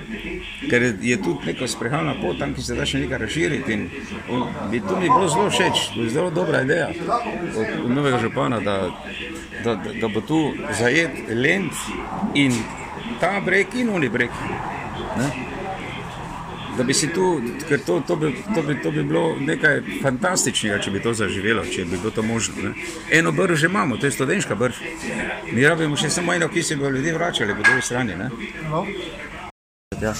Ker 0.70 0.82
je 1.00 1.16
tudi 1.16 1.46
neka 1.46 1.68
sprehajalna 1.68 2.14
pot, 2.22 2.38
tam 2.38 2.56
se 2.56 2.74
da 2.74 2.84
še 2.86 2.98
nekaj 2.98 3.18
razširiti. 3.18 3.72
in 3.72 3.90
on- 4.30 4.48
Bi 4.70 4.80
to 4.80 4.96
mi 4.96 5.08
bilo 5.08 5.28
zelo 5.28 5.50
všeč, 5.50 5.76
zelo 6.08 6.30
dobra 6.30 6.62
ideja 6.62 6.88
od, 6.88 7.84
od 7.84 7.90
novega 7.90 8.18
župana, 8.18 8.60
da, 8.60 8.90
da, 9.64 9.74
da, 9.74 9.92
da 10.00 10.08
bo 10.08 10.20
tu 10.20 10.40
zajet 10.72 11.10
lent 11.30 11.72
in 12.34 12.52
ta 13.20 13.40
breg 13.40 13.66
in 13.74 13.90
oni 13.90 14.08
breg. 14.08 14.30
Ne? 15.18 15.30
Da 16.76 16.84
bi 16.84 16.94
si 16.94 17.08
tu, 17.12 17.40
ker 17.68 17.80
to, 17.86 18.00
to, 18.06 18.16
bi, 18.16 18.32
to, 18.54 18.62
bi, 18.62 18.76
to 18.82 18.90
bi 18.90 19.02
bilo 19.04 19.36
nekaj 19.40 19.82
fantastičnega, 20.02 20.78
če 20.80 20.90
bi 20.90 21.02
to 21.04 21.12
zaživelo, 21.14 21.64
če 21.68 21.84
bi 21.84 21.98
bilo 21.98 22.10
to 22.10 22.22
možno. 22.22 22.62
Ne? 22.62 22.72
Eno 23.12 23.32
brž 23.32 23.60
že 23.60 23.68
imamo, 23.68 23.96
to 23.96 24.06
je 24.06 24.12
studenčka 24.16 24.54
brž. 24.54 24.80
Mi 25.52 25.66
rabimo 25.68 25.96
še 25.96 26.10
samo 26.10 26.32
eno, 26.32 26.48
ki 26.48 26.62
se 26.62 26.76
bo 26.76 26.88
ljudje 26.88 27.12
vračali 27.14 27.54
po 27.54 27.62
drugi 27.62 27.82
strani. 27.82 28.16
Ne? 28.16 28.30
Ja. 30.00 30.14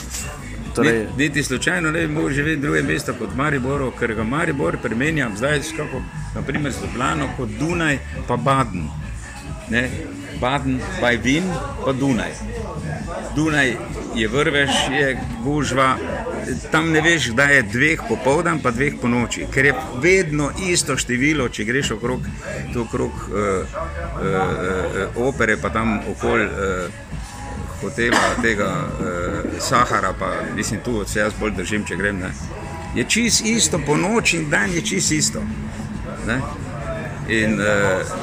Torej, 0.75 0.93
Torej, 0.93 1.07
niti 1.17 1.43
slučajno 1.43 1.91
ne 1.91 2.07
bi 2.07 2.15
mogel 2.15 2.31
živeti 2.31 2.57
v 2.57 2.63
drugem 2.63 2.87
mestu 2.87 3.13
kot 3.19 3.35
Maribor, 3.37 3.91
ker 3.99 4.15
ga 4.15 4.25
Maribor 4.25 4.77
premenjam 4.83 5.37
zdaj 5.37 5.63
skako, 5.63 6.03
naprimer 6.35 6.73
z 6.73 6.85
Ljubljano 6.85 7.29
kot 7.37 7.49
Dunaj 7.61 7.99
pa 8.29 8.37
Baden. 8.37 8.89
Ne? 9.71 9.91
Baden, 10.41 10.81
Bajvin 11.01 11.45
pa 11.85 11.93
Dunaj. 11.93 12.33
Dunaj 13.37 13.77
je 14.15 14.29
vrvež, 14.29 14.71
je 14.91 15.19
gužva, 15.45 15.97
tam 16.71 16.91
ne 16.93 17.01
veš, 17.01 17.31
kdaj 17.33 17.55
je 17.57 17.63
dveh 17.63 18.03
popoldan, 18.09 18.61
pa 18.63 18.71
dveh 18.71 18.99
po 19.01 19.09
noči, 19.09 19.47
ker 19.53 19.71
je 19.71 19.75
vedno 20.03 20.51
isto 20.69 20.97
število, 20.97 21.49
če 21.49 21.65
greš 21.65 21.95
okrog, 21.97 22.27
okrog 22.87 23.13
uh, 23.29 23.37
uh, 23.37 24.27
uh, 24.27 25.27
opere, 25.29 25.57
pa 25.57 25.71
tam 25.71 25.99
okoli. 26.17 26.47
Uh, 26.47 27.13
hotela, 27.83 28.19
tega 28.43 28.71
uh, 28.71 29.61
Sahara, 29.61 30.13
pa 30.19 30.33
mislim, 30.55 30.81
tu 30.85 31.05
se 31.07 31.19
jaz 31.19 31.33
bolj 31.41 31.57
držim, 31.57 31.85
če 31.85 31.97
grem. 31.97 32.21
Ne. 32.23 32.31
Je 32.95 33.05
čist 33.09 33.47
isto, 33.47 33.81
po 33.87 33.97
noči 33.97 34.37
in 34.39 34.51
dan 34.51 34.73
je 34.73 34.83
čist 34.87 35.13
isto. 35.13 35.43
Ne. 36.27 36.39
In 37.29 37.59
uh, 37.61 38.15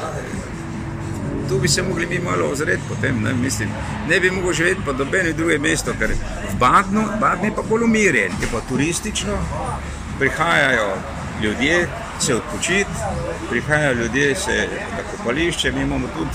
tu 1.50 1.60
bi 1.60 1.68
se 1.68 1.84
mogli 1.84 2.06
mi 2.06 2.20
malo 2.20 2.50
ozreti 2.52 2.82
potem, 2.90 3.22
ne, 3.24 3.34
mislim, 3.34 3.70
ne 4.10 4.20
bi 4.20 4.32
mogel 4.32 4.54
živeti 4.54 4.82
pa 4.86 4.94
dobeni 4.94 5.34
druge 5.34 5.58
mesto, 5.58 5.94
ker 6.00 6.12
v 6.52 6.58
Badnu, 6.60 7.04
Badn 7.20 7.46
je 7.46 7.56
pa 7.56 7.62
bolj 7.70 7.84
umirjen, 7.84 8.32
je 8.42 8.48
pa 8.52 8.62
turistično, 8.70 9.38
prihajajo 10.20 10.94
ljudje 11.44 11.88
se 12.20 12.36
odpočiti, 12.36 12.90
prihajajo 13.50 13.94
ljudje 13.94 14.36
se 14.36 14.68
na 14.92 15.04
kopališče, 15.12 15.72
mi 15.72 15.82
imamo 15.82 16.08
tudi 16.18 16.30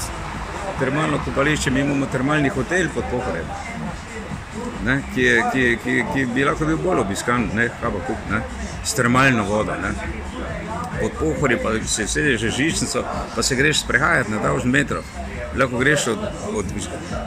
termalno 0.79 1.19
kopališče, 1.25 1.71
mi 1.71 1.81
imamo 1.81 2.07
termalni 2.07 2.49
hotel 2.49 2.89
pod 2.95 3.05
Pohorjem, 3.11 3.47
ne, 4.85 5.03
ki, 5.15 5.23
je, 5.23 5.43
ki, 5.53 5.79
ki, 5.85 6.05
ki 6.15 6.27
bi 6.35 6.45
lahko 6.45 6.67
bil 6.67 6.77
bolj 6.77 7.01
obiskan, 7.01 7.49
ne, 7.55 7.69
Habakuk, 7.83 8.31
ne, 8.31 8.43
s 8.85 8.95
termalno 8.95 9.45
vodo. 9.45 9.73
Ne. 9.83 9.95
Pod 11.01 11.11
Pohorjem 11.21 11.59
pa 11.63 11.87
se 11.87 12.07
sedeš 12.07 12.41
že 12.41 12.51
žičnico, 12.51 13.05
pa 13.37 13.43
se 13.43 13.55
greš 13.55 13.81
sprehajati 13.81 14.31
na 14.31 14.39
1000 14.39 14.65
metrov. 14.65 15.03
Lahko 15.59 15.79
greš 15.79 16.07
od, 16.07 16.19
od, 16.55 16.65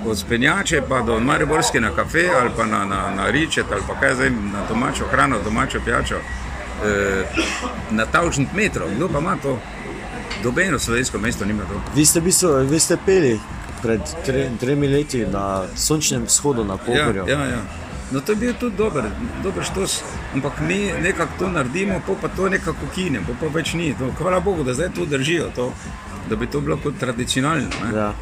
od 0.06 0.18
spenjače 0.20 0.82
pa 0.90 1.02
do 1.02 1.20
Mariborske 1.20 1.82
na 1.82 1.92
kafe 1.96 2.30
ali 2.42 2.50
pa 2.58 2.66
na, 2.66 2.86
na, 2.86 3.12
na 3.16 3.30
ričet 3.32 3.66
ali 3.72 3.82
pa 3.88 4.00
kaj 4.00 4.16
zdaj 4.16 4.30
na 4.30 4.68
domačo 4.70 5.08
hrano, 5.12 5.38
domačo 5.44 5.80
pijačo. 5.86 6.16
E, 6.16 7.24
na 7.92 8.06
1000 8.14 8.46
metrov, 8.56 8.88
kdo 8.96 9.10
pa 9.10 9.20
ima 9.20 9.38
to? 9.42 9.60
Dobeno 10.44 10.80
slovensko 10.80 11.18
mesto 11.18 11.46
nima 11.46 11.64
to. 11.64 11.82
vi 11.96 12.06
ste, 12.06 12.20
v 12.20 12.24
bistvu, 12.24 12.50
vi 12.70 12.80
ste 12.80 12.98
peli 13.06 13.40
pred 13.82 14.02
tre, 14.26 14.50
tremi 14.60 14.88
leti 14.88 15.26
na 15.26 15.64
sončnem 15.76 16.26
vzhodu 16.26 16.64
na 16.64 16.78
Pohorju. 16.78 17.26
Ja, 17.28 17.40
ja, 17.40 17.46
ja. 17.46 17.62
No, 18.12 18.22
to 18.22 18.32
je 18.32 18.36
bil 18.36 18.54
tudi 18.60 18.78
dober, 18.78 19.04
dober 19.44 19.64
štos, 19.64 20.04
ampak 20.34 20.62
mi 20.64 20.92
nekako 21.02 21.34
to 21.40 21.50
naredimo, 21.52 22.00
pol 22.06 22.16
pa 22.22 22.28
to 22.28 22.50
nekako 22.50 22.88
kinem, 22.96 23.26
pol 23.28 23.36
pa 23.42 23.52
več 23.52 23.74
ni. 23.74 23.92
To, 24.00 24.08
hvala 24.20 24.40
Bogu, 24.40 24.64
da 24.64 24.74
zdaj 24.74 24.94
to 24.96 25.06
držijo, 25.06 25.50
to, 25.56 25.74
da 26.30 26.36
bi 26.36 26.48
to 26.48 26.62
bilo 26.62 26.78
kot 26.84 26.96
tradicionalno. 27.00 27.68
ne. 27.84 27.98
Ja. 27.98 28.14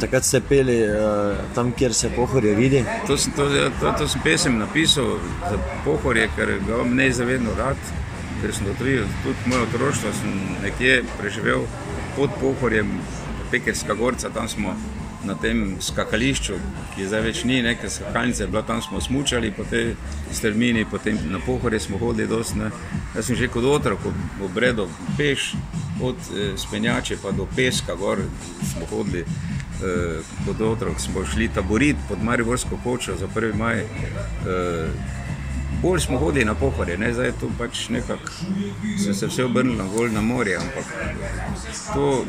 Takrat 0.00 0.24
ste 0.24 0.40
peli 0.40 0.76
uh, 0.84 1.38
tam, 1.54 1.72
kjer 1.72 1.94
se 1.94 2.10
Pohorje 2.16 2.54
vidi. 2.54 2.84
To 3.06 3.16
to, 3.36 3.48
to, 3.80 3.92
to 3.98 4.08
sem 4.08 4.20
pesem 4.24 4.58
napisal 4.58 5.16
za 5.50 5.58
pohorje, 5.84 6.28
ker 6.36 6.52
ga 6.66 6.74
imam 6.74 6.94
nezavedno 6.94 7.56
rad, 7.58 7.80
ker 8.42 8.54
sem 8.54 8.68
do 8.68 8.76
tri, 8.78 9.00
tudi 9.24 9.50
moje 9.50 9.64
otroštvo 9.64 10.12
sem 10.20 10.36
nekje 10.62 11.00
preživel 11.18 11.64
pod 12.16 12.36
pohorjem, 12.40 13.00
Pekerska 13.50 13.94
gorca, 13.94 14.28
tam 14.30 14.48
smo 14.48 14.76
na 15.28 15.34
tem 15.36 15.76
skakališču, 15.80 16.56
ki 16.94 17.02
je 17.04 17.08
zdaj 17.10 17.22
več 17.26 17.42
ni, 17.44 17.60
neke 17.62 17.90
skakalnice, 17.92 18.42
je 18.42 18.48
bila 18.48 18.62
tam 18.62 18.80
smo 18.82 19.00
smučali 19.00 19.52
po 19.52 19.64
tej 19.68 19.92
strmini, 20.32 20.86
potem 20.90 21.18
na 21.30 21.38
pohorje 21.44 21.80
smo 21.84 21.98
hodili 22.00 22.28
dosti. 22.28 22.58
Ne. 22.58 22.70
Jaz 23.16 23.28
sem 23.28 23.36
že 23.36 23.50
kot 23.52 23.64
otrok 23.64 24.08
ob- 24.08 24.48
obredal 24.48 24.88
peš 25.18 25.52
od 26.02 26.16
eh, 26.16 26.56
spenjače 26.56 27.18
pa 27.22 27.30
do 27.30 27.46
peska 27.56 27.94
gor 27.94 28.18
smo 28.72 28.86
hodili 28.90 29.20
eh, 29.20 30.20
kot 30.46 30.60
otrok 30.60 31.00
smo 31.00 31.24
šli 31.26 31.48
taboriti 31.54 32.08
pod 32.08 32.22
Mariborsko 32.22 32.78
kočo 32.84 33.16
za 33.16 33.28
1. 33.34 33.54
maj. 33.54 33.80
Eh, 33.80 33.86
bolj 35.82 36.00
smo 36.00 36.18
hodili 36.18 36.44
na 36.44 36.54
pohore, 36.54 36.96
ne? 36.98 37.12
zdaj 37.14 37.26
je 37.26 37.32
to 37.40 37.50
pač 37.58 37.88
nekako, 37.88 38.32
se, 39.04 39.14
se 39.14 39.26
vse 39.26 39.44
obrnilo 39.44 39.84
bolj 39.96 40.10
na 40.12 40.20
morje, 40.20 40.56
ampak 40.56 40.84
to 41.94 42.24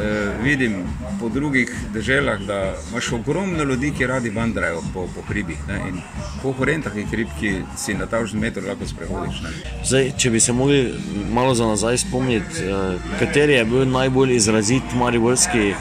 eh, 0.00 0.32
vidim 0.42 0.82
po 1.20 1.28
drugih 1.28 1.70
državah, 1.92 2.40
da 2.40 2.74
imaš 2.90 3.12
ogromno 3.12 3.64
ljudi, 3.64 3.92
ki 3.98 4.06
radi 4.06 4.30
vandrajo 4.30 4.82
po, 4.94 5.08
po 5.14 5.22
hribih. 5.28 5.58
Ne? 5.68 5.80
In 5.88 6.00
pohore 6.42 6.72
je 6.72 6.82
taki 6.82 7.04
hrib, 7.04 7.28
ki 7.40 7.62
si 7.76 7.94
na 7.94 8.06
ta 8.06 8.22
meter 8.32 8.64
lahko 8.64 8.86
sprehodiš. 8.86 9.42
Zdaj, 9.84 10.12
če 10.18 10.30
bi 10.30 10.40
se 10.40 10.52
mogli 10.52 10.94
malo 11.30 11.54
za 11.54 11.66
nazaj 11.66 11.98
spomniti, 11.98 12.64
uh, 12.64 13.00
kateri 13.18 13.52
je 13.52 13.64
bil 13.64 13.88
najbolj 13.90 14.34
izrazit 14.36 14.94
mariborski 14.94 15.74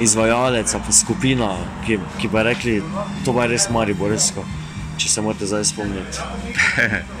izvajalec, 0.00 0.72
pa 0.72 0.92
skupina, 0.92 1.54
ki, 1.86 1.98
ki 2.20 2.28
bi 2.28 2.42
rekli, 2.42 2.82
to 3.24 3.36
je 3.42 3.48
res 3.48 3.68
mariborsko. 3.70 4.44
Če 5.00 5.08
se 5.08 5.24
morate 5.24 5.48
zdaj 5.48 5.64
spomniti. 5.72 6.18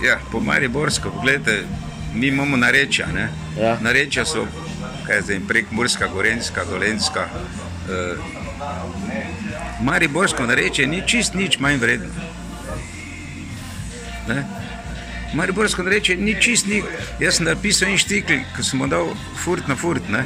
Ja, 0.00 0.14
po 0.32 0.40
Mariborsko, 0.40 1.10
gledajte, 1.22 1.66
mi 2.14 2.26
imamo 2.26 2.56
narečja. 2.56 3.06
Ne? 3.12 3.26
Ja. 3.58 3.74
Narečja 3.84 4.24
so 4.24 4.46
zdaj, 5.20 5.40
prek 5.48 5.70
Murska, 5.70 6.06
Gorenska, 6.06 6.64
Dolenska. 6.64 7.26
Eh, 7.90 8.16
Mariborsko 9.82 10.46
narečje 10.46 10.86
ni 10.86 11.02
čist 11.06 11.34
nič 11.34 11.58
manj 11.58 11.76
vredno. 11.76 12.08
Ne? 14.28 14.44
Mariborsko 15.34 15.82
narečje 15.82 16.16
ni 16.16 16.34
čist 16.40 16.66
nič. 16.66 16.84
Jaz 17.20 17.36
sem 17.36 17.46
napisal 17.46 17.92
en 17.92 17.98
štikl, 17.98 18.40
ko 18.56 18.64
sem 18.64 18.88
dal 18.88 19.12
furt 19.36 19.68
na 19.68 19.76
furt. 19.76 20.08
Ne? 20.08 20.24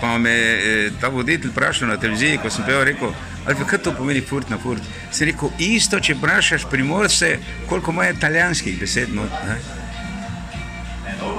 Pa 0.00 0.18
me 0.18 0.30
je 0.30 0.86
eh, 0.86 0.92
ta 1.00 1.08
voditelj 1.08 1.52
vprašal 1.52 1.88
na 1.88 1.96
televiziji, 2.00 2.40
ko 2.40 2.50
sem 2.50 2.64
pel, 2.64 2.84
rekel, 2.84 3.12
ali 3.46 3.66
kaj 3.66 3.78
to 3.78 3.92
pomeni 3.94 4.20
furt 4.20 4.50
na 4.50 4.58
furt. 4.58 4.82
Sem 5.12 5.28
rekel, 5.30 5.50
isto, 5.58 6.00
če 6.00 6.16
vprašaš 6.18 6.66
primorce, 6.70 7.38
koliko 7.68 7.94
ima 7.94 8.08
italijanskih 8.10 8.78
besed. 8.80 9.14
Not, 9.14 9.30
ne? 9.46 9.58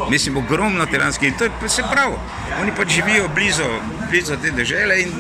Mislim, 0.10 0.38
ogromno 0.38 0.84
italijanskih 0.84 1.28
in 1.28 1.38
to 1.38 1.44
je 1.44 1.52
pa 1.62 1.70
se 1.70 1.84
prav. 1.92 2.16
Oni 2.62 2.72
pač 2.78 2.96
živijo 2.96 3.28
blizu, 3.36 3.68
blizu 4.10 4.38
te 4.42 4.52
države 4.52 5.02
in 5.02 5.12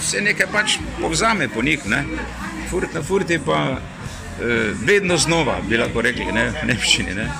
se 0.00 0.20
nekaj 0.20 0.46
pač 0.52 0.78
povzame 1.00 1.48
po 1.48 1.62
njih. 1.62 1.86
Ne? 1.86 2.04
Furt 2.70 2.94
na 2.94 3.02
furt 3.02 3.30
je 3.30 3.40
pa 3.44 3.78
eh, 3.78 4.72
vedno 4.84 5.16
znova, 5.16 5.58
bi 5.68 5.76
lahko 5.76 6.02
rekli, 6.02 6.32
ne? 6.32 6.50
v 6.50 6.66
nemščini. 6.72 7.14
Ne? 7.14 7.30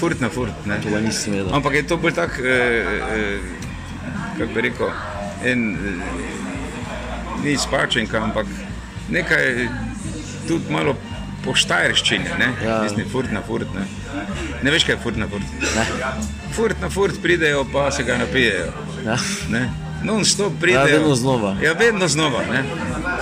Furt 0.00 0.20
na 0.20 0.28
furt. 0.28 0.66
Ne? 0.66 0.78
Pa. 0.82 1.56
Ampak 1.56 1.74
je 1.74 1.86
to 1.86 1.96
bolj 1.96 2.14
tak, 2.14 2.38
eh, 2.38 2.46
eh, 2.46 3.38
kako 4.38 4.52
bi 4.54 4.60
rekel, 4.60 4.92
en, 5.44 5.74
eh, 5.74 6.39
ni 7.44 7.56
spačenka, 7.58 8.22
ampak 8.22 8.46
nekaj 9.10 9.68
tudi 10.48 10.72
malo 10.72 10.94
po 11.44 11.54
štajerščini, 11.56 12.30
ne, 12.38 12.48
Ja. 12.64 12.82
mislim, 12.82 13.08
furt 13.08 13.32
na 13.32 13.40
furt. 13.42 13.68
Ne. 13.74 13.86
ne 14.62 14.70
veš, 14.70 14.84
kaj 14.84 14.94
je 14.94 14.98
furt 15.02 15.16
na 15.16 15.28
furt. 15.28 15.46
Ne? 15.76 15.84
Furt 16.52 16.80
na 16.80 16.90
furt 16.90 17.22
pridejo, 17.22 17.64
pa 17.72 17.90
se 17.90 18.02
ga 18.04 18.18
napijejo. 18.18 18.72
Ja. 19.06 19.16
Ne. 19.50 19.70
Non-stop 20.04 20.52
pridejo. 20.60 20.86
Ja, 20.86 20.98
vedno 20.98 21.14
znova. 21.14 21.56
Ja, 21.62 21.72
vedno 21.72 22.08
znova, 22.08 22.44
ne. 22.52 22.64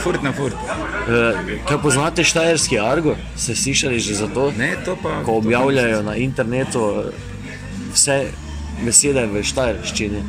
Furt 0.02 0.22
na 0.22 0.32
furt. 0.32 0.54
Uh, 0.54 1.38
kaj 1.68 1.78
poznate 1.82 2.24
štajerski 2.24 2.78
argo? 2.78 3.16
Ste 3.36 3.54
slišali 3.54 3.98
že 4.00 4.14
za 4.14 4.28
to? 4.34 4.52
Ne, 4.58 4.74
to 4.84 4.96
pa. 5.02 5.22
Ko 5.24 5.38
objavljajo 5.42 6.02
na 6.02 6.14
internetu 6.16 6.82
eh, 7.06 7.10
vse 7.94 8.18
besede 8.84 9.26
v 9.26 9.42
štajerščini. 9.42 10.22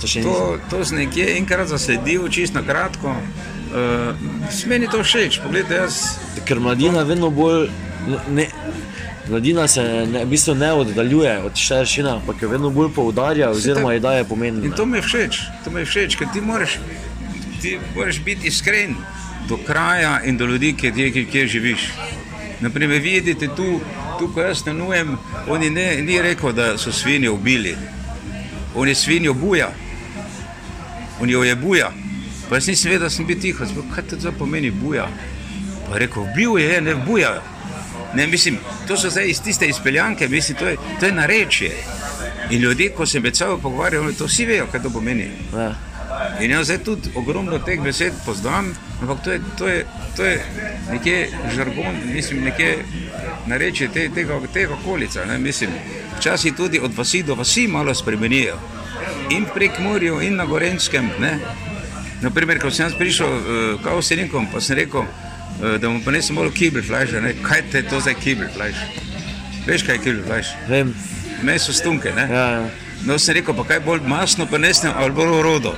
To. 0.00 0.06
To, 0.22 0.58
to 0.70 0.84
sem 0.84 1.04
nekje 1.04 1.36
enkrat 1.36 1.68
zasledil, 1.68 2.28
čisto 2.32 2.60
na 2.60 2.64
kratko. 2.66 3.12
Uh, 3.70 4.16
meni 4.66 4.88
to 4.90 5.04
všeč, 5.04 5.38
poglejte, 5.44 5.74
jaz 5.74 6.18
Ker 6.44 6.60
mladina 6.60 7.02
vedno 7.02 7.30
bolj. 7.30 7.68
Ne, 8.32 8.48
mladina 9.28 9.68
se 9.68 9.82
ne, 9.82 10.24
v 10.24 10.28
bistvu 10.28 10.54
ne 10.54 10.72
oddaljuje 10.72 11.36
od 11.44 11.54
štajerščine, 11.54 12.10
ampak 12.10 12.42
jo 12.42 12.48
vedno 12.48 12.70
bolj 12.70 12.88
poudarja, 12.96 13.50
oziroma 13.50 13.92
ji 13.92 14.00
daje 14.00 14.24
pomen. 14.24 14.64
In 14.64 14.72
to 14.72 14.86
mi 14.86 14.98
je 14.98 15.02
všeč, 15.02 15.40
to 15.64 15.70
mi 15.70 15.84
je 15.84 15.90
všeč, 15.90 16.16
ker 16.18 16.32
ti 16.32 16.40
moraš, 16.40 16.78
ti 17.60 17.76
moraš 17.94 18.22
biti 18.24 18.48
iskren 18.48 18.96
do 19.48 19.60
kraja 19.66 20.20
in 20.24 20.40
do 20.40 20.48
ljudi, 20.48 20.72
kjer, 20.80 20.94
kjer, 20.94 21.26
kjer 21.30 21.48
živiš. 21.48 21.90
Naprimer, 22.60 22.98
vidite 23.00 23.48
tu, 23.56 23.80
tu 24.18 24.32
ko 24.34 24.40
jaz 24.40 24.64
stanujem, 24.64 25.14
on 25.48 25.62
je 25.62 25.70
ne, 25.70 25.86
ni 26.02 26.18
rekel, 26.22 26.52
da 26.52 26.78
so 26.78 26.92
svinje 26.92 27.30
ubili. 27.30 27.76
On 28.74 28.88
je 28.88 28.94
svinjo 28.94 29.34
buja, 29.34 29.70
on 31.20 31.30
jo 31.30 31.42
je 31.44 31.56
buja. 31.56 31.92
Pa 32.48 32.56
jaz 32.56 32.66
nisem 32.66 32.90
vedel, 32.90 33.06
da 33.06 33.10
sem 33.10 33.26
bil 33.26 33.38
tiho, 33.40 33.66
Sploh, 33.66 33.86
kaj 33.94 34.08
to 34.10 34.16
zdaj 34.18 34.32
pomeni 34.38 34.70
buja. 34.70 35.08
Pa 35.88 35.98
rekel, 35.98 36.26
bil 36.36 36.58
je, 36.58 36.80
ne 36.80 36.94
buja. 36.94 37.36
Ne, 38.14 38.26
mislim, 38.26 38.58
to 38.88 38.96
so 38.96 39.10
zdaj 39.10 39.28
iz 39.30 39.42
tiste 39.42 39.68
izpeljanke, 39.68 40.28
mislim, 40.28 40.58
to 40.58 40.66
je, 40.66 40.76
to 41.00 41.06
je 41.06 41.12
narečje. 41.12 41.70
In 42.50 42.60
ljudje, 42.60 42.88
ko 42.90 43.06
se 43.06 43.20
med 43.20 43.36
sabo 43.36 43.58
pogovarjajo, 43.58 44.12
to 44.18 44.26
vsi 44.26 44.46
vejo, 44.46 44.66
kaj 44.72 44.82
to 44.82 44.90
pomeni. 44.90 45.28
Ja. 45.54 45.74
In 46.40 46.50
jaz 46.50 46.66
zdaj 46.66 46.78
tudi 46.84 47.10
ogromno 47.14 47.58
teh 47.58 47.80
besed 47.80 48.12
poznam, 48.26 48.74
ampak 49.00 49.22
to 49.24 49.32
je, 49.32 49.40
to 49.58 49.68
je, 49.68 49.86
to 50.16 50.24
je 50.24 50.42
nekje 50.90 51.28
žargon, 51.54 52.00
mislim, 52.14 52.44
nekje 52.44 52.84
narečje 53.46 53.88
te, 53.88 54.08
tega, 54.14 54.40
tega 54.52 54.74
okolica. 54.74 55.24
Ne, 55.24 55.38
mislim, 55.38 55.70
včasih 56.18 56.54
tudi 56.56 56.80
od 56.80 56.96
vasi 56.96 57.22
do 57.22 57.34
vasi 57.34 57.68
malo 57.68 57.94
spremenijo. 57.94 58.58
In 59.30 59.46
prek 59.54 59.78
morja, 59.78 60.22
in 60.22 60.36
na 60.36 60.44
Gorenskem. 60.44 61.10
Ne. 61.22 61.38
Naprimer, 62.20 62.58
ko 62.58 62.70
sem 62.70 62.88
jaz 62.88 62.96
prišel 62.98 63.30
uh, 63.30 63.44
k 63.80 63.92
Avstrijanikom, 63.94 64.50
pa 64.52 64.60
sem 64.60 64.76
rekel, 64.82 65.06
uh, 65.06 65.76
da 65.78 65.88
mu 65.88 66.02
ponesem 66.04 66.36
malo 66.36 66.50
kibelflajša, 66.50 67.22
kaj 67.42 67.62
te 67.70 67.82
to 67.86 68.00
zdaj 68.02 68.18
kibelflajš? 68.20 68.82
Veš, 69.68 69.86
kaj 69.86 69.94
je 69.94 70.02
kibelflajš? 70.04 70.52
Vem. 70.68 70.92
Meso 71.46 71.72
stunke, 71.72 72.12
ne? 72.16 72.26
Ja, 72.26 72.46
ja. 72.58 72.68
No, 73.06 73.16
sem 73.18 73.38
rekel, 73.38 73.54
pa 73.56 73.64
kaj 73.64 73.80
bolj 73.86 74.02
masno 74.04 74.44
prenesem 74.50 74.92
ali 74.96 75.14
bolj 75.14 75.40
rodo. 75.46 75.72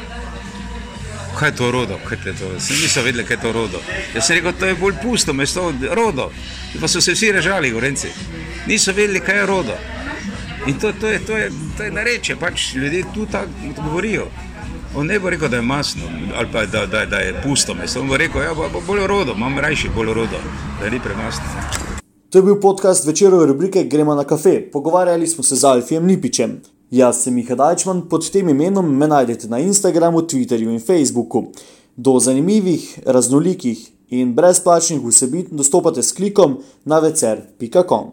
Kaj 1.36 1.52
je 1.52 1.56
to 1.60 1.70
rodo? 1.70 2.00
Kaj 2.08 2.18
je 2.24 2.34
to? 2.40 2.50
Sem 2.60 2.80
nisem 2.80 3.04
vedel, 3.04 3.26
kaj 3.28 3.36
je 3.36 3.42
to 3.44 3.52
rodo. 3.52 3.82
Jaz 4.14 4.26
sem 4.26 4.40
rekel, 4.40 4.56
to 4.58 4.66
je 4.66 4.80
bolj 4.80 4.96
pusto 5.02 5.36
mesto, 5.36 5.68
rodo. 5.92 6.32
Pa 6.80 6.88
so 6.88 7.00
se 7.00 7.12
vsi 7.12 7.32
režali, 7.32 7.70
gorenci. 7.70 8.08
Niso 8.66 8.96
vedeli, 8.96 9.20
kaj 9.20 9.44
je 9.44 9.46
rodo. 9.46 9.76
In 10.66 10.78
to, 10.78 10.92
to, 11.00 11.06
je, 11.06 11.18
to, 11.26 11.36
je, 11.36 11.50
to 11.76 11.82
je 11.82 11.90
nareče, 11.90 12.36
pač 12.36 12.74
ljudje 12.74 13.04
tu 13.14 13.26
tako 13.26 13.50
govorijo. 13.84 14.26
On 14.96 15.06
ne 15.06 15.18
bo 15.18 15.30
rekel, 15.30 15.48
da 15.48 15.56
je 15.56 15.62
masno 15.62 16.02
ali 16.36 16.48
pa 16.52 16.66
da, 16.66 16.86
da, 16.86 17.06
da 17.06 17.16
je 17.16 17.42
pusto 17.42 17.74
mesto. 17.74 18.00
On 18.00 18.08
bo 18.08 18.16
rekel, 18.16 18.42
ja, 18.42 18.54
bo, 18.54 18.68
bo 18.72 18.80
bolj 18.86 19.06
rodo, 19.06 19.34
imam 19.36 19.58
rajši 19.58 19.90
bolj 19.96 20.14
rodo, 20.14 20.38
da 20.80 20.90
ni 20.90 21.00
premasno. 21.00 21.44
To 22.30 22.38
je 22.38 22.42
bil 22.42 22.60
podcast 22.60 23.06
večerove 23.06 23.46
rubrike 23.46 23.84
Gremo 23.84 24.14
na 24.14 24.24
kafe. 24.24 24.70
Pogovarjali 24.72 25.26
smo 25.26 25.44
se 25.44 25.56
z 25.56 25.64
Alfijem 25.64 26.06
Lipičem. 26.06 26.60
Jaz 26.90 27.22
sem 27.22 27.34
Miha 27.34 27.54
Dajčman, 27.54 28.08
pod 28.08 28.30
tem 28.30 28.48
imenom 28.48 28.96
me 28.96 29.08
najdete 29.08 29.48
na 29.48 29.58
Instagramu, 29.58 30.20
Twitterju 30.20 30.72
in 30.72 30.80
Facebooku. 30.80 31.44
Do 31.96 32.18
zanimivih, 32.20 32.98
raznolikih 33.06 33.88
in 34.10 34.34
brezplačnih 34.34 35.00
vsebin 35.04 35.46
dostopate 35.50 36.02
s 36.02 36.12
klikom 36.12 36.58
na 36.84 36.98
vecer.com. 36.98 38.12